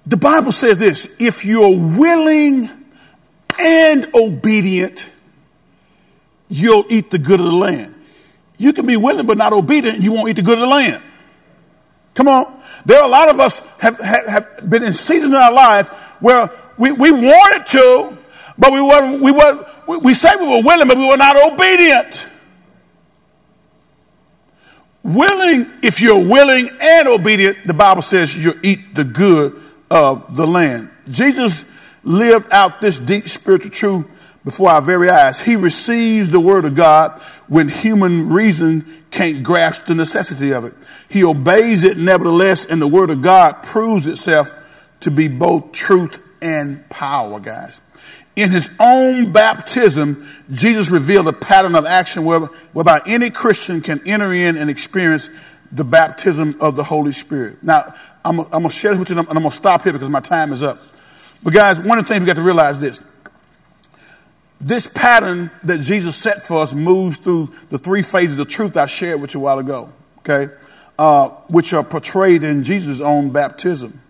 The 0.05 0.17
Bible 0.17 0.51
says 0.51 0.77
this 0.77 1.07
if 1.19 1.43
you're 1.43 1.77
willing 1.77 2.69
and 3.59 4.09
obedient, 4.13 5.09
you'll 6.49 6.85
eat 6.89 7.09
the 7.09 7.17
good 7.17 7.39
of 7.39 7.45
the 7.45 7.51
land. 7.51 7.95
You 8.57 8.73
can 8.73 8.85
be 8.85 8.97
willing 8.97 9.25
but 9.25 9.37
not 9.37 9.53
obedient, 9.53 10.01
you 10.01 10.11
won't 10.11 10.29
eat 10.29 10.35
the 10.35 10.41
good 10.41 10.57
of 10.57 10.61
the 10.61 10.67
land. 10.67 11.03
Come 12.13 12.27
on. 12.27 12.61
There 12.85 12.99
are 12.99 13.05
a 13.05 13.11
lot 13.11 13.29
of 13.29 13.39
us 13.39 13.59
have, 13.79 13.99
have, 13.99 14.27
have 14.27 14.69
been 14.69 14.83
in 14.83 14.93
seasons 14.93 15.33
in 15.33 15.39
our 15.39 15.51
life 15.51 15.89
where 16.19 16.49
we, 16.77 16.91
we 16.91 17.11
wanted 17.11 17.65
to, 17.67 18.17
but 18.57 18.71
we 18.71 18.81
were, 18.81 19.17
we 19.17 19.31
were, 19.31 19.99
we 19.99 20.13
say 20.13 20.35
we 20.35 20.47
were 20.47 20.61
willing, 20.61 20.87
but 20.87 20.97
we 20.97 21.07
were 21.07 21.17
not 21.17 21.35
obedient. 21.35 22.27
Willing, 25.01 25.69
if 25.81 26.01
you're 26.01 26.23
willing 26.23 26.69
and 26.79 27.07
obedient, 27.07 27.65
the 27.65 27.73
Bible 27.73 28.01
says 28.01 28.35
you'll 28.37 28.65
eat 28.65 28.95
the 28.95 29.03
good 29.03 29.61
of 29.89 30.35
the 30.35 30.47
land. 30.47 30.89
Jesus 31.09 31.65
lived 32.03 32.51
out 32.51 32.81
this 32.81 32.97
deep 32.97 33.29
spiritual 33.29 33.71
truth 33.71 34.05
before 34.43 34.69
our 34.69 34.81
very 34.81 35.09
eyes. 35.09 35.41
He 35.41 35.55
receives 35.55 36.29
the 36.29 36.39
word 36.39 36.65
of 36.65 36.75
God 36.75 37.21
when 37.47 37.69
human 37.69 38.29
reason 38.29 39.03
can't 39.09 39.43
grasp 39.43 39.85
the 39.85 39.95
necessity 39.95 40.51
of 40.51 40.65
it. 40.65 40.73
He 41.07 41.23
obeys 41.23 41.83
it 41.83 41.97
nevertheless, 41.97 42.65
and 42.65 42.81
the 42.81 42.87
word 42.87 43.09
of 43.09 43.21
God 43.21 43.63
proves 43.63 44.07
itself 44.07 44.53
to 45.01 45.11
be 45.11 45.27
both 45.27 45.71
truth 45.71 46.21
and 46.41 46.87
power, 46.89 47.39
guys. 47.39 47.79
In 48.35 48.49
his 48.49 48.69
own 48.79 49.31
baptism, 49.31 50.27
Jesus 50.51 50.89
revealed 50.89 51.27
a 51.27 51.33
pattern 51.33 51.75
of 51.75 51.85
action 51.85 52.25
whereby 52.25 53.01
any 53.05 53.29
Christian 53.29 53.81
can 53.81 54.01
enter 54.07 54.33
in 54.33 54.57
and 54.57 54.69
experience 54.69 55.29
the 55.71 55.83
baptism 55.83 56.57
of 56.59 56.75
the 56.75 56.83
Holy 56.83 57.11
Spirit. 57.11 57.63
Now, 57.63 57.93
I'm, 58.25 58.39
I'm 58.39 58.49
going 58.49 58.63
to 58.63 58.69
share 58.69 58.91
this 58.91 58.99
with 58.99 59.09
you, 59.09 59.19
and 59.19 59.27
I'm 59.27 59.35
going 59.35 59.49
to 59.49 59.55
stop 59.55 59.83
here 59.83 59.93
because 59.93 60.09
my 60.09 60.19
time 60.19 60.51
is 60.51 60.63
up. 60.63 60.81
But 61.43 61.53
guys, 61.53 61.79
one 61.79 61.99
of 61.99 62.05
the 62.05 62.09
things 62.09 62.21
we 62.21 62.27
got 62.27 62.37
to 62.37 62.41
realize 62.41 62.75
is 62.77 62.99
this 62.99 63.01
this 64.61 64.87
pattern 64.87 65.51
that 65.63 65.81
Jesus 65.81 66.15
set 66.15 66.41
for 66.41 66.61
us 66.61 66.73
moves 66.73 67.17
through 67.17 67.51
the 67.69 67.77
three 67.77 68.01
phases 68.01 68.39
of 68.39 68.47
truth 68.47 68.77
I 68.77 68.85
shared 68.85 69.19
with 69.19 69.33
you 69.33 69.41
a 69.41 69.43
while 69.43 69.59
ago, 69.59 69.89
okay, 70.19 70.53
uh, 70.97 71.29
which 71.47 71.73
are 71.73 71.83
portrayed 71.83 72.43
in 72.43 72.63
Jesus' 72.63 73.01
own 73.01 73.31
baptism. 73.31 74.01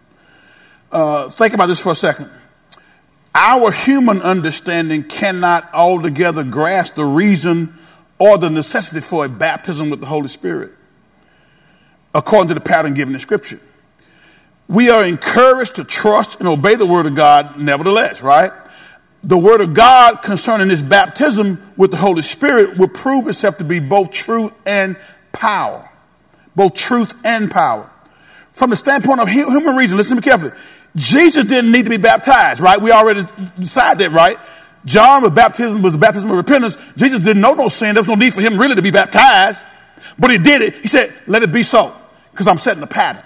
Uh, 0.91 1.29
think 1.29 1.55
about 1.55 1.65
this 1.65 1.79
for 1.79 1.93
a 1.93 1.95
second. 1.95 2.29
Our 3.33 3.71
human 3.71 4.21
understanding 4.21 5.03
cannot 5.03 5.73
altogether 5.73 6.43
grasp 6.43 6.93
the 6.93 7.05
reason 7.05 7.73
or 8.19 8.37
the 8.37 8.51
necessity 8.51 9.01
for 9.01 9.25
a 9.25 9.29
baptism 9.29 9.89
with 9.89 10.01
the 10.01 10.05
Holy 10.05 10.27
Spirit, 10.27 10.71
according 12.13 12.49
to 12.49 12.53
the 12.53 12.61
pattern 12.61 12.93
given 12.93 13.15
in 13.15 13.19
Scripture. 13.19 13.59
We 14.67 14.89
are 14.89 15.03
encouraged 15.03 15.75
to 15.75 15.83
trust 15.83 16.39
and 16.39 16.47
obey 16.47 16.75
the 16.75 16.85
Word 16.85 17.05
of 17.05 17.15
God, 17.15 17.59
nevertheless, 17.59 18.21
right? 18.21 18.51
the 19.23 19.37
word 19.37 19.61
of 19.61 19.73
God 19.73 20.17
concerning 20.21 20.67
this 20.67 20.81
baptism 20.81 21.73
with 21.77 21.91
the 21.91 21.97
Holy 21.97 22.21
Spirit 22.21 22.77
will 22.77 22.89
prove 22.89 23.27
itself 23.27 23.57
to 23.59 23.63
be 23.63 23.79
both 23.79 24.11
truth 24.11 24.51
and 24.65 24.97
power. 25.31 25.89
Both 26.55 26.75
truth 26.75 27.13
and 27.23 27.49
power. 27.49 27.89
From 28.51 28.69
the 28.69 28.75
standpoint 28.75 29.21
of 29.21 29.29
human 29.29 29.75
reason, 29.75 29.97
listen 29.97 30.17
to 30.17 30.21
me 30.21 30.25
carefully. 30.25 30.51
Jesus 30.95 31.45
didn't 31.45 31.71
need 31.71 31.85
to 31.85 31.89
be 31.89 31.97
baptized, 31.97 32.59
right? 32.59 32.79
We 32.79 32.91
already 32.91 33.23
decided 33.57 33.99
that, 33.99 34.11
right? 34.11 34.37
John 34.85 35.23
was 35.23 35.31
baptism 35.31 35.81
was 35.81 35.93
the 35.93 35.97
baptism 35.97 36.29
of 36.29 36.35
repentance. 36.35 36.77
Jesus 36.97 37.21
didn't 37.21 37.41
know 37.41 37.53
no 37.53 37.69
sin. 37.69 37.95
There's 37.95 38.07
no 38.07 38.15
need 38.15 38.33
for 38.33 38.41
him 38.41 38.59
really 38.59 38.75
to 38.75 38.81
be 38.81 38.91
baptized. 38.91 39.63
But 40.19 40.31
he 40.31 40.37
did 40.37 40.61
it. 40.61 40.75
He 40.75 40.87
said, 40.87 41.13
let 41.25 41.41
it 41.41 41.51
be 41.51 41.63
so. 41.63 41.95
Because 42.31 42.45
I'm 42.45 42.57
setting 42.57 42.83
a 42.83 42.87
pattern. 42.87 43.23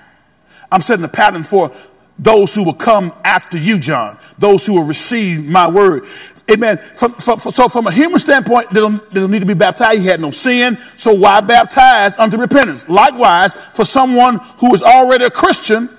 I'm 0.71 0.81
setting 0.81 1.05
a 1.05 1.09
pattern 1.09 1.43
for 1.43 1.71
those 2.19 2.53
who 2.53 2.63
will 2.63 2.73
come 2.73 3.13
after 3.23 3.57
you, 3.57 3.77
John, 3.79 4.17
those 4.37 4.65
who 4.65 4.73
will 4.73 4.83
receive 4.83 5.45
my 5.45 5.69
word. 5.69 6.05
Amen. 6.49 6.77
From, 6.95 7.13
from, 7.15 7.39
so 7.39 7.67
from 7.67 7.87
a 7.87 7.91
human 7.91 8.19
standpoint, 8.19 8.69
they 8.71 8.79
don't, 8.79 9.03
they 9.13 9.19
don't 9.19 9.31
need 9.31 9.39
to 9.39 9.45
be 9.45 9.53
baptized. 9.53 9.99
He 9.99 10.07
had 10.07 10.21
no 10.21 10.31
sin. 10.31 10.77
So 10.95 11.13
why 11.13 11.41
baptize 11.41 12.17
unto 12.17 12.37
repentance? 12.37 12.87
Likewise, 12.87 13.51
for 13.73 13.85
someone 13.85 14.37
who 14.59 14.73
is 14.73 14.81
already 14.81 15.25
a 15.25 15.29
Christian, 15.29 15.89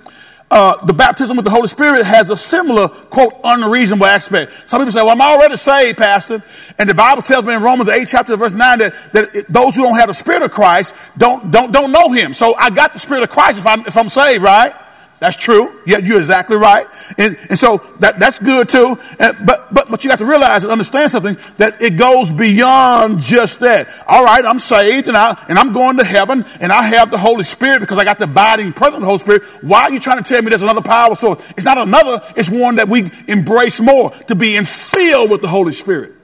uh, 0.51 0.85
the 0.87 0.95
baptism 0.95 1.37
with 1.37 1.45
the 1.45 1.51
Holy 1.51 1.69
Spirit 1.69 2.05
has 2.07 2.31
a 2.31 2.37
similar, 2.37 2.89
quote, 2.89 3.35
unreasonable 3.45 4.07
aspect. 4.07 4.53
Some 4.67 4.81
people 4.81 4.93
say, 4.93 5.03
well, 5.03 5.11
I'm 5.11 5.21
already 5.21 5.57
saved, 5.57 5.99
Pastor. 5.99 6.43
And 6.79 6.89
the 6.89 6.95
Bible 6.95 7.23
tells 7.23 7.45
me 7.45 7.55
in 7.55 7.63
Romans 7.63 7.89
8 7.89 8.09
chapter 8.09 8.37
verse 8.37 8.53
9 8.53 8.79
that, 8.79 9.13
that 9.13 9.47
those 9.49 9.77
who 9.77 9.83
don't 9.83 9.97
have 9.97 10.09
the 10.09 10.15
Spirit 10.15 10.43
of 10.43 10.51
Christ 10.51 10.95
don't, 11.19 11.51
don't, 11.51 11.71
don't 11.71 11.93
know 11.93 12.11
Him. 12.13 12.33
So 12.33 12.55
I 12.55 12.71
got 12.71 12.95
the 12.95 12.99
Spirit 12.99 13.25
of 13.25 13.31
Christ 13.31 13.59
if 13.59 13.67
I'm, 13.67 13.87
if 13.87 13.97
I'm 13.97 14.09
saved, 14.09 14.43
right? 14.43 14.75
That's 15.21 15.37
true. 15.37 15.81
Yeah, 15.85 15.99
you're 15.99 16.19
exactly 16.19 16.57
right. 16.57 16.87
And, 17.17 17.37
and 17.51 17.59
so 17.59 17.79
that, 17.99 18.21
that's 18.21 18.39
good 18.39 18.69
too. 18.69 18.97
And, 19.19 19.37
but, 19.45 19.75
but, 19.75 19.91
but 19.91 20.05
you 20.05 20.11
got 20.11 20.21
to 20.21 20.25
realize 20.25 20.63
and 20.63 20.71
understand 20.71 21.11
something 21.11 21.37
that 21.57 21.83
it 21.83 21.97
goes 21.97 22.31
beyond 22.31 23.21
just 23.21 23.59
that. 23.61 23.89
All 24.07 24.25
right, 24.25 24.45
I'm 24.45 24.61
saved 24.61 25.09
and 25.09 25.17
I, 25.17 25.45
and 25.49 25.59
I'm 25.59 25.73
going 25.73 25.97
to 25.97 26.05
heaven 26.05 26.45
and 26.61 26.71
I 26.71 26.83
have 26.83 27.11
the 27.11 27.19
Holy 27.19 27.43
Spirit 27.43 27.81
because 27.81 27.99
I 27.99 28.05
got 28.05 28.19
the 28.19 28.25
abiding 28.25 28.73
presence 28.73 28.97
of 28.97 29.01
the 29.01 29.07
Holy 29.07 29.19
Spirit. 29.19 29.43
Why 29.63 29.83
are 29.83 29.93
you 29.93 29.99
trying 29.99 30.23
to 30.23 30.29
tell 30.29 30.41
me 30.41 30.51
there's 30.51 30.63
another 30.63 30.83
power 30.83 31.17
source? 31.17 31.45
It's 31.57 31.65
not 31.65 31.79
another, 31.79 32.23
it's 32.37 32.49
one 32.49 32.77
that 32.77 32.89
we 32.89 33.11
embrace 33.27 33.81
more 33.81 34.11
to 34.29 34.37
be 34.37 34.63
filled 34.63 35.31
with 35.31 35.41
the 35.41 35.49
Holy 35.49 35.73
Spirit. 35.73 36.15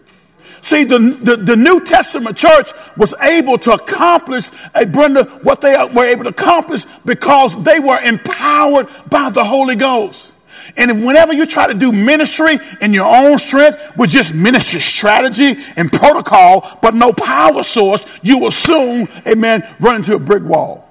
See, 0.64 0.84
the, 0.84 0.98
the, 0.98 1.36
the, 1.36 1.56
New 1.56 1.84
Testament 1.84 2.38
church 2.38 2.72
was 2.96 3.12
able 3.20 3.58
to 3.58 3.72
accomplish, 3.72 4.48
hey, 4.74 4.86
Brenda, 4.86 5.24
what 5.42 5.60
they 5.60 5.76
were 5.92 6.06
able 6.06 6.24
to 6.24 6.30
accomplish 6.30 6.86
because 7.04 7.62
they 7.64 7.78
were 7.78 8.00
empowered 8.00 8.88
by 9.10 9.28
the 9.28 9.44
Holy 9.44 9.76
Ghost. 9.76 10.32
And 10.78 11.04
whenever 11.04 11.34
you 11.34 11.44
try 11.44 11.66
to 11.66 11.74
do 11.74 11.92
ministry 11.92 12.58
in 12.80 12.94
your 12.94 13.14
own 13.14 13.38
strength 13.38 13.94
with 13.98 14.08
just 14.08 14.32
ministry 14.32 14.80
strategy 14.80 15.54
and 15.76 15.92
protocol, 15.92 16.78
but 16.80 16.94
no 16.94 17.12
power 17.12 17.62
source, 17.62 18.02
you 18.22 18.38
will 18.38 18.50
soon, 18.50 19.06
amen, 19.28 19.68
run 19.80 19.96
into 19.96 20.14
a 20.14 20.18
brick 20.18 20.44
wall. 20.44 20.88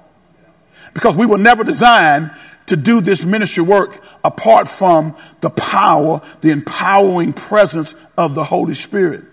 Because 0.94 1.16
we 1.16 1.26
were 1.26 1.36
never 1.36 1.64
designed 1.64 2.30
to 2.66 2.76
do 2.76 3.00
this 3.00 3.24
ministry 3.24 3.64
work 3.64 4.00
apart 4.22 4.68
from 4.68 5.16
the 5.40 5.50
power, 5.50 6.20
the 6.42 6.52
empowering 6.52 7.32
presence 7.32 7.96
of 8.16 8.36
the 8.36 8.44
Holy 8.44 8.74
Spirit 8.74 9.24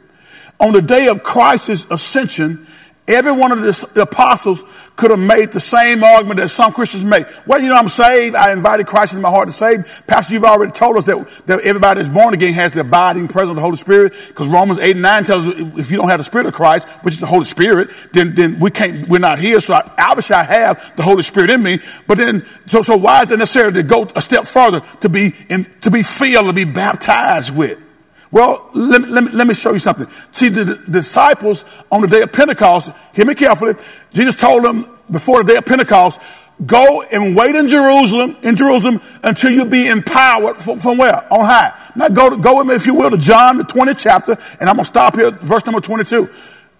on 0.62 0.74
the 0.74 0.82
day 0.82 1.08
of 1.08 1.24
Christ's 1.24 1.88
ascension, 1.90 2.68
every 3.08 3.32
one 3.32 3.52
of 3.52 3.62
the 3.62 4.02
apostles 4.02 4.64
could 4.96 5.10
have 5.10 5.20
made 5.20 5.52
the 5.52 5.60
same 5.60 6.04
argument 6.04 6.40
that 6.40 6.50
some 6.50 6.72
Christians 6.72 7.04
make. 7.04 7.26
Well, 7.48 7.60
you 7.60 7.70
know, 7.70 7.76
I'm 7.76 7.90
saved. 7.90 8.36
I 8.36 8.52
invited 8.52 8.86
Christ 8.86 9.14
into 9.14 9.24
my 9.24 9.32
heart 9.32 9.48
to 9.48 9.54
save. 9.54 10.04
Pastor, 10.06 10.36
you've 10.36 10.44
already 10.44 10.72
told 10.72 10.98
us 10.98 11.06
that, 11.06 11.28
that 11.48 11.62
everybody 11.62 12.00
that's 12.00 12.14
born 12.14 12.36
again 12.36 12.54
has 12.54 12.74
the 12.74 12.82
abiding 12.82 13.28
presence 13.28 13.50
of 13.50 13.56
the 13.56 13.62
Holy 13.62 13.76
Spirit. 13.76 14.14
Because 14.28 14.48
Romans 14.48 14.78
8 14.78 14.92
and 14.92 15.02
9 15.02 15.24
tells 15.24 15.48
us 15.48 15.60
if 15.80 15.90
you 15.90 15.98
don't 15.98 16.10
have 16.10 16.20
the 16.20 16.24
Spirit 16.24 16.46
of 16.46 16.54
Christ, 16.54 16.88
which 17.04 17.16
is 17.16 17.20
the 17.20 17.26
Holy 17.26 17.46
Spirit, 17.46 17.90
then, 18.14 18.36
then 18.36 18.60
we 18.60 18.70
can't, 18.70 19.08
we're 19.08 19.20
not 19.20 19.40
here. 19.40 19.60
So 19.62 19.74
I, 19.74 19.92
obviously 19.98 20.36
I 20.36 20.44
have 20.44 20.96
the 20.96 21.04
Holy 21.04 21.24
Spirit 21.24 21.50
in 21.50 21.64
me. 21.64 21.80
But 22.06 22.20
then, 22.20 22.46
so, 22.68 22.84
so 22.84 22.98
why 22.98 23.24
is 23.24 23.32
it 23.32 23.40
necessary 23.40 23.74
to 23.74 23.84
go 23.84 24.08
a 24.16 24.22
step 24.22 24.46
further 24.46 24.82
to 25.00 25.10
be, 25.10 25.34
in, 25.50 25.66
to 25.82 25.90
be 25.90 26.04
filled, 26.04 26.46
to 26.46 26.54
be 26.54 26.66
baptized 26.66 27.56
with? 27.56 27.80
Well, 28.32 28.70
let, 28.74 29.02
let, 29.10 29.34
let 29.34 29.46
me 29.46 29.54
show 29.54 29.74
you 29.74 29.80
something. 29.80 30.08
See, 30.32 30.48
the, 30.48 30.64
the, 30.64 30.76
disciples 31.02 31.66
on 31.92 32.02
the 32.02 32.08
day 32.08 32.22
of 32.22 32.32
Pentecost, 32.32 32.92
hear 33.14 33.26
me 33.26 33.36
carefully. 33.36 33.76
Jesus 34.14 34.36
told 34.36 34.64
them 34.64 34.90
before 35.12 35.44
the 35.44 35.52
day 35.52 35.58
of 35.58 35.66
Pentecost, 35.66 36.20
go 36.66 37.02
and 37.02 37.36
wait 37.36 37.56
in 37.56 37.68
Jerusalem, 37.68 38.38
in 38.42 38.56
Jerusalem, 38.56 39.02
until 39.24 39.52
you 39.52 39.66
be 39.66 39.88
empowered 39.88 40.56
from, 40.58 40.80
from 40.80 40.98
where? 40.98 41.32
On 41.34 41.46
high. 41.46 41.74
Now 41.96 42.08
go, 42.08 42.30
to, 42.30 42.38
go 42.38 42.58
with 42.58 42.68
me, 42.68 42.76
if 42.76 42.86
you 42.86 42.96
will, 42.96 43.10
to 43.10 43.18
John, 43.18 43.58
the 43.58 43.66
20th 43.66 44.00
chapter, 44.00 44.38
and 44.62 44.70
I'm 44.70 44.76
going 44.76 44.86
to 44.86 44.86
stop 44.86 45.16
here, 45.16 45.32
verse 45.32 45.66
number 45.66 45.82
22. 45.82 46.30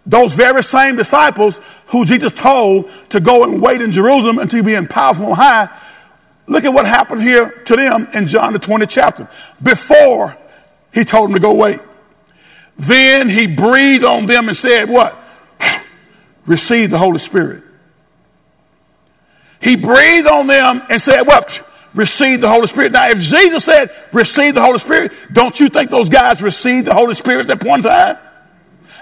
Those 0.06 0.34
very 0.34 0.64
same 0.64 0.96
disciples 0.96 1.60
who 1.88 2.06
Jesus 2.06 2.32
told 2.32 2.90
to 3.10 3.20
go 3.20 3.44
and 3.44 3.62
wait 3.62 3.82
in 3.82 3.92
Jerusalem 3.92 4.40
until 4.40 4.58
you 4.58 4.64
be 4.64 4.74
empowered 4.74 5.18
from 5.18 5.26
on 5.26 5.36
high, 5.36 5.70
look 6.48 6.64
at 6.64 6.74
what 6.74 6.86
happened 6.86 7.22
here 7.22 7.52
to 7.66 7.76
them 7.76 8.08
in 8.14 8.28
John, 8.28 8.54
the 8.54 8.60
20th 8.60 8.90
chapter. 8.90 9.28
Before 9.62 10.38
he 10.94 11.06
told 11.06 11.30
them 11.30 11.36
to 11.36 11.42
go 11.42 11.54
wait. 11.54 11.80
Then 12.78 13.30
he 13.30 13.48
breathed 13.48 14.04
on 14.04 14.26
them 14.26 14.48
and 14.48 14.58
said, 14.58 14.90
What? 14.90 15.18
Receive 16.46 16.90
the 16.90 16.98
Holy 16.98 17.20
Spirit. 17.20 17.64
He 19.62 19.76
breathed 19.76 20.28
on 20.28 20.48
them 20.48 20.82
and 20.90 21.02
said, 21.02 21.24
What? 21.24 21.68
Receive 21.94 22.40
the 22.42 22.50
Holy 22.50 22.68
Spirit. 22.68 22.94
Now, 22.94 23.10
if 23.10 23.20
Jesus 23.20 23.66
said, 23.66 23.94
Receive 24.14 24.56
the 24.56 24.62
Holy 24.62 24.80
Spirit, 24.80 25.12
don't 25.32 25.60
you 25.60 25.68
think 25.70 25.92
those 25.92 26.10
guys 26.10 26.42
received 26.42 26.88
the 26.88 26.94
Holy 26.94 27.14
Spirit 27.14 27.50
at 27.50 27.66
in 27.66 27.84
time? 27.84 28.18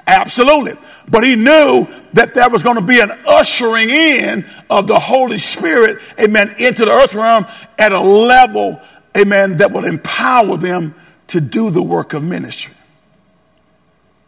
Absolutely. 0.07 0.73
But 1.07 1.23
he 1.23 1.35
knew 1.35 1.87
that 2.13 2.33
there 2.33 2.49
was 2.49 2.63
going 2.63 2.77
to 2.77 2.81
be 2.81 2.99
an 2.99 3.11
ushering 3.27 3.91
in 3.91 4.43
of 4.67 4.87
the 4.87 4.99
Holy 4.99 5.37
Spirit, 5.37 5.99
amen, 6.19 6.55
into 6.57 6.83
the 6.83 6.91
earth 6.91 7.13
realm 7.13 7.45
at 7.77 7.91
a 7.91 7.99
level, 7.99 8.81
amen, 9.15 9.57
that 9.57 9.71
would 9.71 9.85
empower 9.85 10.57
them 10.57 10.95
to 11.29 11.41
do 11.41 11.69
the 11.69 11.81
work 11.81 12.13
of 12.13 12.23
ministry. 12.23 12.73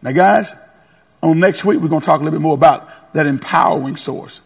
Now, 0.02 0.12
guys, 0.12 0.56
on 1.22 1.40
next 1.40 1.64
week, 1.66 1.80
we're 1.80 1.90
going 1.90 2.02
to 2.02 2.06
talk 2.06 2.22
a 2.22 2.24
little 2.24 2.40
bit 2.40 2.44
more 2.44 2.56
about 2.56 3.14
that 3.14 3.28
empowering 3.28 3.98
source. 3.98 4.42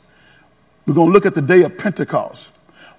We're 0.85 0.93
going 0.93 1.07
to 1.07 1.13
look 1.13 1.25
at 1.25 1.35
the 1.35 1.41
day 1.41 1.63
of 1.63 1.77
Pentecost. 1.77 2.51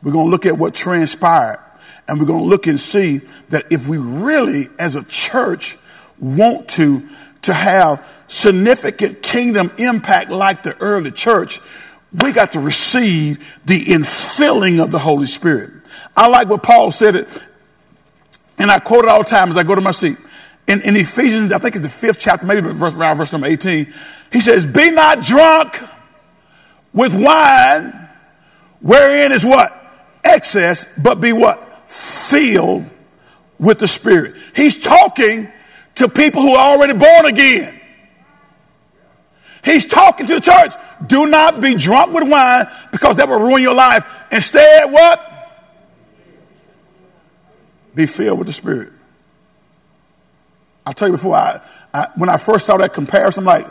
We're 0.02 0.12
going 0.12 0.26
to 0.26 0.30
look 0.30 0.46
at 0.46 0.57
what 0.57 0.74
transpired. 0.74 1.61
And 2.09 2.20
we're 2.20 2.26
going 2.26 2.42
to 2.42 2.48
look 2.48 2.66
and 2.66 2.80
see 2.80 3.20
that 3.48 3.72
if 3.72 3.88
we 3.88 3.98
really, 3.98 4.68
as 4.78 4.96
a 4.96 5.04
church, 5.04 5.76
want 6.18 6.68
to, 6.70 7.07
to 7.42 7.52
have 7.52 8.07
significant 8.28 9.22
kingdom 9.22 9.72
impact 9.78 10.30
like 10.30 10.62
the 10.62 10.76
early 10.78 11.11
church, 11.11 11.61
we 12.12 12.32
got 12.32 12.52
to 12.52 12.61
receive 12.61 13.59
the 13.64 13.84
infilling 13.84 14.82
of 14.82 14.90
the 14.90 14.98
Holy 14.98 15.26
Spirit. 15.26 15.72
I 16.16 16.28
like 16.28 16.48
what 16.48 16.62
Paul 16.62 16.92
said 16.92 17.16
it 17.16 17.28
and 18.59 18.70
I 18.70 18.78
quote 18.78 19.04
it 19.04 19.11
all 19.11 19.22
the 19.22 19.28
time 19.28 19.50
as 19.50 19.57
I 19.57 19.62
go 19.62 19.74
to 19.74 19.80
my 19.80 19.90
seat. 19.90 20.16
In, 20.66 20.82
in 20.82 20.96
Ephesians, 20.96 21.52
I 21.52 21.59
think 21.59 21.76
it's 21.76 21.84
the 21.84 21.90
fifth 21.90 22.18
chapter, 22.18 22.46
maybe 22.46 22.61
verse, 22.72 22.94
around 22.94 23.18
verse 23.18 23.32
number 23.32 23.46
18, 23.46 23.92
he 24.32 24.40
says, 24.40 24.66
Be 24.66 24.90
not 24.90 25.22
drunk 25.22 25.80
with 26.92 27.14
wine, 27.14 28.09
wherein 28.80 29.32
is 29.32 29.44
what? 29.44 29.72
Excess, 30.24 30.84
but 30.98 31.20
be 31.20 31.32
what? 31.32 31.88
Filled 31.88 32.84
with 33.59 33.78
the 33.78 33.86
Spirit. 33.86 34.34
He's 34.54 34.80
talking 34.80 35.48
to 35.96 36.09
people 36.09 36.42
who 36.42 36.54
are 36.54 36.74
already 36.74 36.94
born 36.94 37.26
again. 37.26 37.80
He's 39.64 39.84
talking 39.84 40.26
to 40.26 40.34
the 40.34 40.40
church. 40.40 40.72
Do 41.07 41.26
not 41.26 41.61
be 41.61 41.74
drunk 41.74 42.12
with 42.12 42.28
wine 42.28 42.68
because 42.92 43.16
that 43.16 43.28
will 43.28 43.40
ruin 43.40 43.62
your 43.62 43.74
life. 43.74 44.07
Instead, 44.30 44.90
what? 44.90 45.36
Be 47.97 48.07
filled 48.07 48.38
with 48.38 48.47
the 48.47 48.53
Spirit. 48.53 48.92
I'll 50.84 50.92
tell 50.92 51.09
you 51.09 51.12
before, 51.12 51.34
I, 51.34 51.61
I, 51.92 52.09
when 52.14 52.28
I 52.28 52.36
first 52.36 52.66
saw 52.66 52.76
that 52.76 52.94
comparison, 52.94 53.40
I'm 53.40 53.47
like, 53.47 53.66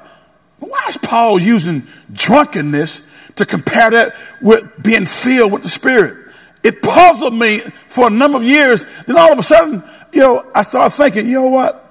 why 0.60 0.86
is 0.90 0.98
Paul 0.98 1.40
using 1.40 1.88
drunkenness 2.12 3.02
to 3.36 3.46
compare 3.46 3.92
that 3.92 4.16
with 4.42 4.70
being 4.82 5.06
filled 5.06 5.54
with 5.54 5.64
the 5.64 5.70
Spirit? 5.70 6.34
It 6.64 6.82
puzzled 6.82 7.34
me 7.34 7.60
for 7.88 8.08
a 8.08 8.10
number 8.10 8.40
of 8.40 8.44
years. 8.44 8.86
Then 9.06 9.18
all 9.18 9.32
of 9.32 9.40
a 9.40 9.44
sudden, 9.44 9.84
you 10.12 10.22
know, 10.22 10.52
I 10.54 10.64
started 10.64 10.96
thinking, 10.96 11.28
you 11.28 11.36
know 11.36 11.48
what? 11.48 11.82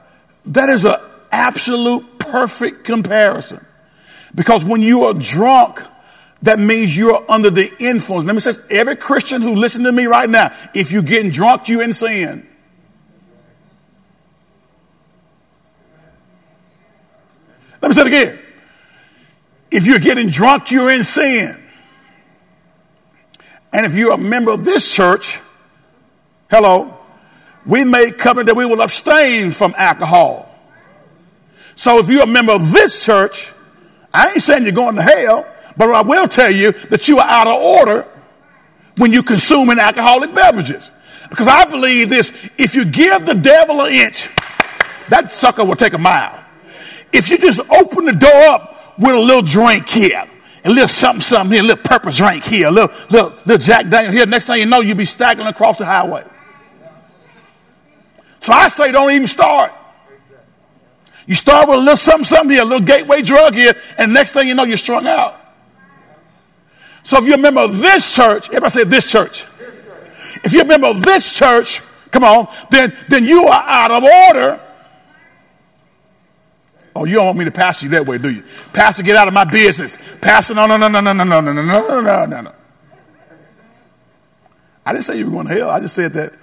That 0.47 0.69
is 0.69 0.85
an 0.85 0.97
absolute 1.31 2.19
perfect 2.19 2.85
comparison. 2.85 3.65
Because 4.35 4.65
when 4.65 4.83
you 4.83 5.05
are 5.05 5.15
drunk, 5.15 5.81
that 6.45 6.59
means 6.59 6.95
you're 6.95 7.25
under 7.27 7.49
the 7.49 7.73
influence. 7.79 8.27
Let 8.27 8.35
me 8.35 8.41
say, 8.41 8.53
every 8.71 8.97
Christian 8.97 9.41
who 9.41 9.55
listens 9.55 9.87
to 9.87 9.93
me 9.93 10.05
right 10.05 10.29
now, 10.29 10.55
if 10.75 10.93
you're 10.93 11.03
getting 11.03 11.31
drunk, 11.31 11.71
you're 11.71 11.83
in 11.83 11.95
sin. 11.95 12.47
Let 17.81 17.89
me 17.89 17.95
say 17.95 18.01
it 18.03 18.07
again. 18.09 18.39
If 19.71 19.87
you're 19.87 19.99
getting 19.99 20.29
drunk, 20.29 20.71
you're 20.71 20.91
in 20.91 21.03
sin. 21.03 21.59
And 23.73 23.87
if 23.87 23.95
you're 23.95 24.13
a 24.13 24.19
member 24.19 24.53
of 24.53 24.67
this 24.67 24.95
church, 24.95 25.41
hello, 26.51 26.99
we 27.65 27.85
made 27.87 28.19
covenant 28.19 28.49
that 28.49 28.57
we 28.57 28.67
will 28.67 28.83
abstain 28.83 29.51
from 29.51 29.75
alcohol. 29.79 30.55
So 31.75 32.01
if 32.01 32.09
you're 32.09 32.23
a 32.23 32.27
member 32.27 32.53
of 32.53 32.71
this 32.71 33.03
church, 33.03 33.51
I 34.13 34.33
ain't 34.33 34.43
saying 34.43 34.65
you're 34.65 34.73
going 34.73 34.97
to 34.97 35.03
hell. 35.03 35.47
But 35.77 35.91
I 35.91 36.03
will 36.03 36.29
tell 36.29 36.51
you 36.51 36.73
that 36.91 37.09
you 37.09 37.19
are 37.19 37.29
out 37.29 37.47
of 37.47 37.61
order 37.61 38.07
when 38.97 39.13
you're 39.13 39.23
consuming 39.23 39.79
alcoholic 39.79 40.35
beverages. 40.35 40.91
Because 41.31 41.49
I 41.49 41.65
believe 41.65 42.09
this 42.09 42.33
if 42.59 42.75
you 42.75 42.85
give 42.85 43.25
the 43.25 43.35
devil 43.35 43.81
an 43.83 43.93
inch, 43.93 44.29
that 45.09 45.33
sucker 45.33 45.65
will 45.65 45.77
take 45.77 45.93
a 45.93 45.99
mile. 45.99 46.43
If 47.13 47.29
you 47.31 47.39
just 47.39 47.61
open 47.71 48.07
the 48.07 48.13
door 48.13 48.45
up 48.47 48.99
with 48.99 49.15
a 49.15 49.19
little 49.19 49.43
drink 49.43 49.89
here, 49.89 50.29
a 50.65 50.71
little 50.71 50.89
something, 50.89 51.21
something 51.21 51.53
here, 51.53 51.63
a 51.63 51.67
little 51.67 51.85
purple 51.85 52.13
drink 52.13 52.45
here, 52.45 52.69
a 52.69 52.71
little, 52.71 52.95
little, 53.11 53.31
little 53.45 53.59
Jack 53.59 53.89
Daniel 53.89 54.13
here, 54.13 54.27
next 54.27 54.47
thing 54.47 54.61
you 54.61 54.67
know, 54.67 54.81
you'll 54.81 54.97
be 54.97 55.05
staggering 55.05 55.47
across 55.47 55.77
the 55.79 55.85
highway. 55.85 56.25
So 58.41 58.53
I 58.53 58.69
say 58.69 58.93
don't 58.93 59.11
even 59.11 59.27
start. 59.27 59.73
You 61.27 61.35
start 61.35 61.69
with 61.69 61.79
a 61.79 61.81
little 61.81 61.97
something, 61.97 62.25
something 62.25 62.51
here, 62.51 62.63
a 62.63 62.67
little 62.67 62.85
gateway 62.85 63.23
drug 63.23 63.55
here, 63.55 63.75
and 63.97 64.13
next 64.13 64.33
thing 64.33 64.47
you 64.47 64.55
know, 64.55 64.65
you're 64.65 64.77
strung 64.77 65.07
out. 65.07 65.41
So 67.05 67.19
if 67.19 67.25
you're 67.25 67.37
a 67.37 67.39
member 67.39 67.61
of 67.61 67.79
this 67.79 68.13
church, 68.13 68.49
everybody 68.49 68.71
say 68.71 68.85
this 68.85 69.07
church. 69.07 69.47
If 70.43 70.53
you're 70.53 70.65
a 70.65 70.67
member 70.67 70.89
of 70.89 71.03
this 71.03 71.33
church, 71.33 71.81
come 72.11 72.25
on, 72.25 72.53
then, 72.71 72.97
then 73.09 73.25
you 73.25 73.47
are 73.47 73.65
out 73.69 73.91
of 73.91 74.03
order. 74.03 74.61
Oh, 76.97 77.05
you 77.05 77.15
don't 77.15 77.27
want 77.27 77.39
me 77.39 77.45
to 77.45 77.51
pass 77.51 77.83
you 77.83 77.91
that 77.91 78.07
way, 78.07 78.19
do 78.19 78.31
you? 78.31 78.43
Pastor, 78.73 79.03
get 79.03 79.17
out 79.17 79.29
of 79.29 79.35
my 79.35 79.45
business. 79.45 79.99
Pastor, 80.21 80.55
no, 80.55 80.67
no, 80.67 80.77
no, 80.77 80.89
no, 80.89 81.01
no, 81.01 81.13
no, 81.13 81.25
no, 81.25 81.41
no, 81.41 81.53
no, 81.53 81.63
no, 81.63 82.01
no, 82.01 82.27
no, 82.27 82.41
no. 82.41 82.53
I 84.87 84.93
didn't 84.93 85.05
say 85.05 85.19
you 85.19 85.27
were 85.27 85.33
going 85.33 85.47
to 85.49 85.55
hell. 85.55 85.71
I 85.71 85.81
just 85.81 85.95
said 85.95 86.13
that 86.15 86.35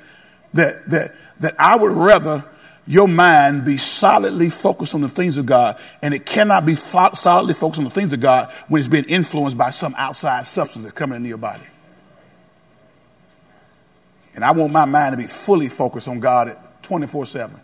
that 0.53 0.89
that 0.89 1.15
that 1.39 1.55
I 1.59 1.77
would 1.77 1.91
rather 1.91 2.43
your 2.87 3.07
mind 3.07 3.63
be 3.63 3.77
solidly 3.77 4.49
focused 4.49 4.93
on 4.93 5.01
the 5.01 5.09
things 5.09 5.37
of 5.37 5.45
God, 5.45 5.79
and 6.01 6.13
it 6.13 6.25
cannot 6.25 6.65
be 6.65 6.75
fo- 6.75 7.13
solidly 7.13 7.53
focused 7.53 7.79
on 7.79 7.85
the 7.85 7.91
things 7.91 8.11
of 8.11 8.19
God 8.19 8.51
when 8.67 8.79
it's 8.79 8.87
being 8.87 9.05
influenced 9.05 9.57
by 9.57 9.69
some 9.69 9.93
outside 9.97 10.47
substance 10.47 10.83
that's 10.83 10.97
coming 10.97 11.17
into 11.17 11.29
your 11.29 11.37
body. 11.37 11.63
And 14.33 14.43
I 14.43 14.51
want 14.51 14.71
my 14.71 14.85
mind 14.85 15.13
to 15.13 15.17
be 15.17 15.27
fully 15.27 15.67
focused 15.67 16.07
on 16.07 16.19
God 16.19 16.49
at 16.49 16.83
24 16.83 17.25
7. 17.25 17.59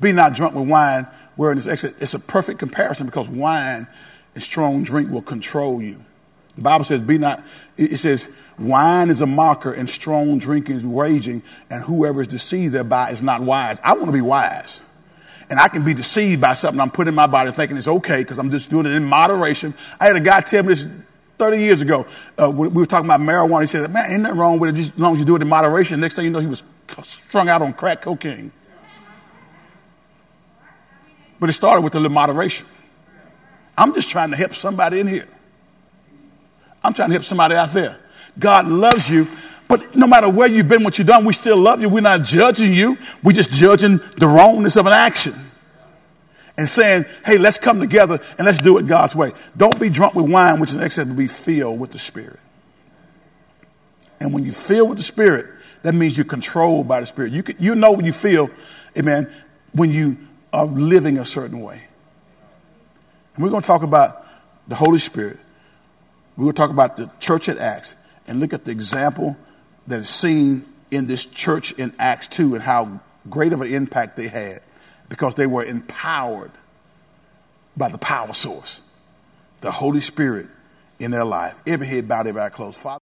Be 0.00 0.12
not 0.12 0.34
drunk 0.34 0.54
with 0.54 0.68
wine, 0.68 1.06
where 1.36 1.52
it's, 1.52 1.66
it's 1.66 2.14
a 2.14 2.18
perfect 2.18 2.58
comparison 2.58 3.06
because 3.06 3.28
wine 3.28 3.86
and 4.34 4.42
strong 4.42 4.84
drink 4.84 5.10
will 5.10 5.22
control 5.22 5.80
you. 5.80 6.04
The 6.56 6.62
Bible 6.62 6.84
says, 6.84 7.02
be 7.02 7.18
not, 7.18 7.42
it 7.76 7.98
says, 7.98 8.28
wine 8.58 9.10
is 9.10 9.20
a 9.20 9.26
mocker 9.26 9.72
and 9.72 9.88
strong 9.88 10.38
drinking 10.38 10.76
is 10.76 10.84
raging, 10.84 11.42
and 11.70 11.84
whoever 11.84 12.22
is 12.22 12.28
deceived 12.28 12.74
thereby 12.74 13.10
is 13.10 13.22
not 13.22 13.42
wise. 13.42 13.80
I 13.84 13.94
want 13.94 14.06
to 14.06 14.12
be 14.12 14.20
wise. 14.20 14.80
And 15.48 15.60
I 15.60 15.68
can 15.68 15.84
be 15.84 15.94
deceived 15.94 16.40
by 16.40 16.54
something 16.54 16.80
I'm 16.80 16.90
putting 16.90 17.10
in 17.10 17.14
my 17.14 17.28
body 17.28 17.52
thinking 17.52 17.76
it's 17.76 17.86
okay 17.86 18.18
because 18.18 18.38
I'm 18.38 18.50
just 18.50 18.68
doing 18.68 18.86
it 18.86 18.92
in 18.92 19.04
moderation. 19.04 19.74
I 20.00 20.06
had 20.06 20.16
a 20.16 20.20
guy 20.20 20.40
tell 20.40 20.62
me 20.64 20.74
this 20.74 20.86
30 21.38 21.58
years 21.58 21.80
ago. 21.80 22.06
Uh, 22.40 22.50
we 22.50 22.68
were 22.68 22.86
talking 22.86 23.06
about 23.06 23.20
marijuana. 23.20 23.60
He 23.60 23.66
said, 23.68 23.92
man, 23.92 24.10
ain't 24.10 24.22
nothing 24.22 24.38
wrong 24.38 24.58
with 24.58 24.70
it 24.70 24.76
just 24.76 24.92
as 24.92 24.98
long 24.98 25.12
as 25.12 25.18
you 25.20 25.24
do 25.24 25.36
it 25.36 25.42
in 25.42 25.48
moderation. 25.48 26.00
Next 26.00 26.16
thing 26.16 26.24
you 26.24 26.30
know, 26.30 26.40
he 26.40 26.46
was 26.46 26.62
strung 27.04 27.48
out 27.48 27.62
on 27.62 27.74
crack 27.74 28.02
cocaine. 28.02 28.50
But 31.38 31.50
it 31.50 31.52
started 31.52 31.82
with 31.82 31.94
a 31.94 32.00
little 32.00 32.14
moderation. 32.14 32.66
I'm 33.76 33.94
just 33.94 34.08
trying 34.08 34.30
to 34.30 34.36
help 34.36 34.54
somebody 34.54 35.00
in 35.00 35.06
here. 35.06 35.28
I'm 36.82 36.94
trying 36.94 37.10
to 37.10 37.14
help 37.14 37.24
somebody 37.24 37.54
out 37.54 37.72
there. 37.72 37.98
God 38.38 38.68
loves 38.68 39.08
you, 39.08 39.28
but 39.68 39.96
no 39.96 40.06
matter 40.06 40.28
where 40.28 40.48
you've 40.48 40.68
been, 40.68 40.84
what 40.84 40.98
you've 40.98 41.06
done, 41.06 41.24
we 41.24 41.32
still 41.32 41.56
love 41.56 41.80
you. 41.80 41.88
We're 41.88 42.00
not 42.00 42.22
judging 42.22 42.72
you. 42.72 42.98
We're 43.22 43.32
just 43.32 43.50
judging 43.50 44.00
the 44.16 44.28
wrongness 44.28 44.76
of 44.76 44.86
an 44.86 44.92
action 44.92 45.34
and 46.56 46.68
saying, 46.68 47.04
hey, 47.24 47.38
let's 47.38 47.58
come 47.58 47.80
together 47.80 48.20
and 48.38 48.46
let's 48.46 48.60
do 48.60 48.78
it 48.78 48.86
God's 48.86 49.14
way. 49.14 49.32
Don't 49.56 49.78
be 49.78 49.90
drunk 49.90 50.14
with 50.14 50.30
wine, 50.30 50.60
which 50.60 50.70
is 50.70 50.78
excess, 50.78 51.06
but 51.06 51.16
be 51.16 51.26
filled 51.26 51.80
with 51.80 51.92
the 51.92 51.98
Spirit. 51.98 52.38
And 54.20 54.32
when 54.32 54.44
you 54.44 54.52
feel 54.52 54.86
with 54.86 54.98
the 54.98 55.04
Spirit, 55.04 55.46
that 55.82 55.94
means 55.94 56.16
you're 56.16 56.24
controlled 56.24 56.88
by 56.88 57.00
the 57.00 57.06
Spirit. 57.06 57.32
You, 57.32 57.42
can, 57.42 57.56
you 57.58 57.74
know 57.74 57.92
when 57.92 58.06
you 58.06 58.12
feel, 58.12 58.50
amen, 58.96 59.30
when 59.72 59.90
you 59.90 60.16
are 60.52 60.64
living 60.64 61.18
a 61.18 61.26
certain 61.26 61.60
way. 61.60 61.82
And 63.34 63.44
we're 63.44 63.50
going 63.50 63.62
to 63.62 63.66
talk 63.66 63.82
about 63.82 64.26
the 64.68 64.74
Holy 64.74 64.98
Spirit. 64.98 65.38
We're 66.36 66.44
going 66.44 66.54
to 66.54 66.58
talk 66.58 66.70
about 66.70 66.96
the 66.96 67.10
church 67.20 67.48
at 67.48 67.58
Acts 67.58 67.96
and 68.26 68.40
look 68.40 68.52
at 68.52 68.64
the 68.64 68.70
example 68.70 69.36
that 69.86 70.00
is 70.00 70.08
seen 70.08 70.66
in 70.90 71.06
this 71.06 71.24
church 71.24 71.72
in 71.72 71.92
Acts 71.98 72.28
2 72.28 72.54
and 72.54 72.62
how 72.62 73.00
great 73.28 73.52
of 73.52 73.60
an 73.60 73.72
impact 73.72 74.16
they 74.16 74.28
had 74.28 74.62
because 75.08 75.34
they 75.34 75.46
were 75.46 75.64
empowered 75.64 76.52
by 77.76 77.88
the 77.88 77.98
power 77.98 78.32
source, 78.32 78.80
the 79.60 79.70
Holy 79.70 80.00
Spirit 80.00 80.48
in 80.98 81.10
their 81.10 81.24
life. 81.24 81.54
Every 81.66 81.86
head 81.86 82.08
bowed, 82.08 82.26
every 82.26 82.40
eye 82.40 82.48
closed. 82.48 82.78
Father, 82.80 82.94